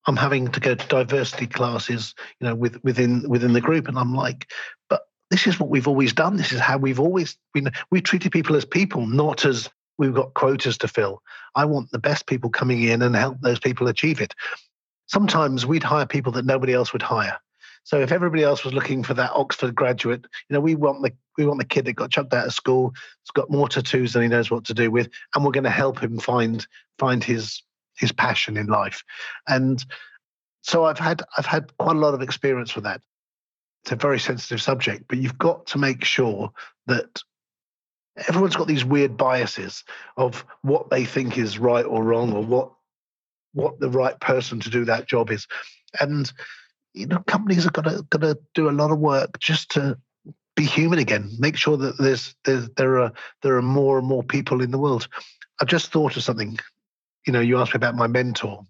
I'm 0.08 0.18
having 0.18 0.48
to 0.50 0.60
go 0.60 0.76
to 0.76 0.88
diversity 0.88 1.48
classes, 1.48 2.16
you 2.40 2.48
know, 2.48 2.56
with, 2.56 2.84
within 2.84 3.28
within 3.30 3.54
the 3.54 3.62
group, 3.62 3.88
and 3.88 3.98
I'm 3.98 4.16
like, 4.16 4.52
but 4.90 5.02
this 5.30 5.48
is 5.48 5.60
what 5.60 5.70
we've 5.70 5.88
always 5.88 6.14
done. 6.14 6.38
This 6.38 6.52
is 6.52 6.60
how 6.60 6.78
we've 6.78 7.00
always 7.00 7.38
been. 7.54 7.72
We 7.92 8.02
treated 8.02 8.32
people 8.32 8.56
as 8.56 8.66
people, 8.66 9.06
not 9.06 9.46
as 9.46 9.70
we've 9.98 10.14
got 10.14 10.34
quotas 10.34 10.78
to 10.80 10.88
fill. 10.88 11.22
I 11.56 11.66
want 11.66 11.92
the 11.92 12.00
best 12.00 12.26
people 12.26 12.50
coming 12.50 12.82
in 12.82 13.02
and 13.02 13.16
help 13.16 13.40
those 13.42 13.60
people 13.60 13.88
achieve 13.88 14.22
it 14.22 14.34
sometimes 15.12 15.66
we'd 15.66 15.84
hire 15.84 16.06
people 16.06 16.32
that 16.32 16.46
nobody 16.46 16.74
else 16.74 16.94
would 16.94 17.02
hire. 17.02 17.38
So 17.84 18.00
if 18.00 18.12
everybody 18.12 18.44
else 18.44 18.64
was 18.64 18.74
looking 18.74 19.04
for 19.04 19.14
that 19.16 19.32
Oxford 19.34 19.76
graduate, 19.76 20.26
you 20.50 20.54
know, 20.54 20.62
we 20.62 20.76
want 20.76 21.02
the 21.02 21.12
we 21.38 21.46
want 21.46 21.60
the 21.60 21.66
kid 21.66 21.86
that 21.86 21.94
got 21.94 22.12
chucked 22.12 22.34
out 22.34 22.46
of 22.46 22.54
school, 22.54 22.92
has 22.94 23.32
got 23.34 23.50
more 23.50 23.68
tattoos 23.68 24.14
than 24.14 24.22
he 24.22 24.28
knows 24.28 24.52
what 24.52 24.66
to 24.66 24.74
do 24.74 24.92
with, 24.92 25.10
and 25.36 25.44
we're 25.44 25.52
going 25.52 25.64
to 25.64 25.70
help 25.70 26.00
him 26.00 26.20
find 26.20 26.66
find 27.00 27.24
his 27.24 27.62
his 28.02 28.12
passion 28.12 28.58
in 28.58 28.68
life. 28.68 29.04
And 29.48 29.84
so 30.64 30.86
I've 30.86 31.00
had 31.00 31.24
I've 31.38 31.46
had 31.46 31.76
quite 31.78 31.96
a 31.96 32.00
lot 32.00 32.14
of 32.14 32.22
experience 32.22 32.76
with 32.76 32.84
that. 32.84 33.02
It's 33.84 33.94
a 33.94 33.96
very 33.96 34.20
sensitive 34.20 34.62
subject, 34.62 35.06
but 35.08 35.18
you've 35.18 35.38
got 35.38 35.66
to 35.68 35.78
make 35.78 36.04
sure 36.04 36.52
that 36.88 37.22
everyone's 38.28 38.56
got 38.56 38.68
these 38.68 38.86
weird 38.86 39.18
biases 39.18 39.84
of 40.18 40.46
what 40.62 40.90
they 40.90 41.06
think 41.06 41.38
is 41.38 41.58
right 41.58 41.86
or 41.86 42.04
wrong 42.04 42.34
or 42.34 42.44
what 42.44 42.72
what 43.54 43.80
the 43.80 43.90
right 43.90 44.20
person 44.20 44.60
to 44.60 44.70
do 44.70 44.86
that 44.86 45.08
job 45.08 45.32
is. 45.32 45.48
And 46.00 46.32
you 46.94 47.08
know, 47.08 47.20
companies 47.28 47.66
are 47.66 47.72
gonna 47.72 48.02
gonna 48.10 48.36
do 48.54 48.70
a 48.70 48.72
lot 48.72 48.92
of 48.92 49.00
work 49.00 49.40
just 49.40 49.72
to 49.72 49.98
be 50.56 50.66
human 50.66 51.00
again. 51.00 51.32
Make 51.40 51.56
sure 51.56 51.78
that 51.78 51.98
there's, 51.98 52.36
there's 52.44 52.70
there 52.72 53.00
are 53.00 53.14
there 53.42 53.56
are 53.56 53.62
more 53.62 53.98
and 53.98 54.08
more 54.08 54.24
people 54.24 54.62
in 54.62 54.72
the 54.72 54.78
world. 54.78 55.08
I've 55.60 55.68
just 55.68 55.92
thought 55.92 56.18
of 56.18 56.24
something. 56.24 56.58
You 57.26 57.34
know, 57.34 57.40
you 57.40 57.60
asked 57.60 57.74
me 57.74 57.78
about 57.78 57.96
my 57.96 58.08
mentor, 58.08 58.66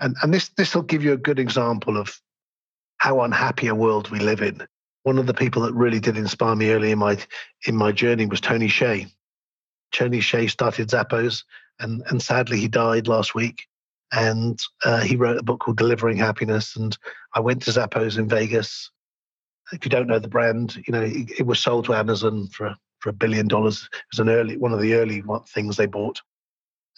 and 0.00 0.16
and 0.22 0.32
this 0.32 0.48
this 0.50 0.74
will 0.74 0.82
give 0.82 1.02
you 1.02 1.12
a 1.12 1.18
good 1.18 1.38
example 1.38 1.96
of 1.96 2.20
how 2.98 3.20
unhappy 3.22 3.66
a 3.66 3.74
world 3.74 4.10
we 4.10 4.18
live 4.18 4.42
in. 4.42 4.66
One 5.02 5.18
of 5.18 5.26
the 5.26 5.34
people 5.34 5.62
that 5.62 5.74
really 5.74 6.00
did 6.00 6.16
inspire 6.16 6.56
me 6.56 6.70
early 6.70 6.90
in 6.90 6.98
my 6.98 7.18
in 7.66 7.76
my 7.76 7.92
journey 7.92 8.26
was 8.26 8.40
Tony 8.40 8.68
Hsieh. 8.68 9.10
Tony 9.92 10.18
Hsieh 10.18 10.50
started 10.50 10.88
Zappos, 10.88 11.44
and 11.80 12.02
and 12.08 12.22
sadly 12.22 12.58
he 12.58 12.68
died 12.68 13.08
last 13.08 13.34
week 13.34 13.66
and 14.12 14.60
uh, 14.84 15.00
he 15.00 15.16
wrote 15.16 15.38
a 15.38 15.42
book 15.42 15.60
called 15.60 15.76
Delivering 15.76 16.16
Happiness. 16.16 16.76
And 16.76 16.96
I 17.34 17.40
went 17.40 17.62
to 17.62 17.70
Zappos 17.70 18.18
in 18.18 18.28
Vegas. 18.28 18.90
If 19.72 19.84
you 19.84 19.90
don't 19.90 20.06
know 20.06 20.18
the 20.18 20.28
brand, 20.28 20.76
you 20.76 20.92
know 20.92 21.02
it, 21.02 21.30
it 21.38 21.46
was 21.46 21.58
sold 21.58 21.86
to 21.86 21.94
Amazon 21.94 22.48
for 22.48 22.74
for 23.00 23.10
a 23.10 23.14
billion 23.14 23.48
dollars. 23.48 23.88
It 23.92 24.04
was 24.12 24.20
an 24.20 24.28
early 24.28 24.56
one 24.56 24.72
of 24.72 24.80
the 24.80 24.94
early 24.94 25.22
things 25.48 25.76
they 25.76 25.86
bought. 25.86 26.20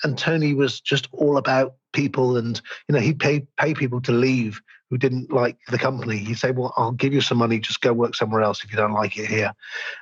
And 0.04 0.16
Tony 0.16 0.54
was 0.54 0.80
just 0.80 1.08
all 1.12 1.36
about 1.36 1.74
people, 1.92 2.36
and 2.36 2.60
you 2.88 2.94
know 2.94 3.00
he'd 3.00 3.18
pay 3.18 3.46
pay 3.56 3.74
people 3.74 4.00
to 4.02 4.12
leave 4.12 4.60
who 4.90 4.98
didn't 4.98 5.32
like 5.32 5.58
the 5.68 5.78
company. 5.78 6.18
He'd 6.18 6.38
say, 6.38 6.50
"Well, 6.50 6.72
I'll 6.76 6.92
give 6.92 7.12
you 7.12 7.20
some 7.20 7.38
money. 7.38 7.58
Just 7.58 7.80
go 7.80 7.92
work 7.92 8.14
somewhere 8.14 8.42
else 8.42 8.62
if 8.64 8.70
you 8.70 8.76
don't 8.76 8.92
like 8.92 9.18
it 9.18 9.26
here." 9.26 9.52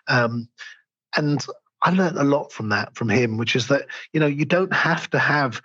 Um, 0.08 0.48
and 1.16 1.44
I 1.82 1.90
learned 1.90 2.18
a 2.18 2.24
lot 2.24 2.52
from 2.52 2.68
that 2.70 2.94
from 2.94 3.08
him, 3.08 3.36
which 3.36 3.56
is 3.56 3.68
that 3.68 3.86
you 4.12 4.20
know 4.20 4.26
you 4.26 4.44
don't 4.44 4.72
have 4.72 5.08
to 5.10 5.18
have 5.18 5.62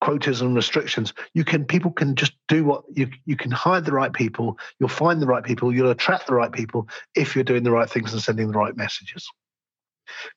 quotas 0.00 0.40
and 0.40 0.54
restrictions. 0.54 1.14
You 1.34 1.44
can 1.44 1.64
people 1.64 1.90
can 1.90 2.14
just 2.14 2.32
do 2.48 2.64
what 2.64 2.84
you 2.92 3.08
you 3.24 3.36
can 3.36 3.50
hire 3.50 3.80
the 3.80 3.92
right 3.92 4.12
people. 4.12 4.58
You'll 4.78 4.88
find 4.88 5.20
the 5.20 5.26
right 5.26 5.44
people. 5.44 5.74
You'll 5.74 5.90
attract 5.90 6.26
the 6.26 6.34
right 6.34 6.52
people 6.52 6.88
if 7.14 7.34
you're 7.34 7.44
doing 7.44 7.64
the 7.64 7.70
right 7.70 7.88
things 7.88 8.12
and 8.12 8.22
sending 8.22 8.50
the 8.50 8.58
right 8.58 8.76
messages. 8.76 9.28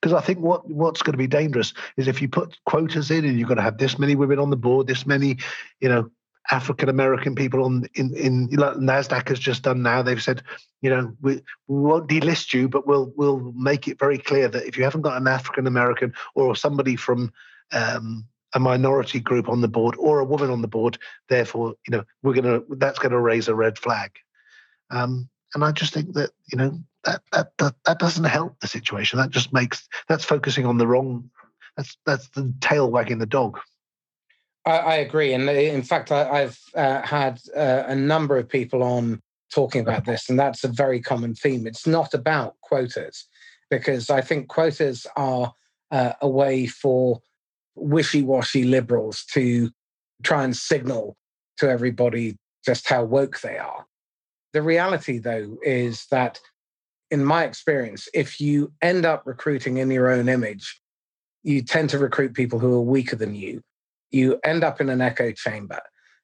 Because 0.00 0.12
I 0.12 0.20
think 0.20 0.40
what 0.40 0.68
what's 0.68 1.02
going 1.02 1.12
to 1.12 1.18
be 1.18 1.26
dangerous 1.26 1.72
is 1.96 2.08
if 2.08 2.20
you 2.20 2.28
put 2.28 2.58
quotas 2.66 3.10
in 3.10 3.24
and 3.24 3.38
you're 3.38 3.48
going 3.48 3.56
to 3.56 3.62
have 3.62 3.78
this 3.78 3.98
many 3.98 4.14
women 4.14 4.38
on 4.38 4.50
the 4.50 4.56
board, 4.56 4.86
this 4.86 5.06
many, 5.06 5.38
you 5.80 5.88
know, 5.88 6.10
African 6.50 6.88
American 6.88 7.34
people 7.34 7.64
on 7.64 7.86
in 7.94 8.14
in 8.14 8.48
like 8.50 8.76
Nasdaq 8.76 9.28
has 9.28 9.38
just 9.38 9.62
done 9.62 9.82
now. 9.82 10.02
They've 10.02 10.22
said, 10.22 10.42
you 10.80 10.90
know, 10.90 11.14
we, 11.20 11.34
we 11.68 11.80
won't 11.80 12.08
delist 12.08 12.52
you, 12.52 12.68
but 12.68 12.86
we'll 12.86 13.12
we'll 13.16 13.52
make 13.52 13.86
it 13.86 13.98
very 13.98 14.18
clear 14.18 14.48
that 14.48 14.66
if 14.66 14.76
you 14.76 14.84
haven't 14.84 15.02
got 15.02 15.20
an 15.20 15.28
African 15.28 15.66
American 15.66 16.12
or 16.34 16.56
somebody 16.56 16.96
from 16.96 17.32
um, 17.72 18.26
a 18.54 18.58
minority 18.58 19.20
group 19.20 19.48
on 19.48 19.60
the 19.60 19.68
board 19.68 19.94
or 19.98 20.18
a 20.18 20.24
woman 20.24 20.50
on 20.50 20.62
the 20.62 20.68
board, 20.68 20.98
therefore, 21.28 21.74
you 21.86 21.96
know, 21.96 22.04
we're 22.22 22.34
gonna 22.34 22.60
that's 22.70 22.98
going 22.98 23.12
to 23.12 23.20
raise 23.20 23.48
a 23.48 23.54
red 23.54 23.78
flag. 23.78 24.10
Um, 24.90 25.28
and 25.54 25.64
I 25.64 25.72
just 25.72 25.94
think 25.94 26.14
that 26.14 26.30
you 26.50 26.58
know 26.58 26.80
that, 27.04 27.22
that 27.32 27.52
that 27.58 27.74
that 27.86 27.98
doesn't 27.98 28.24
help 28.24 28.58
the 28.60 28.66
situation. 28.66 29.18
That 29.18 29.30
just 29.30 29.52
makes 29.52 29.88
that's 30.08 30.24
focusing 30.24 30.66
on 30.66 30.78
the 30.78 30.86
wrong. 30.86 31.30
That's 31.76 31.96
that's 32.06 32.28
the 32.30 32.52
tail 32.60 32.90
wagging 32.90 33.18
the 33.18 33.26
dog. 33.26 33.58
I, 34.66 34.78
I 34.78 34.94
agree, 34.96 35.32
and 35.32 35.48
uh, 35.48 35.52
in 35.52 35.82
fact, 35.82 36.12
I, 36.12 36.40
have 36.40 36.58
uh, 36.74 37.02
had 37.02 37.40
uh, 37.56 37.84
a 37.86 37.96
number 37.96 38.36
of 38.36 38.48
people 38.48 38.82
on 38.82 39.20
talking 39.52 39.80
about 39.80 40.04
this, 40.04 40.28
and 40.28 40.38
that's 40.38 40.64
a 40.64 40.68
very 40.68 41.00
common 41.00 41.34
theme. 41.34 41.66
It's 41.66 41.86
not 41.86 42.12
about 42.12 42.56
quotas, 42.60 43.26
because 43.70 44.10
I 44.10 44.20
think 44.20 44.48
quotas 44.48 45.06
are 45.16 45.54
uh, 45.90 46.12
a 46.20 46.28
way 46.28 46.66
for 46.66 47.20
wishy-washy 47.74 48.64
liberals 48.64 49.24
to 49.32 49.70
try 50.22 50.44
and 50.44 50.54
signal 50.56 51.16
to 51.56 51.68
everybody 51.68 52.36
just 52.64 52.88
how 52.88 53.04
woke 53.04 53.40
they 53.40 53.56
are. 53.56 53.86
The 54.52 54.62
reality, 54.62 55.18
though, 55.18 55.56
is 55.62 56.06
that 56.10 56.40
in 57.10 57.24
my 57.24 57.44
experience, 57.44 58.08
if 58.14 58.40
you 58.40 58.72
end 58.80 59.04
up 59.04 59.22
recruiting 59.26 59.78
in 59.78 59.90
your 59.90 60.10
own 60.10 60.28
image, 60.28 60.80
you 61.42 61.62
tend 61.62 61.90
to 61.90 61.98
recruit 61.98 62.34
people 62.34 62.58
who 62.58 62.74
are 62.74 62.82
weaker 62.82 63.16
than 63.16 63.34
you. 63.34 63.62
You 64.10 64.38
end 64.44 64.64
up 64.64 64.80
in 64.80 64.88
an 64.88 65.00
echo 65.00 65.32
chamber. 65.32 65.80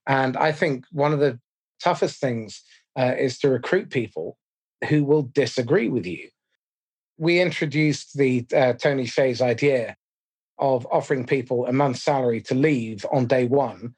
And 0.07 0.37
I 0.37 0.53
think 0.53 0.84
one 0.93 1.12
of 1.12 1.20
the 1.20 1.41
toughest 1.82 2.20
things 2.20 2.62
uh, 2.97 3.14
is 3.18 3.39
to 3.41 3.49
recruit 3.49 3.91
people 3.91 4.39
who 4.89 5.05
will 5.05 5.22
disagree 5.22 5.89
with 5.89 6.07
you. 6.07 6.28
We 7.18 7.41
introduced 7.41 8.16
the 8.16 8.47
uh, 8.55 8.74
Tony 8.74 9.05
Hsieh's 9.05 9.41
idea 9.41 9.97
of 10.59 10.87
offering 10.91 11.26
people 11.26 11.66
a 11.66 11.72
month's 11.72 12.03
salary 12.03 12.41
to 12.43 12.55
leave 12.55 13.05
on 13.11 13.26
day 13.26 13.47
one 13.47 13.95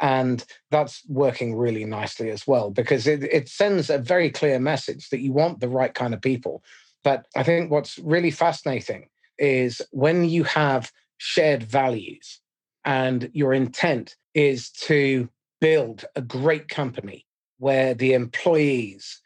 and 0.00 0.44
that's 0.70 1.02
working 1.08 1.54
really 1.54 1.84
nicely 1.84 2.30
as 2.30 2.46
well 2.46 2.70
because 2.70 3.06
it, 3.06 3.22
it 3.24 3.48
sends 3.48 3.90
a 3.90 3.98
very 3.98 4.30
clear 4.30 4.58
message 4.58 5.08
that 5.10 5.20
you 5.20 5.32
want 5.32 5.60
the 5.60 5.68
right 5.68 5.94
kind 5.94 6.14
of 6.14 6.20
people. 6.20 6.62
But 7.02 7.26
I 7.36 7.42
think 7.42 7.70
what's 7.70 7.98
really 7.98 8.30
fascinating 8.30 9.08
is 9.38 9.80
when 9.90 10.24
you 10.24 10.44
have 10.44 10.90
shared 11.18 11.62
values 11.62 12.40
and 12.84 13.30
your 13.32 13.52
intent 13.52 14.16
is 14.34 14.70
to 14.70 15.28
build 15.60 16.04
a 16.16 16.22
great 16.22 16.68
company 16.68 17.26
where 17.58 17.94
the 17.94 18.14
employees 18.14 19.20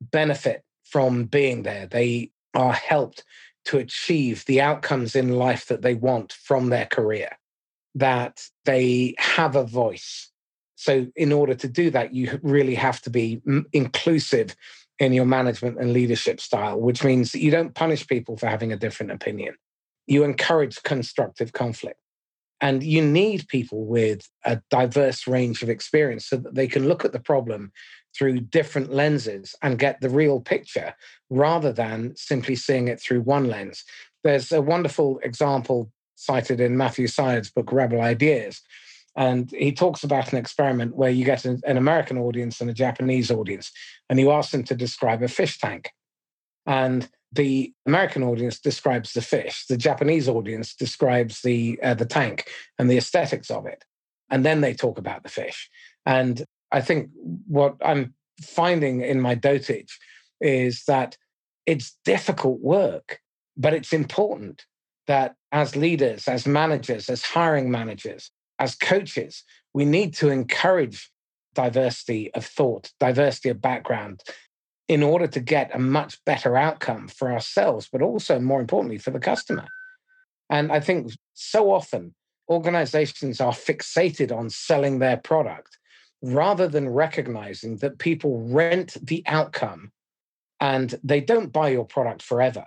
benefit 0.00 0.62
from 0.84 1.24
being 1.24 1.62
there. 1.62 1.86
They 1.86 2.30
are 2.54 2.72
helped 2.72 3.24
to 3.64 3.78
achieve 3.78 4.44
the 4.46 4.60
outcomes 4.60 5.14
in 5.16 5.36
life 5.36 5.66
that 5.66 5.82
they 5.82 5.94
want 5.94 6.32
from 6.32 6.68
their 6.68 6.86
career 6.86 7.30
that 7.94 8.42
they 8.64 9.14
have 9.18 9.56
a 9.56 9.64
voice. 9.64 10.30
So, 10.76 11.06
in 11.14 11.32
order 11.32 11.54
to 11.54 11.68
do 11.68 11.90
that, 11.90 12.14
you 12.14 12.40
really 12.42 12.74
have 12.74 13.00
to 13.02 13.10
be 13.10 13.40
inclusive 13.72 14.56
in 14.98 15.12
your 15.12 15.26
management 15.26 15.78
and 15.78 15.92
leadership 15.92 16.40
style, 16.40 16.80
which 16.80 17.04
means 17.04 17.32
that 17.32 17.40
you 17.40 17.50
don't 17.50 17.74
punish 17.74 18.06
people 18.06 18.36
for 18.36 18.46
having 18.46 18.72
a 18.72 18.76
different 18.76 19.12
opinion. 19.12 19.54
You 20.06 20.24
encourage 20.24 20.82
constructive 20.82 21.52
conflict. 21.52 21.98
And 22.60 22.84
you 22.84 23.02
need 23.02 23.48
people 23.48 23.84
with 23.86 24.28
a 24.44 24.62
diverse 24.70 25.26
range 25.26 25.64
of 25.64 25.68
experience 25.68 26.26
so 26.26 26.36
that 26.36 26.54
they 26.54 26.68
can 26.68 26.88
look 26.88 27.04
at 27.04 27.12
the 27.12 27.18
problem 27.18 27.72
through 28.16 28.38
different 28.40 28.92
lenses 28.92 29.56
and 29.62 29.80
get 29.80 30.00
the 30.00 30.08
real 30.08 30.40
picture 30.40 30.94
rather 31.28 31.72
than 31.72 32.14
simply 32.14 32.54
seeing 32.54 32.86
it 32.86 33.00
through 33.00 33.22
one 33.22 33.48
lens. 33.48 33.84
There's 34.22 34.52
a 34.52 34.62
wonderful 34.62 35.18
example 35.24 35.90
cited 36.22 36.60
in 36.60 36.76
Matthew 36.76 37.06
Syed's 37.06 37.50
book, 37.50 37.72
Rebel 37.72 38.00
Ideas. 38.00 38.60
And 39.14 39.50
he 39.50 39.72
talks 39.72 40.04
about 40.04 40.32
an 40.32 40.38
experiment 40.38 40.96
where 40.96 41.10
you 41.10 41.24
get 41.24 41.44
an, 41.44 41.60
an 41.66 41.76
American 41.76 42.16
audience 42.16 42.60
and 42.60 42.70
a 42.70 42.74
Japanese 42.74 43.30
audience, 43.30 43.70
and 44.08 44.18
you 44.18 44.30
ask 44.30 44.52
them 44.52 44.64
to 44.64 44.74
describe 44.74 45.22
a 45.22 45.28
fish 45.28 45.58
tank. 45.58 45.90
And 46.66 47.08
the 47.32 47.72
American 47.86 48.22
audience 48.22 48.58
describes 48.58 49.12
the 49.12 49.22
fish. 49.22 49.66
The 49.66 49.76
Japanese 49.76 50.28
audience 50.28 50.74
describes 50.74 51.42
the 51.42 51.78
uh, 51.82 51.94
the 51.94 52.06
tank 52.06 52.48
and 52.78 52.90
the 52.90 52.96
aesthetics 52.96 53.50
of 53.50 53.66
it, 53.66 53.84
and 54.30 54.44
then 54.44 54.60
they 54.60 54.74
talk 54.74 54.98
about 54.98 55.22
the 55.22 55.28
fish. 55.28 55.68
And 56.06 56.44
I 56.70 56.80
think 56.80 57.10
what 57.46 57.76
I'm 57.84 58.14
finding 58.40 59.02
in 59.02 59.20
my 59.20 59.34
dotage 59.34 59.92
is 60.40 60.84
that 60.84 61.16
it's 61.66 61.96
difficult 62.04 62.60
work, 62.60 63.20
but 63.56 63.74
it's 63.74 63.92
important 63.92 64.64
that 65.06 65.34
as 65.50 65.76
leaders, 65.76 66.28
as 66.28 66.46
managers, 66.46 67.08
as 67.08 67.22
hiring 67.22 67.70
managers, 67.70 68.30
as 68.58 68.74
coaches, 68.74 69.44
we 69.74 69.84
need 69.84 70.14
to 70.14 70.30
encourage 70.30 71.10
diversity 71.54 72.32
of 72.34 72.44
thought, 72.44 72.90
diversity 73.00 73.48
of 73.48 73.60
background 73.60 74.22
in 74.88 75.02
order 75.02 75.26
to 75.26 75.40
get 75.40 75.74
a 75.74 75.78
much 75.78 76.22
better 76.24 76.56
outcome 76.56 77.08
for 77.08 77.32
ourselves, 77.32 77.88
but 77.90 78.02
also 78.02 78.38
more 78.38 78.60
importantly 78.60 78.98
for 78.98 79.10
the 79.10 79.20
customer. 79.20 79.66
And 80.50 80.72
I 80.72 80.80
think 80.80 81.12
so 81.34 81.72
often 81.72 82.14
organizations 82.50 83.40
are 83.40 83.52
fixated 83.52 84.36
on 84.36 84.50
selling 84.50 84.98
their 84.98 85.16
product 85.16 85.78
rather 86.22 86.68
than 86.68 86.88
recognizing 86.88 87.76
that 87.78 87.98
people 87.98 88.40
rent 88.48 88.96
the 89.02 89.22
outcome 89.26 89.90
and 90.60 90.94
they 91.02 91.20
don't 91.20 91.52
buy 91.52 91.70
your 91.70 91.84
product 91.84 92.22
forever. 92.22 92.64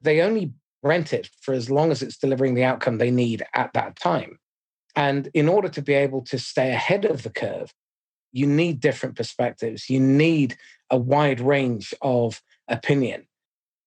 They 0.00 0.20
only 0.22 0.52
rent 0.82 1.12
it 1.12 1.28
for 1.40 1.54
as 1.54 1.70
long 1.70 1.90
as 1.90 2.02
it's 2.02 2.18
delivering 2.18 2.54
the 2.54 2.64
outcome 2.64 2.98
they 2.98 3.10
need 3.10 3.44
at 3.54 3.72
that 3.72 3.96
time. 3.96 4.38
And 4.96 5.28
in 5.34 5.48
order 5.48 5.68
to 5.68 5.82
be 5.82 5.94
able 5.94 6.22
to 6.22 6.38
stay 6.38 6.70
ahead 6.70 7.04
of 7.04 7.22
the 7.22 7.30
curve, 7.30 7.72
you 8.32 8.46
need 8.46 8.80
different 8.80 9.16
perspectives. 9.16 9.88
You 9.88 10.00
need 10.00 10.56
a 10.90 10.96
wide 10.96 11.40
range 11.40 11.94
of 12.02 12.42
opinion. 12.68 13.26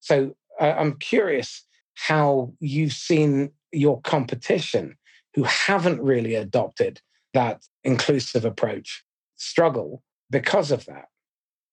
So 0.00 0.34
uh, 0.60 0.74
I'm 0.76 0.94
curious 0.98 1.64
how 1.94 2.52
you've 2.60 2.92
seen 2.92 3.52
your 3.72 4.00
competition 4.00 4.96
who 5.34 5.44
haven't 5.44 6.00
really 6.02 6.34
adopted 6.34 7.00
that 7.34 7.62
inclusive 7.84 8.44
approach 8.44 9.04
struggle 9.36 10.02
because 10.30 10.70
of 10.70 10.84
that. 10.86 11.06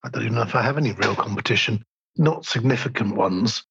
I 0.04 0.10
don't 0.10 0.24
even 0.24 0.36
know 0.36 0.44
if 0.44 0.56
I 0.56 0.62
have 0.62 0.78
any 0.78 0.94
real 0.94 1.16
competition, 1.16 1.84
not 2.18 2.46
significant 2.46 3.16
ones 3.16 3.64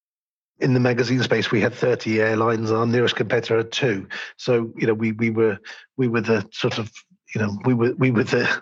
in 0.59 0.73
the 0.73 0.79
magazine 0.79 1.23
space, 1.23 1.51
we 1.51 1.61
had 1.61 1.73
30 1.73 2.21
airlines. 2.21 2.71
Our 2.71 2.85
nearest 2.85 3.15
competitor 3.15 3.57
had 3.57 3.71
two. 3.71 4.07
So 4.37 4.71
you 4.75 4.87
know, 4.87 4.93
we 4.93 5.13
we 5.13 5.29
were 5.29 5.57
we 5.97 6.07
were 6.07 6.21
the 6.21 6.47
sort 6.51 6.77
of 6.77 6.91
you 7.33 7.41
know 7.41 7.57
we 7.65 7.73
were 7.73 7.93
we 7.97 8.11
were 8.11 8.23
the 8.23 8.61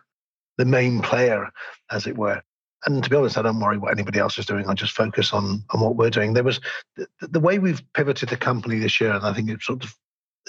the 0.57 0.65
main 0.65 1.01
player, 1.01 1.49
as 1.91 2.07
it 2.07 2.17
were. 2.17 2.41
And 2.85 3.03
to 3.03 3.09
be 3.09 3.15
honest, 3.15 3.37
I 3.37 3.41
don't 3.41 3.59
worry 3.59 3.77
what 3.77 3.91
anybody 3.91 4.19
else 4.19 4.37
is 4.37 4.45
doing. 4.45 4.67
I 4.67 4.73
just 4.73 4.93
focus 4.93 5.33
on 5.33 5.63
on 5.71 5.81
what 5.81 5.95
we're 5.95 6.09
doing. 6.09 6.33
There 6.33 6.43
was 6.43 6.59
the, 6.95 7.07
the 7.21 7.39
way 7.39 7.59
we've 7.59 7.81
pivoted 7.93 8.29
the 8.29 8.37
company 8.37 8.79
this 8.79 9.01
year, 9.01 9.11
and 9.11 9.25
I 9.25 9.33
think 9.33 9.49
it 9.49 9.61
sort 9.61 9.83
of 9.83 9.95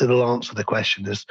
it'll 0.01 0.31
answer 0.31 0.55
the 0.55 0.65
question 0.65 1.09
is 1.09 1.25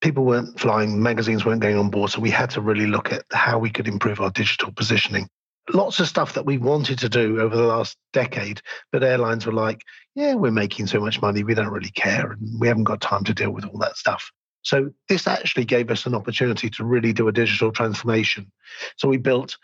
people 0.00 0.24
weren't 0.24 0.58
flying, 0.58 1.02
magazines 1.02 1.44
weren't 1.44 1.62
going 1.62 1.78
on 1.78 1.90
board, 1.90 2.10
so 2.10 2.20
we 2.20 2.30
had 2.30 2.50
to 2.50 2.60
really 2.60 2.86
look 2.86 3.12
at 3.12 3.24
how 3.32 3.58
we 3.58 3.70
could 3.70 3.88
improve 3.88 4.20
our 4.20 4.30
digital 4.30 4.72
positioning 4.72 5.28
lots 5.72 6.00
of 6.00 6.08
stuff 6.08 6.34
that 6.34 6.46
we 6.46 6.58
wanted 6.58 6.98
to 7.00 7.08
do 7.08 7.40
over 7.40 7.56
the 7.56 7.62
last 7.62 7.96
decade, 8.12 8.60
but 8.92 9.02
airlines 9.02 9.46
were 9.46 9.52
like, 9.52 9.82
yeah, 10.14 10.34
we're 10.34 10.50
making 10.50 10.86
so 10.86 11.00
much 11.00 11.20
money, 11.20 11.44
we 11.44 11.54
don't 11.54 11.72
really 11.72 11.90
care, 11.90 12.32
and 12.32 12.60
we 12.60 12.68
haven't 12.68 12.84
got 12.84 13.00
time 13.00 13.24
to 13.24 13.34
deal 13.34 13.50
with 13.50 13.64
all 13.64 13.78
that 13.78 13.96
stuff. 13.96 14.30
So 14.62 14.90
this 15.08 15.26
actually 15.26 15.64
gave 15.64 15.90
us 15.90 16.06
an 16.06 16.14
opportunity 16.14 16.68
to 16.70 16.84
really 16.84 17.12
do 17.12 17.28
a 17.28 17.32
digital 17.32 17.70
transformation. 17.70 18.50
So 18.96 19.08
we 19.08 19.16
built 19.16 19.56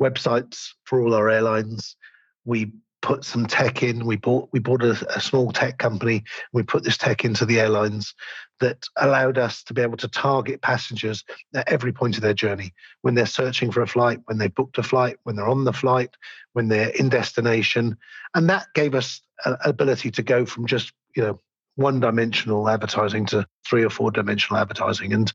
websites 0.00 0.68
for 0.84 1.00
all 1.00 1.14
our 1.14 1.30
airlines. 1.30 1.96
We 2.44 2.72
put 3.02 3.24
some 3.24 3.46
tech 3.46 3.82
in. 3.82 4.04
We 4.04 4.16
bought 4.16 4.48
we 4.52 4.60
bought 4.60 4.82
a, 4.82 4.90
a, 5.14 5.20
small 5.20 5.52
tech 5.52 5.78
company. 5.78 6.24
We 6.52 6.62
put 6.62 6.84
this 6.84 6.98
tech 6.98 7.24
into 7.24 7.46
the 7.46 7.60
airlines 7.60 8.14
that 8.60 8.84
allowed 8.96 9.38
us 9.38 9.62
to 9.64 9.74
be 9.74 9.82
able 9.82 9.96
to 9.98 10.08
target 10.08 10.60
passengers 10.60 11.24
at 11.54 11.68
every 11.68 11.92
point 11.92 12.16
of 12.16 12.22
their 12.22 12.34
journey 12.34 12.74
when 13.02 13.14
they're 13.14 13.26
searching 13.26 13.70
for 13.70 13.80
a 13.80 13.86
flight, 13.86 14.20
when 14.26 14.38
they 14.38 14.48
booked 14.48 14.78
a 14.78 14.82
flight, 14.82 15.16
when 15.22 15.36
they're 15.36 15.48
on 15.48 15.64
the 15.64 15.72
flight, 15.72 16.16
when 16.52 16.68
they're 16.68 16.90
in 16.90 17.08
destination, 17.08 17.96
and 18.34 18.48
that 18.50 18.66
gave 18.74 18.94
us 18.94 19.22
an 19.44 19.56
ability 19.64 20.10
to 20.10 20.22
go 20.22 20.44
from 20.44 20.66
just 20.66 20.92
you 21.16 21.22
know 21.22 21.40
one 21.76 22.00
dimensional 22.00 22.68
advertising 22.68 23.24
to 23.26 23.46
three 23.66 23.84
or 23.84 23.90
four 23.90 24.10
dimensional 24.10 24.60
advertising 24.60 25.12
and 25.12 25.32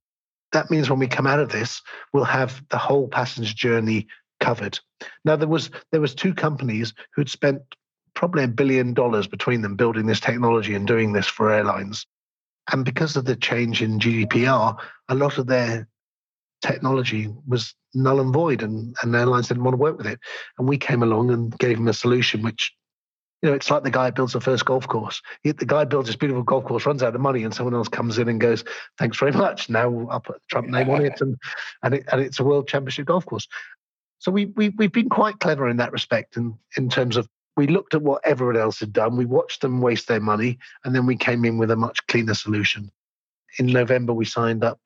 that 0.52 0.70
means 0.70 0.90
when 0.90 1.00
we 1.00 1.08
come 1.08 1.26
out 1.26 1.40
of 1.40 1.50
this 1.50 1.82
we'll 2.14 2.24
have 2.24 2.62
the 2.70 2.78
whole 2.78 3.08
passenger 3.08 3.54
journey 3.54 4.08
covered. 4.40 4.80
Now 5.24 5.36
there 5.36 5.48
was 5.48 5.70
there 5.92 6.02
was 6.02 6.16
two 6.16 6.34
companies 6.34 6.94
who'd 7.14 7.30
spent 7.30 7.62
probably 8.14 8.44
a 8.44 8.48
billion 8.48 8.94
dollars 8.94 9.28
between 9.28 9.62
them 9.62 9.76
building 9.76 10.06
this 10.06 10.20
technology 10.20 10.74
and 10.74 10.88
doing 10.88 11.14
this 11.14 11.28
for 11.28 11.52
airlines. 11.52 12.06
And 12.72 12.84
because 12.84 13.16
of 13.16 13.26
the 13.26 13.36
change 13.36 13.82
in 13.82 14.00
GDPR, 14.00 14.78
a 15.10 15.16
lot 15.16 15.38
of 15.38 15.48
their 15.48 15.88
technology 16.66 17.30
was 17.46 17.76
null 17.94 18.20
and 18.20 18.34
void 18.34 18.64
and, 18.64 18.96
and 19.04 19.16
airlines 19.16 19.50
didn't 19.50 19.64
want 19.64 19.74
to 19.74 19.82
work 19.82 19.98
with 19.98 20.08
it. 20.08 20.20
And 20.58 20.68
we 20.68 20.78
came 20.78 21.04
along 21.04 21.30
and 21.30 21.56
gave 21.60 21.78
them 21.78 21.88
a 21.88 21.94
solution 21.94 22.42
which 22.42 22.74
you 23.42 23.50
know, 23.50 23.56
it's 23.56 23.70
like 23.70 23.84
the 23.84 23.92
guy 23.92 24.10
builds 24.10 24.34
the 24.34 24.42
first 24.42 24.66
golf 24.66 24.88
course. 24.88 25.22
He, 25.44 25.52
the 25.52 25.68
guy 25.68 25.86
builds 25.86 26.08
this 26.08 26.16
beautiful 26.16 26.42
golf 26.42 26.64
course, 26.64 26.88
runs 26.88 27.04
out 27.04 27.14
of 27.14 27.22
money, 27.22 27.44
and 27.44 27.54
someone 27.54 27.76
else 27.76 27.88
comes 27.88 28.18
in 28.18 28.28
and 28.28 28.42
goes, 28.42 28.64
"Thanks 28.98 29.20
very 29.20 29.34
much. 29.34 29.70
Now 29.70 30.08
I'll 30.10 30.22
put 30.22 30.38
the 30.38 30.42
Trump 30.50 30.70
name 30.70 30.90
on 30.90 31.06
it, 31.06 31.22
and 31.22 31.38
and, 31.84 31.94
it, 31.94 32.06
and 32.12 32.22
it's 32.22 32.40
a 32.40 32.44
world 32.44 32.68
championship 32.68 33.06
golf 33.06 33.26
course." 33.26 33.48
So 34.26 34.32
we, 34.32 34.46
we, 34.48 34.70
we've 34.70 34.92
been 34.92 35.08
quite 35.08 35.38
clever 35.38 35.70
in 35.70 35.78
that 35.78 35.92
respect 35.92 36.36
in, 36.36 36.58
in 36.78 36.90
terms 36.90 37.16
of 37.16 37.30
we 37.56 37.68
looked 37.68 37.94
at 37.94 38.02
what 38.02 38.26
everyone 38.26 38.58
else 38.58 38.80
had 38.80 38.92
done, 38.92 39.18
we 39.18 39.26
watched 39.26 39.62
them 39.62 39.82
waste 39.82 40.08
their 40.08 40.20
money, 40.20 40.58
and 40.84 40.96
then 40.96 41.06
we 41.06 41.16
came 41.16 41.46
in 41.46 41.60
with 41.60 41.70
a 41.70 41.76
much 41.76 42.00
cleaner 42.08 42.34
solution. 42.34 42.90
In 43.60 43.68
November, 43.68 44.14
we 44.14 44.26
signed 44.26 44.64
up 44.64 44.80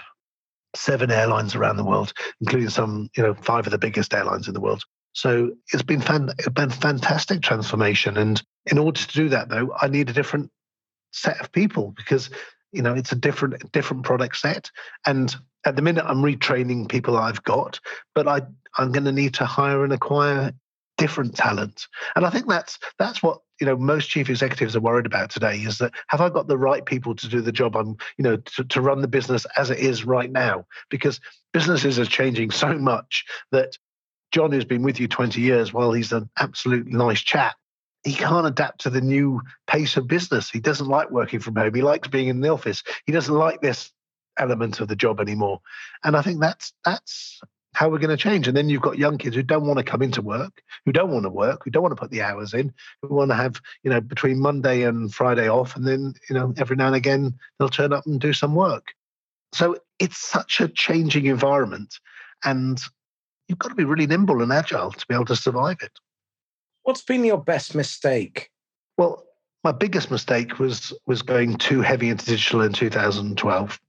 seven 0.76 1.10
airlines 1.10 1.56
around 1.56 1.78
the 1.78 1.86
world, 1.86 2.12
including 2.42 2.70
some, 2.70 3.10
you 3.16 3.24
know, 3.24 3.34
five 3.34 3.66
of 3.66 3.72
the 3.72 3.78
biggest 3.78 4.14
airlines 4.14 4.50
in 4.50 4.54
the 4.54 4.60
world. 4.60 4.84
So 5.14 5.52
it's 5.72 5.84
been 5.84 6.02
fan, 6.02 6.32
it's 6.38 6.50
been 6.50 6.70
fantastic 6.70 7.42
transformation. 7.42 8.18
And 8.18 8.44
in 8.66 8.78
order 8.78 9.00
to 9.00 9.14
do 9.14 9.30
that, 9.30 9.48
though, 9.48 9.74
I 9.82 9.88
need 9.88 10.10
a 10.10 10.14
different 10.14 10.52
set 11.14 11.40
of 11.40 11.50
people 11.54 11.94
because 11.96 12.30
you 12.72 12.82
know 12.82 12.93
it's 12.93 13.11
a 13.11 13.15
different 13.15 13.72
different 13.72 14.03
product 14.03 14.38
set. 14.38 14.72
And 15.05 15.36
at 15.65 15.76
the 15.76 15.82
minute 15.82 16.05
i'm 16.05 16.22
retraining 16.22 16.88
people 16.88 17.17
i've 17.17 17.43
got 17.43 17.80
but 18.15 18.28
i 18.28 18.41
i'm 18.78 18.91
going 18.91 19.05
to 19.05 19.11
need 19.11 19.34
to 19.34 19.45
hire 19.45 19.84
and 19.84 19.93
acquire 19.93 20.53
different 20.97 21.36
talent. 21.36 21.88
And 22.15 22.26
i 22.26 22.30
think 22.30 22.47
that's 22.47 22.78
that's 22.97 23.24
what 23.24 23.39
you 23.59 23.65
know 23.65 23.78
most 23.78 24.09
chief 24.09 24.30
executives 24.30 24.76
are 24.76 24.82
worried 24.82 25.05
about 25.05 25.30
today 25.30 25.57
is 25.57 25.78
that 25.78 25.93
have 26.07 26.22
i 26.22 26.30
got 26.30 26.47
the 26.47 26.57
right 26.57 26.86
people 26.86 27.15
to 27.15 27.28
do 27.28 27.41
the 27.41 27.53
job 27.53 27.76
i'm 27.76 27.95
you 28.17 28.24
know 28.24 28.36
to, 28.36 28.63
to 28.65 28.82
run 28.82 29.01
the 29.01 29.07
business 29.07 29.45
as 29.57 29.70
it 29.70 29.80
is 29.80 30.05
right 30.05 30.32
now? 30.32 30.65
Because 30.89 31.20
businesses 31.53 31.97
are 31.99 32.05
changing 32.05 32.51
so 32.51 32.78
much 32.78 33.26
that 33.51 33.78
john 34.34 34.51
who's 34.51 34.65
been 34.65 34.84
with 34.84 34.99
you 34.99 35.07
20 35.07 35.39
years 35.41 35.74
while 35.74 35.93
he's 35.93 36.11
an 36.11 36.30
absolute 36.38 36.88
nice 36.88 37.22
chap 37.22 37.55
he 38.04 38.14
can't 38.14 38.47
adapt 38.47 38.82
to 38.82 38.89
the 38.89 39.02
new 39.02 39.41
pace 39.68 39.97
of 39.97 40.08
business. 40.08 40.50
He 40.50 40.60
doesn't 40.60 40.88
like 40.88 41.12
working 41.12 41.39
from 41.39 41.56
home. 41.56 41.74
He 41.74 41.82
likes 41.82 42.08
being 42.08 42.28
in 42.28 42.41
the 42.41 42.50
office. 42.50 42.84
He 43.06 43.12
doesn't 43.12 43.34
like 43.34 43.62
this 43.62 43.91
element 44.38 44.80
of 44.80 44.88
the 44.88 44.95
job 44.95 45.20
anymore. 45.20 45.60
And 46.04 46.16
I 46.16 46.22
think 46.22 46.39
that's 46.39 46.74
that's 46.86 47.41
how 47.74 47.89
we're 47.89 48.00
going 48.00 48.10
to 48.10 48.18
change. 48.18 48.47
And 48.47 48.58
then 48.58 48.70
you've 48.70 48.82
got 48.82 48.97
young 48.97 49.18
kids 49.18 49.36
who 49.36 49.43
don't 49.43 49.68
want 49.68 49.78
to 49.78 49.84
come 49.84 50.02
into 50.02 50.22
work, 50.22 50.62
who 50.86 50.91
don't 50.91 51.12
want 51.12 51.24
to 51.24 51.30
work, 51.30 51.64
who 51.64 51.70
don't 51.70 51.84
want 51.84 51.95
to 51.95 52.00
put 52.00 52.10
the 52.10 52.22
hours 52.22 52.54
in, 52.54 52.74
who 53.02 53.14
want 53.14 53.30
to 53.32 53.36
have, 53.36 53.62
you 53.84 53.91
know, 53.91 54.02
between 54.02 54.39
Monday 54.39 54.84
and 54.84 55.14
Friday 55.14 55.47
off. 55.50 55.76
And 55.76 55.86
then, 55.86 56.14
you 56.30 56.36
know, 56.36 56.54
every 56.58 56.76
now 56.76 56.88
and 56.88 56.95
again 56.95 57.38
they'll 57.60 57.70
turn 57.70 57.93
up 57.93 58.06
and 58.06 58.20
do 58.20 58.34
some 58.34 58.56
work. 58.56 58.93
So 59.54 59.78
it's 60.00 60.18
such 60.18 60.62
a 60.62 60.68
changing 60.68 61.26
environment. 61.26 62.00
And 62.43 62.80
you've 63.47 63.60
got 63.60 63.70
to 63.70 63.76
be 63.76 63.84
really 63.84 64.08
nimble 64.08 64.41
and 64.41 64.52
agile 64.52 64.91
to 64.91 65.08
be 65.08 65.16
able 65.16 65.26
to 65.26 65.36
survive 65.36 65.78
it. 65.82 65.91
What's 66.90 67.04
been 67.04 67.24
your 67.24 67.38
best 67.38 67.76
mistake? 67.76 68.50
Well, 68.98 69.24
my 69.64 69.72
biggest 69.72 70.10
mistake 70.10 70.58
was 70.58 70.92
was 71.06 71.22
going 71.22 71.58
too 71.58 71.82
heavy 71.82 72.10
into 72.10 72.26
digital 72.26 72.62
in 72.62 72.74
2012 72.74 73.80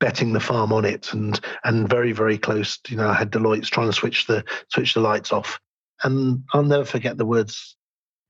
betting 0.00 0.32
the 0.32 0.40
farm 0.40 0.72
on 0.72 0.86
it 0.86 1.12
and 1.12 1.38
and 1.64 1.86
very 1.86 2.12
very 2.12 2.38
close. 2.38 2.78
You 2.88 2.96
know 2.96 3.10
i 3.10 3.12
had 3.12 3.30
deloitte's 3.30 3.68
trying 3.68 3.88
to 3.88 3.92
switch 3.92 4.26
the 4.26 4.42
switch 4.70 4.94
the 4.94 5.00
lights 5.00 5.34
off. 5.34 5.60
And 6.02 6.42
i'll 6.54 6.62
never 6.62 6.86
forget 6.86 7.18
the 7.18 7.26
words. 7.26 7.76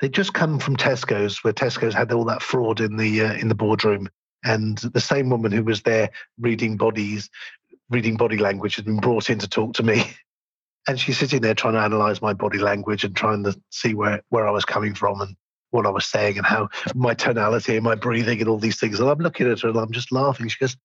They 0.00 0.08
just 0.08 0.34
come 0.34 0.58
from 0.58 0.76
tesco's 0.76 1.44
where 1.44 1.52
tesco's 1.52 1.94
had 1.94 2.10
all 2.10 2.24
that 2.24 2.42
fraud 2.42 2.80
in 2.80 2.96
the 2.96 3.20
uh, 3.20 3.34
in 3.34 3.46
the 3.46 3.54
boardroom. 3.54 4.08
And 4.44 4.76
the 4.78 5.00
same 5.00 5.30
woman 5.30 5.52
who 5.52 5.62
was 5.62 5.82
there 5.82 6.10
reading 6.40 6.76
bodies 6.76 7.30
reading 7.90 8.16
body 8.16 8.38
language 8.38 8.74
had 8.74 8.86
been 8.86 8.98
brought 8.98 9.30
in 9.30 9.38
to 9.38 9.48
talk 9.48 9.74
to 9.74 9.84
me 9.84 10.02
and 10.86 11.00
she's 11.00 11.18
sitting 11.18 11.40
there 11.40 11.54
trying 11.54 11.74
to 11.74 11.80
analyze 11.80 12.20
my 12.20 12.32
body 12.34 12.58
language 12.58 13.04
and 13.04 13.16
trying 13.16 13.44
to 13.44 13.58
see 13.70 13.94
where, 13.94 14.22
where 14.28 14.46
I 14.46 14.50
was 14.50 14.64
coming 14.64 14.94
from 14.94 15.20
and 15.20 15.36
what 15.70 15.86
I 15.86 15.90
was 15.90 16.06
saying 16.06 16.38
and 16.38 16.46
how 16.46 16.68
my 16.94 17.14
tonality 17.14 17.76
and 17.76 17.84
my 17.84 17.94
breathing 17.94 18.40
and 18.40 18.48
all 18.48 18.58
these 18.58 18.78
things. 18.78 19.00
And 19.00 19.08
I'm 19.08 19.18
looking 19.18 19.50
at 19.50 19.60
her 19.60 19.68
and 19.68 19.78
I'm 19.78 19.92
just 19.92 20.12
laughing. 20.12 20.48
She 20.48 20.58
goes, 20.58 20.76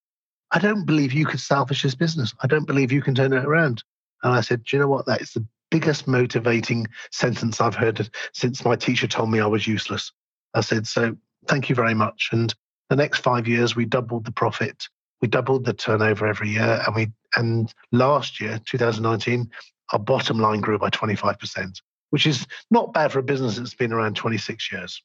I 0.51 0.59
don't 0.59 0.85
believe 0.85 1.13
you 1.13 1.25
could 1.25 1.39
salvage 1.39 1.83
this 1.83 1.95
business. 1.95 2.33
I 2.41 2.47
don't 2.47 2.65
believe 2.65 2.91
you 2.91 3.01
can 3.01 3.13
turn 3.13 3.33
it 3.33 3.45
around. 3.45 3.83
And 4.23 4.33
I 4.33 4.41
said, 4.41 4.63
Do 4.63 4.75
you 4.75 4.81
know 4.81 4.89
what? 4.89 5.05
That 5.05 5.21
is 5.21 5.33
the 5.33 5.45
biggest 5.69 6.07
motivating 6.07 6.87
sentence 7.11 7.61
I've 7.61 7.75
heard 7.75 8.09
since 8.33 8.65
my 8.65 8.75
teacher 8.75 9.07
told 9.07 9.29
me 9.29 9.39
I 9.39 9.45
was 9.45 9.67
useless. 9.67 10.11
I 10.55 10.61
said, 10.61 10.87
So 10.87 11.15
thank 11.47 11.69
you 11.69 11.75
very 11.75 11.93
much. 11.93 12.29
And 12.31 12.53
the 12.89 12.95
next 12.95 13.19
five 13.19 13.47
years, 13.47 13.75
we 13.75 13.85
doubled 13.85 14.25
the 14.25 14.31
profit. 14.31 14.87
We 15.21 15.27
doubled 15.27 15.65
the 15.65 15.73
turnover 15.73 16.25
every 16.25 16.49
year. 16.49 16.81
And 16.85 16.95
we 16.95 17.11
and 17.35 17.71
last 17.91 18.41
year, 18.41 18.59
2019, 18.65 19.49
our 19.91 19.99
bottom 19.99 20.39
line 20.39 20.61
grew 20.61 20.77
by 20.77 20.89
25%, 20.89 21.81
which 22.09 22.27
is 22.27 22.45
not 22.71 22.93
bad 22.93 23.11
for 23.11 23.19
a 23.19 23.23
business 23.23 23.57
that's 23.57 23.73
been 23.73 23.93
around 23.93 24.15
26 24.15 24.71
years. 24.71 25.01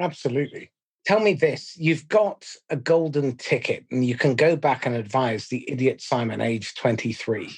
Absolutely. 0.00 0.70
Tell 1.06 1.20
me 1.20 1.32
this 1.32 1.76
you've 1.76 2.06
got 2.08 2.46
a 2.70 2.76
golden 2.76 3.36
ticket 3.36 3.86
and 3.90 4.04
you 4.04 4.14
can 4.14 4.34
go 4.34 4.56
back 4.56 4.84
and 4.84 4.94
advise 4.94 5.48
the 5.48 5.64
idiot 5.70 6.00
Simon, 6.00 6.40
age 6.40 6.74
23. 6.74 7.50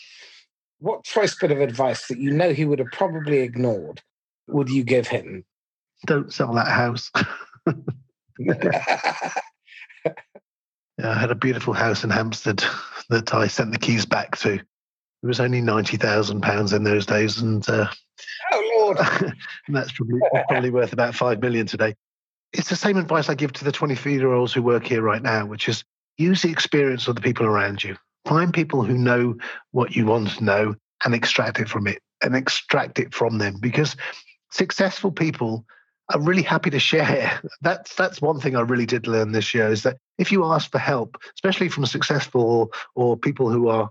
What 0.79 1.05
choice 1.05 1.35
bit 1.35 1.51
of 1.51 1.61
advice 1.61 2.07
that 2.09 2.19
you 2.19 2.31
know 2.31 2.53
he 2.53 2.65
would 2.65 2.79
have 2.79 2.93
probably 2.93 3.39
ignored 3.39 4.03
would 4.47 4.71
you 4.71 4.85
give 4.85 5.07
him? 5.09 5.45
Don't 6.07 6.33
sell 6.33 6.55
that 6.55 6.69
house. 6.69 7.11
yeah, 8.39 9.43
I 10.99 11.15
had 11.15 11.31
a 11.31 11.35
beautiful 11.35 11.75
house 11.75 12.05
in 12.05 12.11
Hampstead 12.11 12.65
that 13.11 13.35
I 13.35 13.47
sent 13.47 13.73
the 13.73 13.79
keys 13.79 14.07
back 14.07 14.37
to. 14.39 14.61
It 15.23 15.27
was 15.27 15.41
only 15.41 15.61
ninety 15.61 15.97
thousand 15.97 16.41
pounds 16.41 16.73
in 16.73 16.83
those 16.83 17.05
days, 17.05 17.39
and 17.39 17.67
uh, 17.69 17.89
oh 18.53 18.73
lord, 18.79 18.99
and 19.67 19.77
that's 19.77 19.93
probably 19.93 20.21
probably 20.49 20.71
worth 20.71 20.93
about 20.93 21.15
five 21.15 21.41
million 21.41 21.67
today. 21.67 21.95
It's 22.53 22.71
the 22.71 22.77
same 22.77 22.97
advice 22.97 23.29
I 23.29 23.35
give 23.35 23.53
to 23.55 23.65
the 23.65 23.73
twenty-three-year-olds 23.73 24.53
who 24.53 24.63
work 24.63 24.87
here 24.87 25.03
right 25.03 25.23
now, 25.23 25.45
which 25.45 25.69
is 25.69 25.85
use 26.17 26.43
the 26.43 26.51
experience 26.51 27.07
of 27.07 27.17
the 27.17 27.21
people 27.21 27.47
around 27.47 27.85
you. 27.85 27.97
Find 28.25 28.53
people 28.53 28.83
who 28.83 28.97
know 28.97 29.37
what 29.73 29.95
you 29.95 30.07
want 30.07 30.31
to 30.31 30.45
know 30.45 30.75
and 31.05 31.15
extract 31.15 31.61
it 31.61 31.69
from 31.69 31.87
it, 31.87 32.01
and 32.23 32.35
extract 32.35 32.99
it 32.99 33.13
from 33.15 33.37
them, 33.39 33.57
because 33.61 33.97
successful 34.51 35.13
people 35.13 35.67
are 36.13 36.21
really 36.21 36.43
happy 36.43 36.71
to 36.71 36.81
share. 36.81 37.41
That's 37.61 37.95
that's 37.95 38.23
one 38.23 38.41
thing 38.41 38.57
I 38.57 38.61
really 38.63 38.87
did 38.87 39.07
learn 39.07 39.33
this 39.33 39.53
year 39.53 39.69
is 39.69 39.83
that 39.83 39.99
if 40.19 40.33
you 40.33 40.45
ask 40.45 40.71
for 40.71 40.79
help, 40.79 41.19
especially 41.35 41.69
from 41.69 41.85
successful 41.85 42.43
or, 42.43 42.69
or 42.95 43.17
people 43.17 43.51
who 43.51 43.69
are 43.69 43.91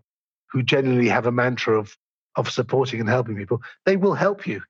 who 0.52 0.64
genuinely 0.64 1.10
have 1.10 1.26
a 1.26 1.32
mantra 1.32 1.80
of 1.80 1.96
of 2.36 2.50
supporting 2.50 3.00
and 3.00 3.10
helping 3.10 3.36
people, 3.36 3.62
they 3.86 3.98
will 3.98 4.14
help 4.14 4.48
you. 4.48 4.62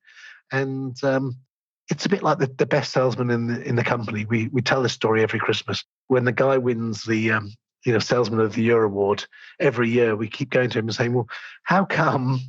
And 0.52 1.02
um, 1.04 1.38
it's 1.90 2.06
a 2.06 2.10
bit 2.10 2.24
like 2.24 2.40
the, 2.40 2.48
the 2.48 2.66
best 2.66 2.92
salesman 2.92 3.30
in 3.30 3.48
the 3.48 3.62
in 3.62 3.76
the 3.76 3.84
company. 3.84 4.26
We 4.26 4.48
we 4.48 4.62
tell 4.62 4.82
this 4.82 4.94
story 4.94 5.24
every 5.24 5.40
Christmas 5.40 5.84
when 6.08 6.26
the 6.26 6.32
guy 6.32 6.58
wins 6.58 7.04
the 7.04 7.32
um, 7.32 7.52
you 7.86 7.94
know 7.94 8.00
salesman 8.00 8.40
of 8.40 8.54
the 8.54 8.64
year 8.64 8.84
award 8.84 9.26
every 9.60 9.90
year. 9.90 10.16
We 10.16 10.28
keep 10.28 10.50
going 10.50 10.70
to 10.72 10.80
him 10.80 10.88
and 10.88 10.96
saying, 10.96 11.14
"Well, 11.14 11.30
how 11.64 11.86
come 11.86 12.40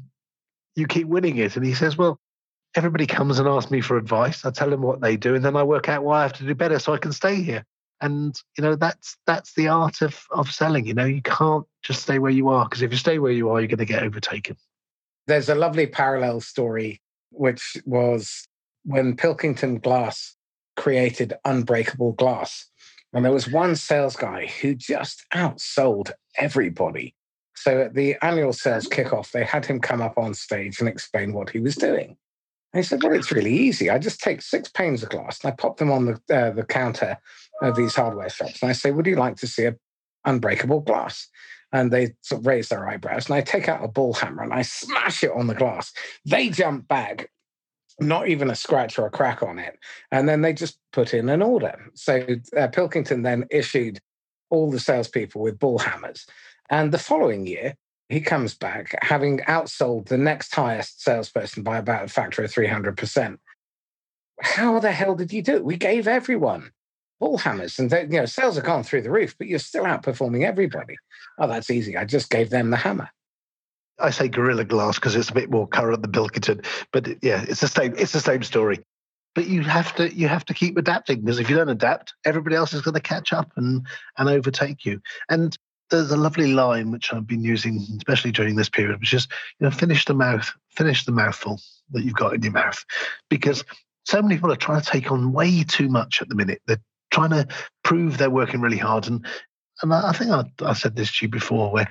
you 0.74 0.86
keep 0.86 1.06
winning 1.06 1.36
it?" 1.38 1.56
And 1.56 1.64
he 1.64 1.74
says, 1.74 1.96
"Well." 1.96 2.18
Everybody 2.76 3.04
comes 3.04 3.40
and 3.40 3.48
asks 3.48 3.72
me 3.72 3.80
for 3.80 3.96
advice. 3.96 4.44
I 4.44 4.52
tell 4.52 4.70
them 4.70 4.82
what 4.82 5.00
they 5.00 5.16
do, 5.16 5.34
and 5.34 5.44
then 5.44 5.56
I 5.56 5.64
work 5.64 5.88
out 5.88 6.04
why 6.04 6.20
I 6.20 6.22
have 6.22 6.34
to 6.34 6.46
do 6.46 6.54
better 6.54 6.78
so 6.78 6.94
I 6.94 6.98
can 6.98 7.10
stay 7.10 7.42
here 7.42 7.64
and 8.00 8.40
you 8.56 8.62
know 8.62 8.74
that's 8.74 9.16
that's 9.26 9.54
the 9.54 9.68
art 9.68 10.02
of 10.02 10.24
of 10.30 10.50
selling 10.50 10.86
you 10.86 10.94
know 10.94 11.04
you 11.04 11.22
can't 11.22 11.66
just 11.82 12.02
stay 12.02 12.18
where 12.18 12.30
you 12.30 12.48
are 12.48 12.64
because 12.64 12.82
if 12.82 12.90
you 12.90 12.96
stay 12.96 13.18
where 13.18 13.32
you 13.32 13.50
are 13.50 13.60
you're 13.60 13.68
going 13.68 13.78
to 13.78 13.84
get 13.84 14.02
overtaken. 14.02 14.56
There's 15.26 15.48
a 15.48 15.54
lovely 15.54 15.86
parallel 15.86 16.40
story 16.40 17.00
which 17.30 17.76
was 17.84 18.48
when 18.84 19.16
pilkington 19.16 19.78
glass 19.78 20.36
created 20.76 21.34
unbreakable 21.44 22.12
glass 22.12 22.66
and 23.12 23.24
there 23.24 23.32
was 23.32 23.48
one 23.48 23.76
sales 23.76 24.16
guy 24.16 24.46
who 24.46 24.74
just 24.74 25.26
outsold 25.34 26.12
everybody. 26.36 27.14
So 27.56 27.80
at 27.82 27.94
the 27.94 28.16
annual 28.22 28.52
sales 28.52 28.86
kickoff 28.86 29.32
they 29.32 29.44
had 29.44 29.66
him 29.66 29.80
come 29.80 30.00
up 30.00 30.16
on 30.16 30.34
stage 30.34 30.80
and 30.80 30.88
explain 30.88 31.32
what 31.32 31.50
he 31.50 31.60
was 31.60 31.76
doing. 31.76 32.16
And 32.72 32.82
he 32.82 32.86
said, 32.86 33.02
Well, 33.02 33.12
it's 33.12 33.32
really 33.32 33.52
easy. 33.52 33.90
I 33.90 33.98
just 33.98 34.20
take 34.20 34.42
six 34.42 34.68
panes 34.68 35.02
of 35.02 35.10
glass 35.10 35.42
and 35.42 35.52
I 35.52 35.56
pop 35.56 35.78
them 35.78 35.90
on 35.90 36.06
the, 36.06 36.36
uh, 36.36 36.50
the 36.50 36.64
counter 36.64 37.18
of 37.62 37.76
these 37.76 37.94
hardware 37.94 38.30
shops. 38.30 38.62
And 38.62 38.70
I 38.70 38.72
say, 38.72 38.90
Would 38.90 39.06
you 39.06 39.16
like 39.16 39.36
to 39.36 39.46
see 39.46 39.64
a 39.64 39.76
unbreakable 40.24 40.80
glass? 40.80 41.28
And 41.72 41.92
they 41.92 42.14
sort 42.22 42.40
of 42.40 42.46
raise 42.46 42.68
their 42.68 42.88
eyebrows. 42.88 43.26
And 43.26 43.36
I 43.36 43.42
take 43.42 43.68
out 43.68 43.84
a 43.84 43.88
ball 43.88 44.12
hammer 44.12 44.42
and 44.42 44.52
I 44.52 44.62
smash 44.62 45.22
it 45.22 45.30
on 45.30 45.46
the 45.46 45.54
glass. 45.54 45.92
They 46.24 46.48
jump 46.48 46.88
back, 46.88 47.30
not 48.00 48.28
even 48.28 48.50
a 48.50 48.56
scratch 48.56 48.98
or 48.98 49.06
a 49.06 49.10
crack 49.10 49.42
on 49.42 49.58
it. 49.60 49.78
And 50.10 50.28
then 50.28 50.42
they 50.42 50.52
just 50.52 50.78
put 50.92 51.14
in 51.14 51.28
an 51.28 51.42
order. 51.42 51.76
So 51.94 52.26
uh, 52.58 52.66
Pilkington 52.68 53.22
then 53.22 53.46
issued 53.50 54.00
all 54.50 54.70
the 54.70 54.80
salespeople 54.80 55.40
with 55.40 55.60
ball 55.60 55.78
hammers. 55.78 56.26
And 56.70 56.90
the 56.90 56.98
following 56.98 57.46
year, 57.46 57.76
he 58.08 58.20
comes 58.20 58.54
back 58.54 58.92
having 59.02 59.38
outsold 59.40 60.08
the 60.08 60.18
next 60.18 60.52
highest 60.52 61.02
salesperson 61.02 61.62
by 61.62 61.78
about 61.78 62.04
a 62.04 62.08
factor 62.08 62.42
of 62.42 62.52
300%. 62.52 63.38
How 64.42 64.80
the 64.80 64.90
hell 64.90 65.14
did 65.14 65.32
you 65.32 65.42
do 65.42 65.54
it? 65.54 65.64
We 65.64 65.76
gave 65.76 66.08
everyone 66.08 66.72
ball 67.20 67.38
hammers 67.38 67.78
and 67.78 67.90
they, 67.90 68.02
you 68.02 68.08
know 68.08 68.24
sales 68.24 68.56
have 68.56 68.64
gone 68.64 68.82
through 68.82 69.02
the 69.02 69.10
roof, 69.10 69.36
but 69.38 69.46
you're 69.46 69.58
still 69.60 69.84
outperforming 69.84 70.44
everybody. 70.44 70.96
Oh, 71.38 71.46
that's 71.46 71.70
easy. 71.70 71.96
I 71.96 72.04
just 72.04 72.30
gave 72.30 72.50
them 72.50 72.70
the 72.70 72.76
hammer. 72.76 73.10
I 74.00 74.10
say 74.10 74.28
Gorilla 74.28 74.64
Glass 74.64 74.96
because 74.96 75.14
it's 75.14 75.28
a 75.28 75.34
bit 75.34 75.50
more 75.50 75.68
current 75.68 76.02
than 76.02 76.10
Pilkington, 76.10 76.62
but 76.92 77.22
yeah, 77.22 77.44
it's 77.46 77.60
the 77.60 77.68
same. 77.68 77.94
It's 77.96 78.12
the 78.12 78.20
same 78.20 78.42
story. 78.42 78.80
But 79.34 79.46
you 79.46 79.62
have 79.62 79.94
to 79.96 80.12
you 80.12 80.26
have 80.26 80.44
to 80.46 80.54
keep 80.54 80.76
adapting 80.76 81.20
because 81.20 81.38
if 81.38 81.48
you 81.48 81.56
don't 81.56 81.68
adapt, 81.68 82.14
everybody 82.24 82.56
else 82.56 82.72
is 82.72 82.82
going 82.82 82.94
to 82.94 83.00
catch 83.00 83.32
up 83.32 83.52
and 83.56 83.86
and 84.18 84.28
overtake 84.28 84.84
you. 84.84 85.00
And 85.28 85.56
there's 85.90 86.10
a 86.10 86.16
lovely 86.16 86.52
line 86.52 86.90
which 86.90 87.12
I've 87.12 87.26
been 87.26 87.42
using, 87.42 87.86
especially 87.96 88.32
during 88.32 88.56
this 88.56 88.68
period, 88.68 88.98
which 88.98 89.14
is 89.14 89.28
you 89.58 89.66
know 89.66 89.70
finish 89.70 90.04
the 90.04 90.14
mouth, 90.14 90.50
finish 90.70 91.04
the 91.04 91.12
mouthful 91.12 91.60
that 91.92 92.02
you've 92.02 92.14
got 92.14 92.34
in 92.34 92.42
your 92.42 92.52
mouth, 92.52 92.84
because 93.28 93.64
so 94.04 94.22
many 94.22 94.36
people 94.36 94.50
are 94.50 94.56
trying 94.56 94.80
to 94.80 94.86
take 94.86 95.12
on 95.12 95.32
way 95.32 95.62
too 95.62 95.88
much 95.88 96.22
at 96.22 96.28
the 96.28 96.34
minute. 96.34 96.62
They're 96.66 96.80
trying 97.10 97.30
to 97.30 97.46
prove 97.82 98.18
they're 98.18 98.30
working 98.30 98.60
really 98.60 98.78
hard, 98.78 99.06
and 99.06 99.24
and 99.82 99.94
I 99.94 100.12
think 100.12 100.30
I, 100.30 100.44
I 100.60 100.74
said 100.74 100.96
this 100.96 101.16
to 101.18 101.26
you 101.26 101.30
before, 101.30 101.72
where 101.72 101.88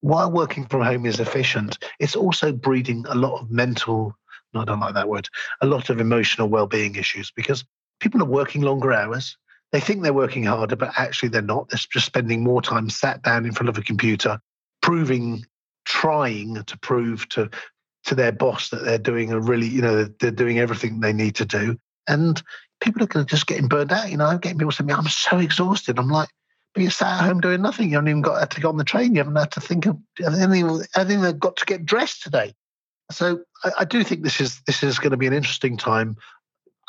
while 0.00 0.30
working 0.30 0.66
from 0.66 0.82
home 0.82 1.06
is 1.06 1.20
efficient, 1.20 1.78
it's 2.00 2.16
also 2.16 2.52
breeding 2.52 3.04
a 3.08 3.14
lot 3.14 3.40
of 3.40 3.50
mental. 3.50 4.16
No, 4.54 4.60
I 4.60 4.64
don't 4.64 4.80
like 4.80 4.94
that 4.94 5.08
word. 5.08 5.28
A 5.62 5.66
lot 5.66 5.88
of 5.88 6.00
emotional 6.00 6.48
well-being 6.48 6.96
issues 6.96 7.30
because 7.30 7.64
people 8.00 8.20
are 8.20 8.26
working 8.26 8.60
longer 8.60 8.92
hours 8.92 9.36
they 9.72 9.80
think 9.80 10.02
they're 10.02 10.12
working 10.12 10.44
harder, 10.44 10.76
but 10.76 10.92
actually 10.98 11.30
they're 11.30 11.42
not. 11.42 11.70
They're 11.70 11.80
just 11.90 12.06
spending 12.06 12.44
more 12.44 12.62
time 12.62 12.90
sat 12.90 13.22
down 13.22 13.46
in 13.46 13.52
front 13.52 13.70
of 13.70 13.78
a 13.78 13.82
computer, 13.82 14.38
proving, 14.82 15.44
trying 15.86 16.62
to 16.62 16.78
prove 16.78 17.28
to 17.30 17.50
to 18.04 18.14
their 18.14 18.32
boss 18.32 18.68
that 18.70 18.84
they're 18.84 18.98
doing 18.98 19.32
a 19.32 19.40
really, 19.40 19.66
you 19.66 19.80
know, 19.80 20.04
they're 20.18 20.32
doing 20.32 20.58
everything 20.58 21.00
they 21.00 21.12
need 21.12 21.36
to 21.36 21.44
do. 21.44 21.78
And 22.08 22.42
people 22.82 23.02
are 23.02 23.06
going 23.06 23.24
to 23.24 23.30
just 23.30 23.46
getting 23.46 23.68
burned 23.68 23.92
out. 23.92 24.10
You 24.10 24.16
know, 24.16 24.26
I'm 24.26 24.38
getting 24.38 24.58
people 24.58 24.72
saying, 24.72 24.90
"I'm 24.90 25.06
so 25.06 25.38
exhausted." 25.38 25.98
I'm 25.98 26.08
like, 26.08 26.28
but 26.74 26.82
you're 26.82 26.90
sat 26.90 27.20
at 27.20 27.26
home 27.26 27.40
doing 27.40 27.62
nothing. 27.62 27.90
You 27.90 27.96
haven't 27.96 28.10
even 28.10 28.22
got 28.22 28.50
to 28.50 28.60
go 28.60 28.68
on 28.68 28.76
the 28.76 28.84
train. 28.84 29.14
You 29.14 29.20
haven't 29.20 29.36
had 29.36 29.52
to 29.52 29.60
think 29.60 29.86
of 29.86 29.98
anything. 30.20 30.82
Anything 30.96 31.20
they've 31.20 31.38
got 31.38 31.56
to 31.56 31.64
get 31.64 31.86
dressed 31.86 32.22
today. 32.22 32.54
So 33.10 33.40
I, 33.64 33.70
I, 33.80 33.84
do 33.84 34.02
think 34.02 34.22
this 34.22 34.40
is 34.40 34.60
this 34.66 34.82
is 34.82 34.98
going 34.98 35.10
to 35.10 35.16
be 35.16 35.26
an 35.26 35.32
interesting 35.32 35.76
time. 35.76 36.16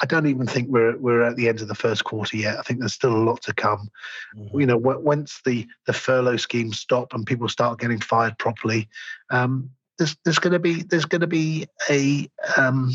I 0.01 0.05
don't 0.05 0.27
even 0.27 0.47
think 0.47 0.69
we're 0.69 0.97
we're 0.97 1.21
at 1.21 1.35
the 1.35 1.47
end 1.47 1.61
of 1.61 1.67
the 1.67 1.75
first 1.75 2.03
quarter 2.03 2.37
yet. 2.37 2.57
I 2.57 2.61
think 2.61 2.79
there's 2.79 2.93
still 2.93 3.15
a 3.15 3.17
lot 3.17 3.41
to 3.43 3.53
come. 3.53 3.89
Mm-hmm. 4.35 4.59
You 4.59 4.65
know, 4.67 4.77
once 4.77 5.41
the 5.45 5.67
the 5.85 5.93
furlough 5.93 6.37
schemes 6.37 6.79
stop 6.79 7.13
and 7.13 7.25
people 7.25 7.49
start 7.49 7.79
getting 7.79 7.99
fired 7.99 8.37
properly, 8.37 8.87
um, 9.31 9.69
there's 9.97 10.15
there's 10.23 10.39
going 10.39 10.53
to 10.53 10.59
be 10.59 10.83
there's 10.83 11.05
going 11.05 11.21
to 11.21 11.27
be 11.27 11.67
a 11.89 12.29
um, 12.57 12.93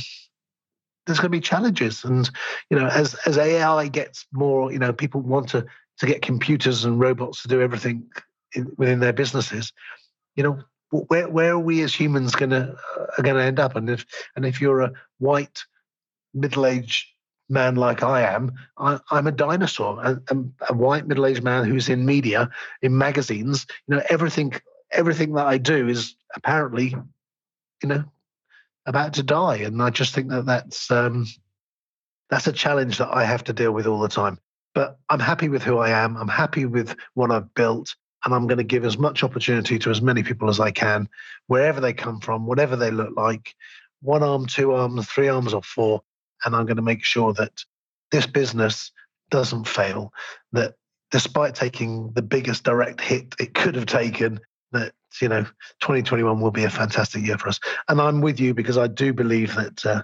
there's 1.08 1.18
going 1.18 1.32
to 1.32 1.36
be 1.36 1.40
challenges, 1.40 2.04
and 2.04 2.30
you 2.70 2.78
know, 2.78 2.86
as 2.86 3.14
as 3.26 3.38
AI 3.38 3.88
gets 3.88 4.26
more, 4.32 4.72
you 4.72 4.78
know, 4.78 4.92
people 4.92 5.20
want 5.20 5.48
to 5.50 5.66
to 5.98 6.06
get 6.06 6.22
computers 6.22 6.84
and 6.84 7.00
robots 7.00 7.42
to 7.42 7.48
do 7.48 7.60
everything 7.60 8.06
in, 8.54 8.70
within 8.76 9.00
their 9.00 9.12
businesses. 9.12 9.72
You 10.36 10.44
know, 10.44 10.58
where 10.90 11.28
where 11.28 11.52
are 11.52 11.58
we 11.58 11.82
as 11.82 11.94
humans 11.94 12.34
going 12.34 12.50
to 12.50 12.76
uh, 12.96 13.06
are 13.18 13.22
going 13.22 13.36
to 13.36 13.42
end 13.42 13.58
up? 13.58 13.76
And 13.76 13.90
if 13.90 14.06
and 14.36 14.46
if 14.46 14.60
you're 14.60 14.82
a 14.82 14.92
white 15.18 15.64
middle-aged 16.34 17.06
man 17.48 17.76
like 17.76 18.02
I 18.02 18.22
am, 18.22 18.52
I, 18.76 19.00
am 19.10 19.26
a 19.26 19.32
dinosaur, 19.32 20.02
a, 20.02 20.20
a 20.68 20.74
white 20.74 21.06
middle-aged 21.06 21.42
man 21.42 21.64
who's 21.64 21.88
in 21.88 22.04
media, 22.04 22.50
in 22.82 22.96
magazines. 22.96 23.66
You 23.86 23.96
know, 23.96 24.02
everything, 24.10 24.52
everything 24.92 25.32
that 25.32 25.46
I 25.46 25.56
do 25.56 25.88
is 25.88 26.14
apparently, 26.36 26.94
you 27.82 27.88
know, 27.88 28.04
about 28.88 29.14
to 29.14 29.22
die, 29.22 29.56
and 29.58 29.82
I 29.82 29.90
just 29.90 30.14
think 30.14 30.28
that 30.30 30.46
that's 30.46 30.90
um, 30.90 31.26
that's 32.30 32.46
a 32.46 32.52
challenge 32.52 32.98
that 32.98 33.14
I 33.14 33.24
have 33.24 33.44
to 33.44 33.52
deal 33.52 33.72
with 33.72 33.86
all 33.86 34.00
the 34.00 34.08
time. 34.08 34.38
But 34.74 34.98
I'm 35.08 35.20
happy 35.20 35.48
with 35.48 35.62
who 35.62 35.78
I 35.78 35.90
am. 35.90 36.16
I'm 36.16 36.28
happy 36.28 36.66
with 36.66 36.96
what 37.14 37.30
I've 37.30 37.52
built, 37.54 37.94
and 38.24 38.34
I'm 38.34 38.46
going 38.46 38.58
to 38.58 38.64
give 38.64 38.84
as 38.84 38.98
much 38.98 39.22
opportunity 39.22 39.78
to 39.78 39.90
as 39.90 40.02
many 40.02 40.22
people 40.22 40.48
as 40.48 40.60
I 40.60 40.70
can, 40.70 41.08
wherever 41.46 41.80
they 41.80 41.92
come 41.92 42.20
from, 42.20 42.46
whatever 42.46 42.76
they 42.76 42.90
look 42.90 43.16
like, 43.16 43.54
one 44.02 44.22
arm, 44.22 44.46
two 44.46 44.72
arms, 44.72 45.06
three 45.06 45.28
arms, 45.28 45.54
or 45.54 45.62
four 45.62 46.02
and 46.44 46.54
I'm 46.54 46.66
going 46.66 46.76
to 46.76 46.82
make 46.82 47.04
sure 47.04 47.32
that 47.34 47.64
this 48.10 48.26
business 48.26 48.92
doesn't 49.30 49.66
fail. 49.66 50.12
That 50.52 50.74
despite 51.10 51.54
taking 51.54 52.12
the 52.12 52.22
biggest 52.22 52.64
direct 52.64 53.00
hit 53.00 53.34
it 53.38 53.54
could 53.54 53.74
have 53.74 53.86
taken, 53.86 54.40
that 54.72 54.92
you 55.20 55.28
know 55.28 55.42
2021 55.80 56.40
will 56.40 56.50
be 56.50 56.64
a 56.64 56.70
fantastic 56.70 57.24
year 57.24 57.38
for 57.38 57.48
us. 57.48 57.60
And 57.88 58.00
I'm 58.00 58.20
with 58.20 58.40
you 58.40 58.54
because 58.54 58.78
I 58.78 58.86
do 58.86 59.12
believe 59.12 59.54
that. 59.54 59.84
Uh, 59.84 60.02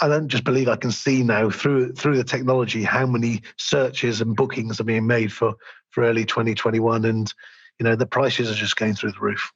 I 0.00 0.06
don't 0.06 0.28
just 0.28 0.44
believe 0.44 0.68
I 0.68 0.76
can 0.76 0.92
see 0.92 1.24
now 1.24 1.50
through 1.50 1.94
through 1.94 2.16
the 2.16 2.22
technology 2.22 2.84
how 2.84 3.04
many 3.04 3.42
searches 3.58 4.20
and 4.20 4.36
bookings 4.36 4.78
are 4.80 4.84
being 4.84 5.08
made 5.08 5.32
for 5.32 5.54
for 5.90 6.04
early 6.04 6.24
2021, 6.24 7.04
and 7.04 7.34
you 7.80 7.84
know 7.84 7.96
the 7.96 8.06
prices 8.06 8.48
are 8.48 8.54
just 8.54 8.76
going 8.76 8.94
through 8.94 9.10
the 9.10 9.20
roof. 9.20 9.50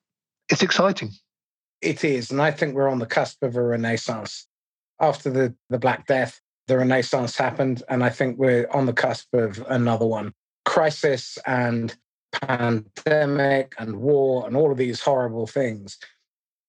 It's 0.48 0.62
exciting. 0.62 1.12
It 1.80 2.02
is, 2.02 2.32
and 2.32 2.42
I 2.42 2.50
think 2.50 2.74
we're 2.74 2.88
on 2.88 2.98
the 2.98 3.06
cusp 3.06 3.42
of 3.44 3.54
a 3.54 3.62
renaissance 3.62 4.48
after 5.00 5.30
the, 5.30 5.54
the 5.70 5.78
Black 5.78 6.06
Death, 6.06 6.40
the 6.66 6.78
Renaissance 6.78 7.36
happened, 7.36 7.82
and 7.88 8.02
I 8.02 8.08
think 8.08 8.38
we're 8.38 8.68
on 8.72 8.86
the 8.86 8.92
cusp 8.92 9.32
of 9.34 9.64
another 9.68 10.06
one. 10.06 10.32
Crisis 10.64 11.38
and 11.46 11.94
pandemic 12.32 13.74
and 13.78 13.96
war 13.96 14.46
and 14.46 14.56
all 14.56 14.70
of 14.70 14.78
these 14.78 15.00
horrible 15.00 15.46
things 15.46 15.98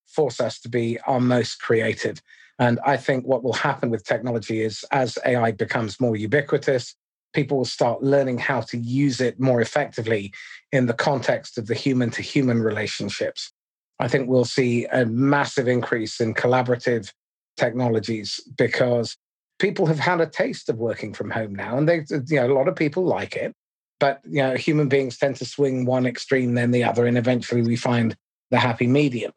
force 0.08 0.40
us 0.40 0.60
to 0.62 0.70
be 0.70 1.00
our 1.02 1.20
most 1.20 1.62
creative. 1.62 2.22
And 2.60 2.80
I 2.86 2.98
think 2.98 3.26
what 3.26 3.44
will 3.44 3.54
happen 3.54 3.90
with 3.90 4.04
technology 4.04 4.62
is 4.62 4.84
as 4.92 5.18
AI 5.26 5.52
becomes 5.52 6.00
more 6.00 6.16
ubiquitous, 6.16 6.96
people 7.34 7.58
will 7.58 7.66
start 7.66 8.02
learning 8.02 8.40
how 8.40 8.62
to 8.62 8.78
use 8.78 9.22
it 9.22 9.40
more 9.40 9.62
effectively 9.62 10.34
in 10.72 10.88
the 10.88 10.94
context 10.94 11.58
of 11.58 11.68
the 11.68 11.76
human 11.76 12.10
to 12.12 12.22
human 12.22 12.62
relationships. 12.62 13.52
I 14.00 14.08
think 14.08 14.30
we'll 14.30 14.46
see 14.46 14.86
a 14.86 15.06
massive 15.06 15.68
increase 15.68 16.20
in 16.20 16.34
collaborative 16.34 17.12
technologies 17.58 18.40
because 18.58 19.18
people 19.60 19.86
have 19.88 20.00
had 20.00 20.22
a 20.22 20.28
taste 20.28 20.70
of 20.70 20.78
working 20.78 21.14
from 21.14 21.32
home 21.32 21.54
now, 21.54 21.78
and 21.78 21.88
they, 21.88 22.06
you 22.10 22.38
know, 22.38 22.52
a 22.52 22.54
lot 22.54 22.68
of 22.68 22.76
people 22.76 23.04
like 23.04 23.36
it. 23.36 23.54
But 24.00 24.22
you 24.26 24.44
know, 24.44 24.56
human 24.56 24.90
beings 24.90 25.18
tend 25.18 25.38
to 25.38 25.46
swing 25.46 25.86
one 25.86 26.06
extreme, 26.06 26.54
then 26.54 26.72
the 26.72 26.84
other, 26.84 27.06
and 27.06 27.18
eventually 27.18 27.62
we 27.62 27.76
find 27.76 28.16
the 28.52 28.60
happy 28.60 28.88
medium. 28.88 29.34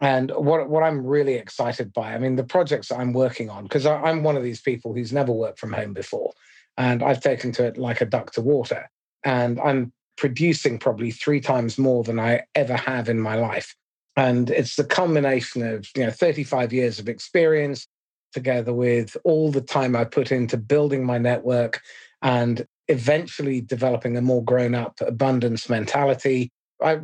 And 0.00 0.30
what 0.32 0.68
what 0.68 0.82
I'm 0.82 1.06
really 1.06 1.34
excited 1.34 1.92
by, 1.92 2.14
I 2.14 2.18
mean, 2.18 2.36
the 2.36 2.44
projects 2.44 2.90
I'm 2.90 3.12
working 3.12 3.48
on, 3.50 3.64
because 3.64 3.86
I'm 3.86 4.24
one 4.24 4.36
of 4.36 4.42
these 4.42 4.60
people 4.60 4.92
who's 4.92 5.12
never 5.12 5.32
worked 5.32 5.60
from 5.60 5.72
home 5.72 5.92
before, 5.92 6.32
and 6.76 7.02
I've 7.02 7.20
taken 7.20 7.52
to 7.52 7.66
it 7.66 7.78
like 7.78 8.00
a 8.00 8.06
duck 8.06 8.32
to 8.32 8.40
water, 8.40 8.90
and 9.24 9.60
I'm 9.60 9.92
producing 10.16 10.78
probably 10.78 11.10
three 11.10 11.40
times 11.40 11.78
more 11.78 12.02
than 12.02 12.18
I 12.18 12.42
ever 12.54 12.76
have 12.76 13.08
in 13.08 13.20
my 13.20 13.36
life. 13.36 13.74
And 14.16 14.50
it's 14.50 14.76
the 14.76 14.84
culmination 14.84 15.62
of 15.62 15.86
you 15.96 16.04
know 16.04 16.10
35 16.10 16.72
years 16.72 16.98
of 16.98 17.08
experience 17.08 17.86
together 18.32 18.72
with 18.72 19.16
all 19.24 19.50
the 19.50 19.60
time 19.60 19.94
I 19.94 20.04
put 20.04 20.32
into 20.32 20.56
building 20.56 21.04
my 21.04 21.18
network 21.18 21.80
and 22.22 22.66
eventually 22.92 23.60
developing 23.60 24.16
a 24.16 24.22
more 24.22 24.44
grown 24.44 24.74
up 24.74 25.00
abundance 25.00 25.68
mentality. 25.68 26.50
I 26.82 27.00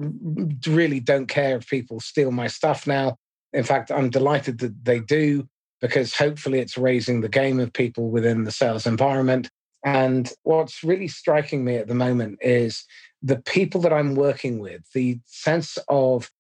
really 0.66 1.00
don't 1.00 1.26
care 1.26 1.56
if 1.56 1.68
people 1.68 2.00
steal 2.00 2.30
my 2.30 2.46
stuff 2.46 2.86
now. 2.86 3.16
In 3.52 3.64
fact, 3.64 3.90
I'm 3.90 4.10
delighted 4.10 4.58
that 4.58 4.84
they 4.84 5.00
do 5.00 5.48
because 5.80 6.14
hopefully 6.14 6.58
it's 6.58 6.76
raising 6.76 7.20
the 7.20 7.28
game 7.28 7.58
of 7.58 7.72
people 7.72 8.10
within 8.10 8.44
the 8.44 8.50
sales 8.50 8.86
environment. 8.86 9.50
And 9.84 10.30
what's 10.42 10.84
really 10.84 11.08
striking 11.08 11.64
me 11.64 11.76
at 11.76 11.88
the 11.88 11.94
moment 11.94 12.38
is 12.42 12.84
the 13.22 13.40
people 13.40 13.80
that 13.82 13.92
I'm 13.92 14.14
working 14.14 14.58
with, 14.58 14.82
the 14.92 15.20
sense 15.24 15.78
of 15.88 16.30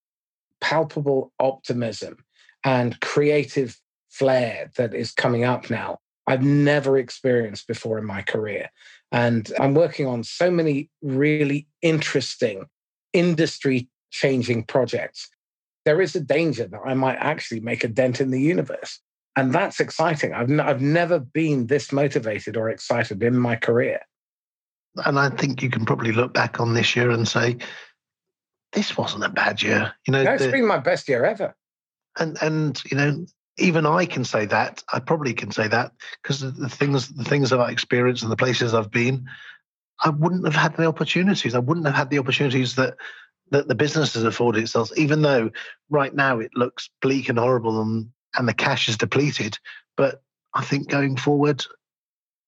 palpable 0.60 1.32
optimism 1.40 2.18
and 2.64 3.00
creative 3.00 3.80
flair 4.10 4.70
that 4.76 4.92
is 4.92 5.12
coming 5.12 5.44
up 5.44 5.70
now 5.70 5.98
I've 6.28 6.42
never 6.42 6.98
experienced 6.98 7.66
before 7.66 7.96
in 7.98 8.04
my 8.04 8.20
career. 8.20 8.68
And 9.10 9.50
I'm 9.58 9.74
working 9.74 10.06
on 10.06 10.22
so 10.22 10.50
many 10.50 10.90
really 11.02 11.66
interesting 11.82 12.66
industry 13.12 13.88
changing 14.10 14.64
projects. 14.64 15.28
There 15.84 16.02
is 16.02 16.14
a 16.14 16.20
danger 16.20 16.66
that 16.66 16.80
I 16.84 16.94
might 16.94 17.16
actually 17.16 17.60
make 17.60 17.84
a 17.84 17.88
dent 17.88 18.20
in 18.20 18.30
the 18.30 18.40
universe. 18.40 19.00
And 19.36 19.54
that's 19.54 19.80
exciting. 19.80 20.34
I've, 20.34 20.50
n- 20.50 20.60
I've 20.60 20.82
never 20.82 21.20
been 21.20 21.68
this 21.68 21.92
motivated 21.92 22.56
or 22.56 22.68
excited 22.68 23.22
in 23.22 23.38
my 23.38 23.56
career. 23.56 24.00
And 25.06 25.18
I 25.18 25.30
think 25.30 25.62
you 25.62 25.70
can 25.70 25.84
probably 25.84 26.12
look 26.12 26.34
back 26.34 26.60
on 26.60 26.74
this 26.74 26.96
year 26.96 27.10
and 27.10 27.26
say, 27.26 27.56
this 28.72 28.96
wasn't 28.96 29.24
a 29.24 29.28
bad 29.28 29.62
year. 29.62 29.92
You 30.06 30.12
know, 30.12 30.24
no, 30.24 30.34
it's 30.34 30.44
the, 30.44 30.52
been 30.52 30.66
my 30.66 30.78
best 30.78 31.08
year 31.08 31.24
ever. 31.24 31.54
And 32.18 32.36
and 32.42 32.82
you 32.90 32.96
know, 32.96 33.26
even 33.58 33.86
I 33.86 34.06
can 34.06 34.24
say 34.24 34.46
that. 34.46 34.82
I 34.92 35.00
probably 35.00 35.34
can 35.34 35.50
say 35.50 35.68
that 35.68 35.92
because 36.22 36.40
the 36.40 36.68
things 36.68 37.08
the 37.08 37.24
things 37.24 37.50
that 37.50 37.60
I 37.60 37.70
experienced 37.70 38.22
and 38.22 38.32
the 38.32 38.36
places 38.36 38.74
I've 38.74 38.90
been, 38.90 39.26
I 40.04 40.10
wouldn't 40.10 40.44
have 40.44 40.54
had 40.54 40.76
the 40.76 40.86
opportunities. 40.86 41.54
I 41.54 41.58
wouldn't 41.58 41.86
have 41.86 41.94
had 41.94 42.10
the 42.10 42.18
opportunities 42.18 42.74
that 42.76 42.96
that 43.50 43.68
the 43.68 43.74
business 43.74 44.14
has 44.14 44.24
afforded 44.24 44.62
itself. 44.62 44.90
Even 44.96 45.22
though 45.22 45.50
right 45.90 46.14
now 46.14 46.38
it 46.38 46.50
looks 46.54 46.90
bleak 47.00 47.28
and 47.28 47.38
horrible 47.38 47.80
and 47.80 48.10
and 48.36 48.48
the 48.48 48.54
cash 48.54 48.88
is 48.88 48.96
depleted, 48.96 49.58
but 49.96 50.22
I 50.54 50.62
think 50.62 50.88
going 50.88 51.16
forward, 51.16 51.64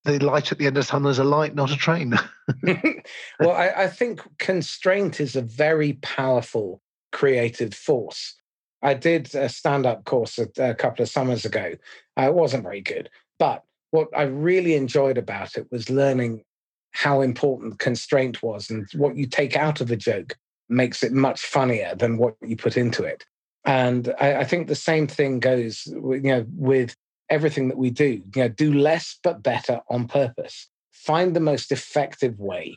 the 0.05 0.19
light 0.19 0.53
at 0.53 0.59
the 0.59 0.67
end 0.67 0.77
of 0.77 0.85
the 0.85 0.91
tunnel 0.91 1.11
is 1.11 1.19
a 1.19 1.25
light, 1.25 1.55
not 1.55 1.71
a 1.71 1.77
train. 1.77 2.15
well, 2.63 3.53
I, 3.53 3.73
I, 3.77 3.87
think 3.89 4.23
constraint 4.39 5.21
is 5.21 5.37
a 5.37 5.43
very 5.43 5.95
powerful 5.95 6.83
creative 7.13 7.75
force. 7.75 8.35
I 8.83 8.95
did 8.95 9.35
a 9.35 9.49
stand 9.49 9.87
up 9.87 10.05
course 10.05 10.39
a, 10.39 10.49
a, 10.59 10.75
couple 10.75 11.03
of 11.03 11.09
summers 11.09 11.45
ago. 11.45 11.75
Uh, 12.19 12.29
it 12.29 12.35
wasn't 12.35 12.63
very 12.63 12.81
good, 12.81 13.11
but 13.39 13.65
what 13.91 14.09
I 14.17 14.23
really 14.23 14.75
enjoyed 14.75 15.19
about 15.19 15.57
it 15.57 15.67
was 15.71 15.91
learning 15.91 16.45
how 16.93 17.21
important 17.21 17.79
constraint 17.79 18.43
was 18.43 18.71
and 18.71 18.89
what 18.95 19.17
you 19.17 19.27
take 19.27 19.57
out 19.57 19.81
of 19.81 19.91
a 19.91 19.97
joke 19.97 20.37
makes 20.69 21.03
it 21.03 21.13
much 21.13 21.41
funnier 21.41 21.95
than 21.95 22.17
what 22.17 22.35
you 22.41 22.57
put 22.57 22.77
into 22.77 23.03
it. 23.03 23.25
And 23.65 24.15
I, 24.21 24.37
I 24.37 24.45
think 24.45 24.67
the 24.67 24.75
same 24.75 25.07
thing 25.07 25.41
goes, 25.41 25.87
you 25.87 26.21
know, 26.23 26.47
with 26.55 26.95
everything 27.29 27.69
that 27.69 27.79
we 27.79 27.91
do. 27.91 28.23
You 28.35 28.43
know, 28.43 28.49
do 28.49 28.73
less 28.73 29.19
but 29.23 29.43
better 29.43 29.81
on 29.89 30.09
purpose. 30.09 30.69
Find 30.93 31.35
the 31.35 31.41
most 31.41 31.73
effective 31.73 32.39
way, 32.39 32.77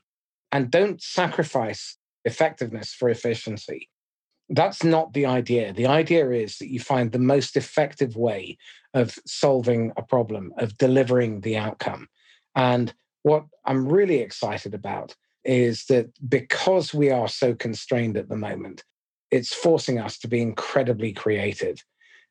and 0.52 0.72
don't 0.72 1.02
sacrifice 1.02 1.98
effectiveness 2.26 2.94
for 2.94 3.10
efficiency. 3.10 3.90
That's 4.54 4.84
not 4.84 5.14
the 5.14 5.26
idea. 5.26 5.74
The 5.74 5.88
idea 5.88 6.30
is 6.30 6.60
that 6.60 6.70
you 6.70 6.80
find 6.80 7.12
the 7.12 7.18
most 7.18 7.58
effective 7.58 8.16
way 8.16 8.60
of 8.94 9.18
solving 9.26 9.92
a 9.98 10.04
problem, 10.04 10.54
of 10.58 10.78
delivering 10.78 11.42
the 11.42 11.58
outcome. 11.58 12.08
And 12.56 12.94
what 13.24 13.46
I'm 13.66 13.88
really 13.88 14.20
excited 14.20 14.76
about 14.76 15.16
is 15.44 15.86
that 15.86 16.12
because 16.30 16.94
we 16.94 17.10
are 17.10 17.28
so 17.28 17.56
constrained 17.56 18.16
at 18.16 18.30
the 18.30 18.36
moment, 18.36 18.84
it's 19.32 19.56
forcing 19.56 19.98
us 19.98 20.20
to 20.20 20.28
be 20.28 20.40
incredibly 20.40 21.14
creative. 21.14 21.84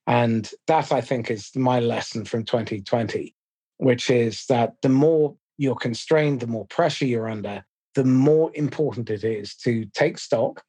And 0.06 0.48
that, 0.68 0.92
I 0.92 1.00
think, 1.00 1.28
is 1.28 1.50
my 1.56 1.80
lesson 1.80 2.24
from 2.24 2.44
2020, 2.44 3.34
which 3.78 4.10
is 4.10 4.46
that 4.46 4.74
the 4.82 4.88
more 4.88 5.34
you're 5.58 5.74
constrained, 5.74 6.38
the 6.38 6.46
more 6.46 6.66
pressure 6.66 7.04
you're 7.04 7.28
under, 7.28 7.64
the 7.96 8.04
more 8.04 8.52
important 8.54 9.10
it 9.10 9.24
is 9.24 9.56
to 9.56 9.86
take 9.86 10.18
stock, 10.18 10.62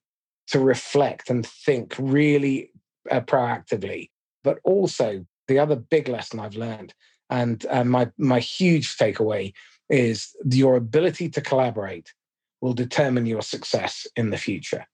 to 0.54 0.60
reflect 0.60 1.32
and 1.32 1.46
think 1.46 1.96
really 1.98 2.70
uh, 3.10 3.22
proactively. 3.22 4.12
But 4.44 4.60
also, 4.64 5.26
the 5.48 5.58
other 5.58 5.76
big 5.76 6.08
lesson 6.08 6.40
I've 6.40 6.56
learned, 6.56 6.94
and 7.32 7.66
uh, 7.72 7.84
my, 7.84 8.12
my 8.20 8.40
huge 8.40 8.96
takeaway, 8.96 9.54
is 9.90 10.36
your 10.46 10.76
ability 10.76 11.30
to 11.30 11.42
collaborate 11.42 12.14
will 12.62 12.74
determine 12.74 13.26
your 13.26 13.42
success 13.42 14.06
in 14.16 14.30
the 14.30 14.38
future. 14.38 14.86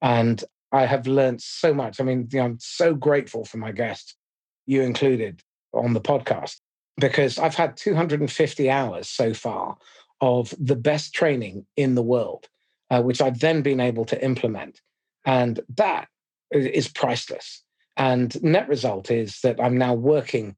And 0.00 0.42
I 0.72 0.86
have 0.86 1.06
learned 1.06 1.42
so 1.42 1.74
much. 1.74 2.00
I 2.00 2.04
mean, 2.04 2.26
you 2.32 2.38
know, 2.38 2.46
I'm 2.46 2.58
so 2.58 2.94
grateful 2.94 3.44
for 3.44 3.58
my 3.58 3.72
guests, 3.72 4.16
you 4.64 4.80
included, 4.80 5.42
on 5.74 5.92
the 5.92 6.00
podcast, 6.00 6.60
because 6.96 7.38
I've 7.38 7.54
had 7.54 7.76
250 7.76 8.70
hours 8.70 9.08
so 9.08 9.34
far 9.34 9.76
of 10.22 10.54
the 10.58 10.76
best 10.76 11.12
training 11.12 11.66
in 11.76 11.94
the 11.94 12.02
world, 12.02 12.48
uh, 12.90 13.02
which 13.02 13.20
I've 13.20 13.40
then 13.40 13.60
been 13.60 13.80
able 13.80 14.06
to 14.06 14.24
implement. 14.24 14.80
And 15.24 15.60
that 15.76 16.08
is 16.50 16.88
priceless. 16.88 17.62
And 17.96 18.42
net 18.42 18.68
result 18.68 19.10
is 19.10 19.40
that 19.42 19.60
I'm 19.60 19.78
now 19.78 19.94
working 19.94 20.56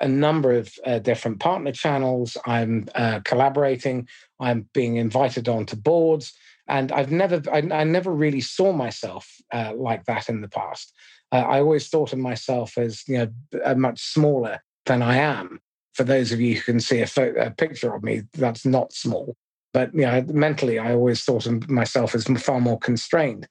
a 0.00 0.08
number 0.08 0.52
of 0.52 0.72
uh, 0.84 0.98
different 0.98 1.40
partner 1.40 1.72
channels. 1.72 2.36
I'm 2.46 2.88
uh, 2.94 3.20
collaborating. 3.24 4.08
I'm 4.40 4.68
being 4.72 4.96
invited 4.96 5.48
onto 5.48 5.76
boards 5.76 6.32
and 6.66 6.92
I've 6.92 7.10
never, 7.10 7.42
I, 7.52 7.58
I 7.58 7.84
never 7.84 8.12
really 8.12 8.40
saw 8.40 8.72
myself 8.72 9.30
uh, 9.52 9.72
like 9.76 10.04
that 10.04 10.28
in 10.28 10.40
the 10.40 10.48
past. 10.48 10.92
Uh, 11.30 11.36
I 11.36 11.60
always 11.60 11.88
thought 11.88 12.12
of 12.12 12.18
myself 12.18 12.78
as, 12.78 13.02
you 13.06 13.30
know, 13.52 13.74
much 13.74 14.00
smaller 14.00 14.62
than 14.86 15.02
I 15.02 15.16
am. 15.16 15.60
For 15.94 16.04
those 16.04 16.32
of 16.32 16.40
you 16.40 16.56
who 16.56 16.62
can 16.62 16.80
see 16.80 17.00
a, 17.00 17.46
a 17.46 17.50
picture 17.50 17.94
of 17.94 18.02
me, 18.02 18.22
that's 18.32 18.64
not 18.64 18.92
small. 18.92 19.36
But 19.72 19.92
you 19.94 20.02
know, 20.02 20.24
mentally, 20.28 20.78
I 20.78 20.92
always 20.92 21.22
thought 21.22 21.46
of 21.46 21.68
myself 21.68 22.14
as 22.14 22.24
far 22.24 22.60
more 22.60 22.78
constrained. 22.78 23.48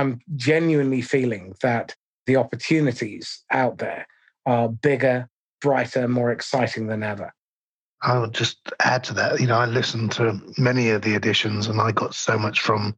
I'm 0.00 0.20
genuinely 0.34 1.02
feeling 1.02 1.54
that 1.60 1.94
the 2.26 2.36
opportunities 2.36 3.44
out 3.50 3.76
there 3.76 4.06
are 4.46 4.68
bigger, 4.70 5.28
brighter, 5.60 6.08
more 6.08 6.32
exciting 6.32 6.86
than 6.86 7.02
ever. 7.02 7.34
I 8.02 8.18
would 8.18 8.32
just 8.32 8.72
add 8.80 9.04
to 9.04 9.14
that. 9.14 9.40
You 9.40 9.46
know, 9.46 9.58
I 9.58 9.66
listened 9.66 10.12
to 10.12 10.40
many 10.56 10.88
of 10.88 11.02
the 11.02 11.14
editions, 11.14 11.66
and 11.66 11.82
I 11.82 11.92
got 11.92 12.14
so 12.14 12.38
much 12.38 12.60
from 12.60 12.96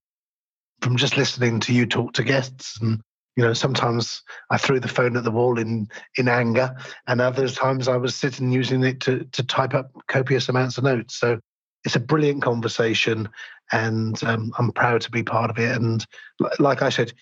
from 0.81 0.97
just 0.97 1.17
listening 1.17 1.59
to 1.61 1.73
you 1.73 1.87
talk 1.87 2.13
to 2.15 2.23
guests. 2.23 2.81
And 2.81 3.01
you 3.35 3.43
know, 3.43 3.53
sometimes 3.53 4.23
I 4.51 4.59
threw 4.59 4.79
the 4.79 4.87
phone 4.87 5.17
at 5.17 5.25
the 5.25 5.33
wall 5.33 5.59
in 5.59 5.89
in 6.19 6.29
anger, 6.29 6.73
and 7.09 7.21
other 7.21 7.49
times 7.49 7.89
I 7.89 7.97
was 7.97 8.15
sitting 8.15 8.53
using 8.53 8.85
it 8.85 9.01
to 9.01 9.25
to 9.25 9.43
type 9.43 9.75
up 9.75 9.91
copious 10.07 10.49
amounts 10.49 10.79
of 10.79 10.85
notes. 10.85 11.17
So 11.17 11.41
it's 11.85 11.97
a 11.97 12.01
brilliant 12.01 12.43
conversation, 12.43 13.28
and 13.72 14.22
um, 14.24 14.53
I'm 14.59 14.72
proud 14.72 15.01
to 15.03 15.11
be 15.11 15.22
part 15.22 15.51
of 15.51 15.59
it. 15.59 15.76
And 15.76 16.07
like 16.59 16.83
I 16.83 16.91
said, 16.91 17.12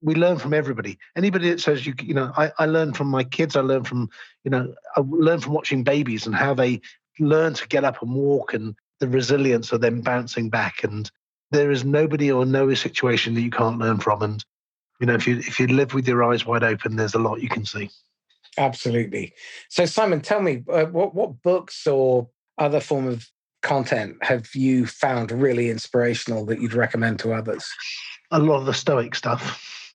we 0.00 0.14
learn 0.14 0.38
from 0.38 0.54
everybody. 0.54 0.98
Anybody 1.16 1.50
that 1.50 1.60
says 1.60 1.86
you, 1.86 1.94
you 2.00 2.14
know, 2.14 2.32
I, 2.36 2.52
I 2.58 2.66
learn 2.66 2.92
from 2.92 3.08
my 3.08 3.24
kids. 3.24 3.56
I 3.56 3.60
learn 3.60 3.84
from, 3.84 4.08
you 4.44 4.50
know, 4.50 4.74
I 4.96 5.02
learn 5.04 5.40
from 5.40 5.52
watching 5.52 5.82
babies 5.82 6.26
and 6.26 6.34
how 6.34 6.54
they 6.54 6.80
learn 7.18 7.54
to 7.54 7.68
get 7.68 7.84
up 7.84 8.00
and 8.02 8.14
walk 8.14 8.54
and 8.54 8.74
the 9.00 9.08
resilience 9.08 9.72
of 9.72 9.80
them 9.80 10.00
bouncing 10.00 10.50
back. 10.50 10.84
And 10.84 11.10
there 11.50 11.70
is 11.70 11.84
nobody 11.84 12.30
or 12.30 12.46
no 12.46 12.72
situation 12.74 13.34
that 13.34 13.40
you 13.40 13.50
can't 13.50 13.78
learn 13.78 13.98
from. 13.98 14.22
And 14.22 14.44
you 15.00 15.06
know, 15.06 15.14
if 15.14 15.26
you 15.26 15.38
if 15.38 15.60
you 15.60 15.68
live 15.68 15.94
with 15.94 16.08
your 16.08 16.24
eyes 16.24 16.46
wide 16.46 16.64
open, 16.64 16.96
there's 16.96 17.14
a 17.14 17.20
lot 17.20 17.40
you 17.40 17.48
can 17.48 17.64
see. 17.64 17.90
Absolutely. 18.56 19.32
So, 19.68 19.84
Simon, 19.86 20.20
tell 20.20 20.42
me 20.42 20.64
uh, 20.68 20.86
what 20.86 21.14
what 21.14 21.42
books 21.42 21.86
or 21.86 22.28
other 22.56 22.80
form 22.80 23.06
of 23.06 23.28
content 23.62 24.16
have 24.22 24.54
you 24.54 24.86
found 24.86 25.32
really 25.32 25.70
inspirational 25.70 26.46
that 26.46 26.60
you'd 26.60 26.74
recommend 26.74 27.18
to 27.20 27.32
others? 27.32 27.66
A 28.30 28.38
lot 28.38 28.58
of 28.58 28.66
the 28.66 28.74
Stoic 28.74 29.14
stuff, 29.14 29.94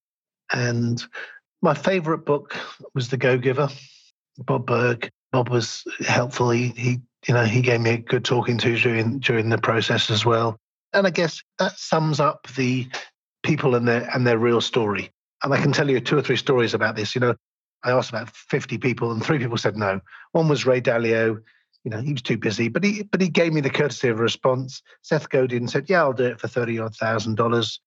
and 0.51 1.03
my 1.61 1.73
favorite 1.73 2.25
book 2.25 2.55
was 2.93 3.09
The 3.09 3.17
Go 3.17 3.37
Giver, 3.37 3.69
Bob 4.39 4.65
Burg. 4.65 5.09
Bob 5.31 5.49
was 5.49 5.83
helpful. 6.05 6.49
He, 6.49 6.69
he 6.69 6.99
you 7.27 7.33
know, 7.33 7.45
he 7.45 7.61
gave 7.61 7.81
me 7.81 7.91
a 7.91 7.97
good 7.97 8.25
talking 8.25 8.57
to 8.59 8.77
during 8.77 9.19
during 9.19 9.49
the 9.49 9.57
process 9.57 10.09
as 10.11 10.25
well. 10.25 10.57
And 10.93 11.07
I 11.07 11.09
guess 11.09 11.41
that 11.59 11.77
sums 11.77 12.19
up 12.19 12.47
the 12.55 12.87
people 13.43 13.75
and 13.75 13.87
their 13.87 14.09
and 14.13 14.27
their 14.27 14.37
real 14.37 14.61
story. 14.61 15.11
And 15.41 15.53
I 15.53 15.61
can 15.61 15.71
tell 15.71 15.89
you 15.89 15.99
two 15.99 16.17
or 16.17 16.21
three 16.21 16.37
stories 16.37 16.73
about 16.73 16.95
this. 16.95 17.15
You 17.15 17.21
know, 17.21 17.35
I 17.83 17.91
asked 17.91 18.09
about 18.09 18.29
50 18.29 18.77
people, 18.77 19.11
and 19.11 19.23
three 19.23 19.39
people 19.39 19.57
said 19.57 19.75
no. 19.75 19.99
One 20.31 20.47
was 20.47 20.65
Ray 20.65 20.81
Dalio. 20.81 21.41
You 21.83 21.91
know, 21.91 22.01
he 22.01 22.13
was 22.13 22.21
too 22.21 22.37
busy, 22.37 22.69
but 22.69 22.83
he 22.83 23.03
but 23.03 23.21
he 23.21 23.29
gave 23.29 23.53
me 23.53 23.61
the 23.61 23.69
courtesy 23.69 24.07
of 24.07 24.19
a 24.19 24.23
response. 24.23 24.81
Seth 25.01 25.29
Godin 25.29 25.67
said, 25.67 25.89
"Yeah, 25.89 26.01
I'll 26.01 26.13
do 26.13 26.25
it 26.25 26.39
for 26.39 26.47
thirty 26.47 26.79
odd 26.79 26.95
thousand 26.95 27.35
dollars." 27.35 27.79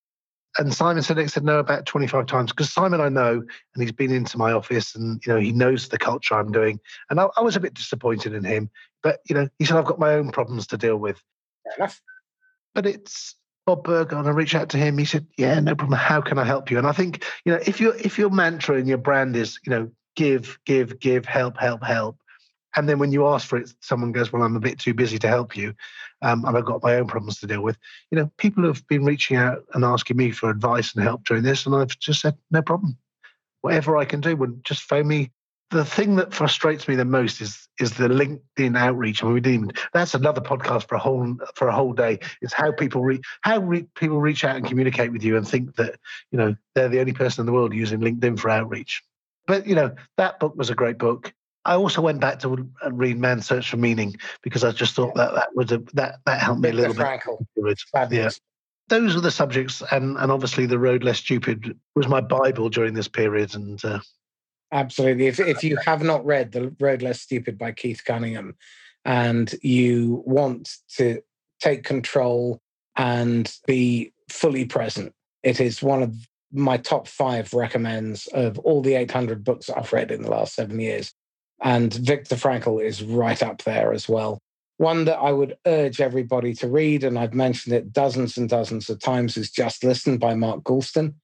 and 0.58 0.72
Simon 0.72 1.02
Sinek 1.02 1.30
said 1.30 1.44
no 1.44 1.58
about 1.58 1.86
25 1.86 2.26
times. 2.26 2.50
Because 2.50 2.72
Simon 2.72 3.00
I 3.00 3.08
know 3.08 3.32
and 3.74 3.82
he's 3.82 3.92
been 3.92 4.12
into 4.12 4.38
my 4.38 4.52
office 4.52 4.94
and 4.94 5.20
you 5.26 5.32
know 5.32 5.38
he 5.38 5.52
knows 5.52 5.88
the 5.88 5.98
culture 5.98 6.34
I'm 6.34 6.52
doing. 6.52 6.80
And 7.10 7.20
I, 7.20 7.28
I, 7.36 7.42
was 7.42 7.56
a 7.56 7.60
bit 7.60 7.74
disappointed 7.74 8.34
in 8.34 8.44
him 8.44 8.70
but 9.02 9.20
you 9.28 9.34
know 9.34 9.48
he 9.58 9.64
said 9.64 9.76
I've 9.76 9.84
got 9.84 9.98
my 9.98 10.14
own 10.14 10.30
problems 10.30 10.66
to 10.68 10.76
deal 10.76 10.96
with. 10.96 11.20
But 12.74 12.86
it's 12.86 13.34
Bob 13.64 13.84
Burger 13.84 14.16
and 14.16 14.28
I 14.28 14.30
reached 14.30 14.54
out 14.54 14.70
to 14.70 14.78
him. 14.78 14.98
He 14.98 15.04
said 15.04 15.26
yeah 15.36 15.60
no 15.60 15.74
problem. 15.74 15.98
How 15.98 16.20
can 16.20 16.38
I 16.38 16.44
help 16.44 16.70
you? 16.70 16.78
And 16.78 16.86
I 16.86 16.92
think 16.92 17.24
you 17.44 17.52
know 17.52 17.60
if 17.66 17.80
your 17.80 17.94
if 17.96 18.18
your 18.18 18.30
mantra 18.30 18.76
and 18.76 18.88
your 18.88 18.98
brand 18.98 19.36
is 19.36 19.58
you 19.64 19.70
know 19.70 19.90
give 20.14 20.58
give 20.64 20.98
give 20.98 21.24
help 21.24 21.56
help 21.58 21.84
help 21.84 22.16
and 22.76 22.88
then 22.88 22.98
when 22.98 23.10
you 23.10 23.26
ask 23.26 23.48
for 23.48 23.56
it, 23.56 23.72
someone 23.80 24.12
goes, 24.12 24.32
"Well, 24.32 24.42
I'm 24.42 24.56
a 24.56 24.60
bit 24.60 24.78
too 24.78 24.94
busy 24.94 25.18
to 25.18 25.28
help 25.28 25.56
you, 25.56 25.74
um, 26.22 26.44
and 26.44 26.56
I've 26.56 26.64
got 26.64 26.82
my 26.82 26.96
own 26.96 27.06
problems 27.06 27.40
to 27.40 27.46
deal 27.46 27.62
with." 27.62 27.78
You 28.10 28.18
know, 28.18 28.30
people 28.36 28.64
have 28.64 28.86
been 28.86 29.04
reaching 29.04 29.36
out 29.36 29.64
and 29.74 29.84
asking 29.84 30.16
me 30.16 30.30
for 30.30 30.50
advice 30.50 30.94
and 30.94 31.02
help 31.02 31.24
during 31.24 31.42
this, 31.42 31.66
and 31.66 31.74
I've 31.74 31.98
just 31.98 32.20
said, 32.20 32.36
"No 32.50 32.62
problem. 32.62 32.96
Whatever 33.62 33.96
I 33.96 34.04
can 34.04 34.20
do, 34.20 34.36
would 34.36 34.62
just 34.64 34.82
phone 34.82 35.08
me." 35.08 35.32
The 35.70 35.84
thing 35.84 36.14
that 36.16 36.32
frustrates 36.32 36.86
me 36.86 36.94
the 36.94 37.04
most 37.04 37.40
is 37.40 37.66
is 37.80 37.94
the 37.94 38.08
LinkedIn 38.08 38.78
outreach. 38.78 39.22
I 39.22 39.26
mean, 39.26 39.34
we 39.34 39.40
didn't. 39.40 39.78
That's 39.92 40.14
another 40.14 40.40
podcast 40.40 40.88
for 40.88 40.94
a 40.94 41.00
whole 41.00 41.36
for 41.54 41.68
a 41.68 41.74
whole 41.74 41.92
day. 41.92 42.20
It's 42.42 42.52
how 42.52 42.72
people 42.72 43.02
reach 43.02 43.24
how 43.40 43.58
re, 43.58 43.86
people 43.96 44.20
reach 44.20 44.44
out 44.44 44.56
and 44.56 44.66
communicate 44.66 45.12
with 45.12 45.24
you 45.24 45.36
and 45.36 45.48
think 45.48 45.74
that 45.76 45.98
you 46.30 46.38
know 46.38 46.54
they're 46.74 46.88
the 46.88 47.00
only 47.00 47.14
person 47.14 47.42
in 47.42 47.46
the 47.46 47.52
world 47.52 47.74
using 47.74 48.00
LinkedIn 48.00 48.38
for 48.38 48.50
outreach. 48.50 49.02
But 49.46 49.66
you 49.66 49.74
know 49.74 49.94
that 50.18 50.38
book 50.38 50.54
was 50.56 50.70
a 50.70 50.74
great 50.74 50.98
book 50.98 51.32
I 51.66 51.74
also 51.74 52.00
went 52.00 52.20
back 52.20 52.38
to 52.40 52.66
read 52.90 53.18
Man's 53.18 53.46
Search 53.46 53.70
for 53.70 53.76
Meaning 53.76 54.16
because 54.42 54.62
I 54.64 54.70
just 54.70 54.94
thought 54.94 55.14
that 55.16 55.34
that 55.34 55.48
was 55.54 55.72
a 55.72 55.78
that 55.94 56.20
that 56.24 56.40
helped 56.40 56.60
me 56.60 56.70
a 56.70 56.72
little 56.72 56.94
Frankl. 56.94 57.44
bit. 57.56 57.82
Yeah. 58.12 58.30
Those 58.88 59.16
are 59.16 59.20
the 59.20 59.32
subjects, 59.32 59.82
and 59.90 60.16
and 60.16 60.30
obviously 60.30 60.66
the 60.66 60.78
Road 60.78 61.02
Less 61.02 61.18
Stupid 61.18 61.76
was 61.96 62.06
my 62.06 62.20
bible 62.20 62.68
during 62.70 62.94
this 62.94 63.08
period, 63.08 63.54
and. 63.54 63.84
Uh, 63.84 64.00
Absolutely. 64.72 65.26
If 65.28 65.38
if 65.38 65.62
you 65.62 65.76
have 65.84 66.02
not 66.02 66.26
read 66.26 66.50
The 66.52 66.74
Road 66.80 67.00
Less 67.00 67.20
Stupid 67.20 67.56
by 67.56 67.72
Keith 67.72 68.02
Cunningham, 68.04 68.56
and 69.04 69.52
you 69.62 70.22
want 70.26 70.70
to 70.96 71.20
take 71.60 71.84
control 71.84 72.60
and 72.96 73.52
be 73.66 74.12
fully 74.28 74.64
present, 74.64 75.14
it 75.42 75.60
is 75.60 75.82
one 75.82 76.02
of 76.02 76.14
my 76.52 76.76
top 76.76 77.06
five 77.06 77.54
recommends 77.54 78.26
of 78.28 78.58
all 78.60 78.82
the 78.82 78.94
800 78.94 79.44
books 79.44 79.70
I've 79.70 79.92
read 79.92 80.10
in 80.10 80.22
the 80.22 80.30
last 80.30 80.54
seven 80.54 80.80
years. 80.80 81.12
And 81.62 81.92
Viktor 81.92 82.36
Frankl 82.36 82.84
is 82.84 83.02
right 83.02 83.42
up 83.42 83.62
there 83.62 83.92
as 83.92 84.08
well. 84.08 84.38
One 84.78 85.06
that 85.06 85.18
I 85.18 85.32
would 85.32 85.56
urge 85.66 86.00
everybody 86.00 86.52
to 86.54 86.68
read, 86.68 87.02
and 87.02 87.18
I've 87.18 87.32
mentioned 87.32 87.74
it 87.74 87.92
dozens 87.92 88.36
and 88.36 88.48
dozens 88.48 88.90
of 88.90 89.00
times, 89.00 89.36
is 89.38 89.50
Just 89.50 89.82
Listen 89.82 90.18
by 90.18 90.34
Mark 90.34 90.64
Goulston. 90.64 91.14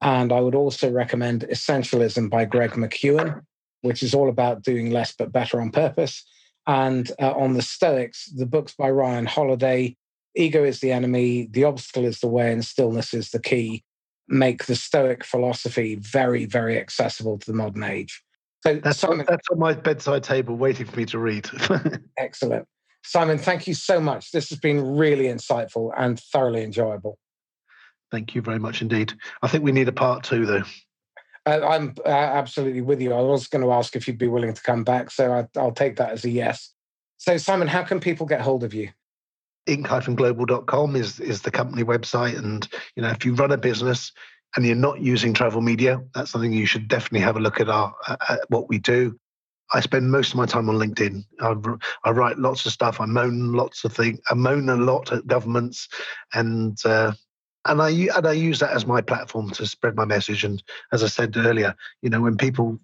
And 0.00 0.32
I 0.32 0.40
would 0.40 0.54
also 0.54 0.90
recommend 0.90 1.46
Essentialism 1.50 2.30
by 2.30 2.46
Greg 2.46 2.70
McKeown, 2.70 3.42
which 3.82 4.02
is 4.02 4.14
all 4.14 4.30
about 4.30 4.62
doing 4.62 4.90
less 4.90 5.12
but 5.12 5.30
better 5.30 5.60
on 5.60 5.70
purpose. 5.70 6.24
And 6.66 7.10
uh, 7.20 7.32
on 7.32 7.52
the 7.52 7.62
Stoics, 7.62 8.26
the 8.26 8.46
books 8.46 8.74
by 8.74 8.90
Ryan 8.90 9.26
Holiday, 9.26 9.96
Ego 10.34 10.64
is 10.64 10.80
the 10.80 10.92
enemy, 10.92 11.48
The 11.50 11.64
obstacle 11.64 12.06
is 12.06 12.20
the 12.20 12.28
way, 12.28 12.50
and 12.50 12.64
Stillness 12.64 13.12
is 13.12 13.30
the 13.30 13.40
key, 13.40 13.84
make 14.26 14.64
the 14.64 14.74
Stoic 14.74 15.24
philosophy 15.24 15.96
very, 15.96 16.46
very 16.46 16.78
accessible 16.78 17.38
to 17.38 17.50
the 17.50 17.56
modern 17.56 17.82
age. 17.82 18.22
So 18.62 18.76
that's, 18.76 18.98
Simon, 18.98 19.20
on, 19.20 19.26
that's 19.28 19.48
on 19.50 19.58
my 19.58 19.74
bedside 19.74 20.22
table 20.22 20.56
waiting 20.56 20.86
for 20.86 20.96
me 20.96 21.04
to 21.06 21.18
read. 21.18 21.48
excellent. 22.18 22.66
Simon, 23.04 23.38
thank 23.38 23.66
you 23.66 23.74
so 23.74 24.00
much. 24.00 24.30
This 24.30 24.48
has 24.50 24.58
been 24.58 24.96
really 24.96 25.24
insightful 25.24 25.92
and 25.96 26.20
thoroughly 26.20 26.62
enjoyable. 26.62 27.18
Thank 28.12 28.34
you 28.34 28.42
very 28.42 28.60
much 28.60 28.80
indeed. 28.80 29.12
I 29.42 29.48
think 29.48 29.64
we 29.64 29.72
need 29.72 29.88
a 29.88 29.92
part 29.92 30.22
two, 30.22 30.46
though. 30.46 30.62
Uh, 31.44 31.66
I'm 31.66 31.94
uh, 32.04 32.08
absolutely 32.08 32.82
with 32.82 33.00
you. 33.00 33.12
I 33.12 33.20
was 33.20 33.48
going 33.48 33.64
to 33.64 33.72
ask 33.72 33.96
if 33.96 34.06
you'd 34.06 34.18
be 34.18 34.28
willing 34.28 34.54
to 34.54 34.62
come 34.62 34.84
back, 34.84 35.10
so 35.10 35.32
I, 35.32 35.58
I'll 35.58 35.72
take 35.72 35.96
that 35.96 36.10
as 36.10 36.24
a 36.24 36.30
yes. 36.30 36.72
So, 37.18 37.36
Simon, 37.38 37.66
how 37.66 37.82
can 37.82 37.98
people 37.98 38.26
get 38.26 38.42
hold 38.42 38.62
of 38.62 38.74
you? 38.74 38.90
ink-global.com 39.66 40.96
is 40.96 41.20
is 41.20 41.42
the 41.42 41.50
company 41.50 41.84
website 41.84 42.36
and 42.36 42.66
you 42.96 43.02
know 43.02 43.10
if 43.10 43.24
you 43.24 43.32
run 43.32 43.52
a 43.52 43.56
business 43.56 44.10
and 44.54 44.66
you're 44.66 44.76
not 44.76 45.00
using 45.00 45.32
travel 45.32 45.60
media, 45.60 46.00
that's 46.14 46.30
something 46.30 46.52
you 46.52 46.66
should 46.66 46.88
definitely 46.88 47.20
have 47.20 47.36
a 47.36 47.40
look 47.40 47.60
at 47.60 47.68
our 47.68 47.94
at 48.28 48.40
what 48.48 48.68
we 48.68 48.78
do. 48.78 49.18
I 49.72 49.80
spend 49.80 50.10
most 50.10 50.32
of 50.32 50.36
my 50.36 50.46
time 50.46 50.68
on 50.68 50.76
LinkedIn. 50.76 51.24
I, 51.40 51.54
I 52.04 52.10
write 52.10 52.38
lots 52.38 52.66
of 52.66 52.72
stuff. 52.72 53.00
I 53.00 53.06
moan 53.06 53.52
lots 53.52 53.84
of 53.84 53.92
things. 53.94 54.20
I 54.30 54.34
moan 54.34 54.68
a 54.68 54.76
lot 54.76 55.12
at 55.12 55.26
governments, 55.26 55.88
and 56.34 56.78
uh, 56.84 57.12
and 57.66 57.80
I 57.80 57.90
and 57.90 58.26
I 58.26 58.32
use 58.32 58.58
that 58.60 58.72
as 58.72 58.86
my 58.86 59.00
platform 59.00 59.50
to 59.50 59.66
spread 59.66 59.96
my 59.96 60.04
message. 60.04 60.44
And 60.44 60.62
as 60.92 61.02
I 61.02 61.08
said 61.08 61.36
earlier, 61.36 61.74
you 62.02 62.10
know, 62.10 62.20
when 62.20 62.36
people, 62.36 62.78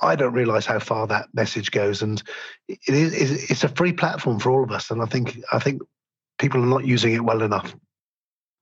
I 0.00 0.16
don't 0.16 0.32
realize 0.32 0.64
how 0.64 0.78
far 0.78 1.06
that 1.08 1.28
message 1.34 1.70
goes, 1.70 2.02
and 2.02 2.22
it 2.68 2.78
is 2.88 3.50
it's 3.50 3.64
a 3.64 3.68
free 3.68 3.92
platform 3.92 4.38
for 4.38 4.50
all 4.50 4.64
of 4.64 4.70
us. 4.70 4.90
And 4.90 5.02
I 5.02 5.06
think 5.06 5.38
I 5.52 5.58
think 5.58 5.82
people 6.38 6.62
are 6.62 6.66
not 6.66 6.86
using 6.86 7.12
it 7.12 7.24
well 7.24 7.42
enough. 7.42 7.74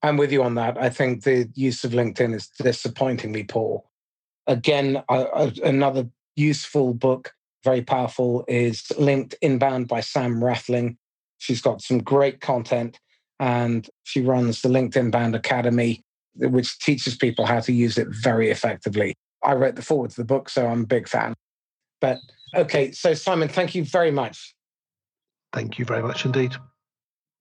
I'm 0.05 0.19
with 0.19 0.33
you 0.33 0.43
on 0.43 0.55
that. 0.57 0.77
I 0.77 0.91
think 0.91 1.25
the 1.25 1.51
use 1.55 1.83
of 1.83 1.93
LinkedIn 1.93 2.35
is 2.35 2.49
disappointingly 2.49 3.45
poor. 3.45 3.83
Again, 4.47 5.03
uh, 5.09 5.51
another 5.65 6.07
useful 6.37 6.93
book, 6.93 7.33
very 7.65 7.81
powerful, 7.81 8.45
is 8.47 8.93
Linked 8.99 9.35
Inbound 9.41 9.89
by 9.89 10.01
Sam 10.01 10.45
Rathling. 10.45 10.99
She's 11.39 11.63
got 11.63 11.81
some 11.81 12.01
great 12.01 12.43
content 12.43 13.01
and 13.41 13.89
she 14.03 14.21
runs 14.21 14.61
the 14.61 14.69
LinkedIn 14.69 14.97
Inbound 14.97 15.35
Academy, 15.35 16.03
which 16.35 16.79
teaches 16.81 17.17
people 17.17 17.47
how 17.47 17.61
to 17.61 17.73
use 17.73 17.97
it 17.97 18.09
very 18.11 18.51
effectively. 18.51 19.15
I 19.43 19.55
wrote 19.55 19.77
the 19.77 19.83
forward 19.83 20.11
to 20.11 20.17
the 20.17 20.27
book, 20.27 20.51
so 20.51 20.67
I'm 20.67 20.83
a 20.83 20.87
big 20.87 21.09
fan. 21.09 21.33
But 22.03 22.19
okay, 22.55 22.93
so 22.93 23.15
Simon, 23.15 23.49
thank 23.49 23.75
you 23.75 23.87
very 23.87 24.11
much. 24.11 24.55
Thank 25.55 25.79
you 25.79 25.87
very 25.87 26.03
much 26.03 26.27
indeed. 26.27 26.55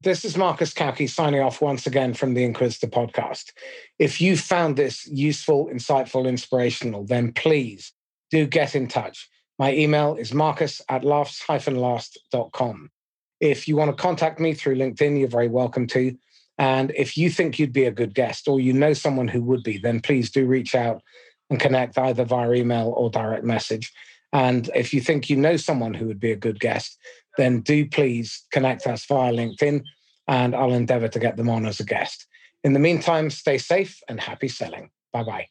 This 0.04 0.26
is 0.26 0.36
Marcus 0.36 0.74
Cauchi 0.74 1.10
signing 1.10 1.40
off 1.40 1.62
once 1.62 1.88
again 1.88 2.14
from 2.14 2.34
the 2.34 2.44
Inquisitor 2.44 2.88
podcast. 2.88 3.54
If 4.00 4.20
you 4.20 4.36
found 4.36 4.76
this 4.76 5.08
useful, 5.08 5.70
insightful, 5.74 6.28
inspirational, 6.28 7.06
then 7.06 7.32
please 7.32 7.94
do 8.30 8.46
get 8.46 8.76
in 8.76 8.90
touch. 8.90 9.30
My 9.58 9.74
email 9.74 10.16
is 10.16 10.34
marcus 10.34 10.82
at 10.90 11.06
laughs-last.com. 11.06 12.90
If 13.40 13.66
you 13.66 13.78
want 13.78 13.96
to 13.96 14.02
contact 14.02 14.42
me 14.42 14.54
through 14.54 14.76
LinkedIn, 14.76 15.20
you're 15.20 15.30
very 15.30 15.48
welcome 15.48 15.88
to. 15.88 16.14
And 16.58 16.92
if 16.98 17.18
you 17.18 17.30
think 17.30 17.58
you'd 17.58 17.72
be 17.72 17.86
a 17.86 17.92
good 17.92 18.14
guest 18.14 18.50
or 18.50 18.60
you 18.60 18.74
know 18.74 18.92
someone 18.92 19.30
who 19.30 19.42
would 19.44 19.64
be, 19.64 19.78
then 19.78 20.02
please 20.02 20.30
do 20.30 20.46
reach 20.46 20.76
out 20.76 21.02
and 21.50 21.62
connect 21.62 21.98
either 21.98 22.26
via 22.26 22.52
email 22.52 22.94
or 22.98 23.10
direct 23.10 23.46
message. 23.46 23.90
And 24.34 24.70
if 24.76 24.94
you 24.94 25.00
think 25.00 25.30
you 25.30 25.38
know 25.38 25.56
someone 25.56 25.94
who 25.94 26.08
would 26.08 26.20
be 26.20 26.34
a 26.34 26.36
good 26.36 26.60
guest, 26.60 26.98
then 27.38 27.62
do 27.62 27.88
please 27.88 28.44
connect 28.52 28.86
us 28.86 29.06
via 29.06 29.32
LinkedIn 29.32 29.84
and 30.28 30.56
I'll 30.56 30.74
endeavor 30.74 31.08
to 31.08 31.20
get 31.20 31.38
them 31.38 31.50
on 31.50 31.66
as 31.66 31.80
a 31.80 31.86
guest. 31.86 32.28
In 32.64 32.74
the 32.74 32.80
meantime, 32.80 33.30
stay 33.30 33.58
safe 33.58 34.00
and 34.08 34.20
happy 34.20 34.48
selling. 34.48 34.90
Bye 35.12 35.24
bye. 35.24 35.48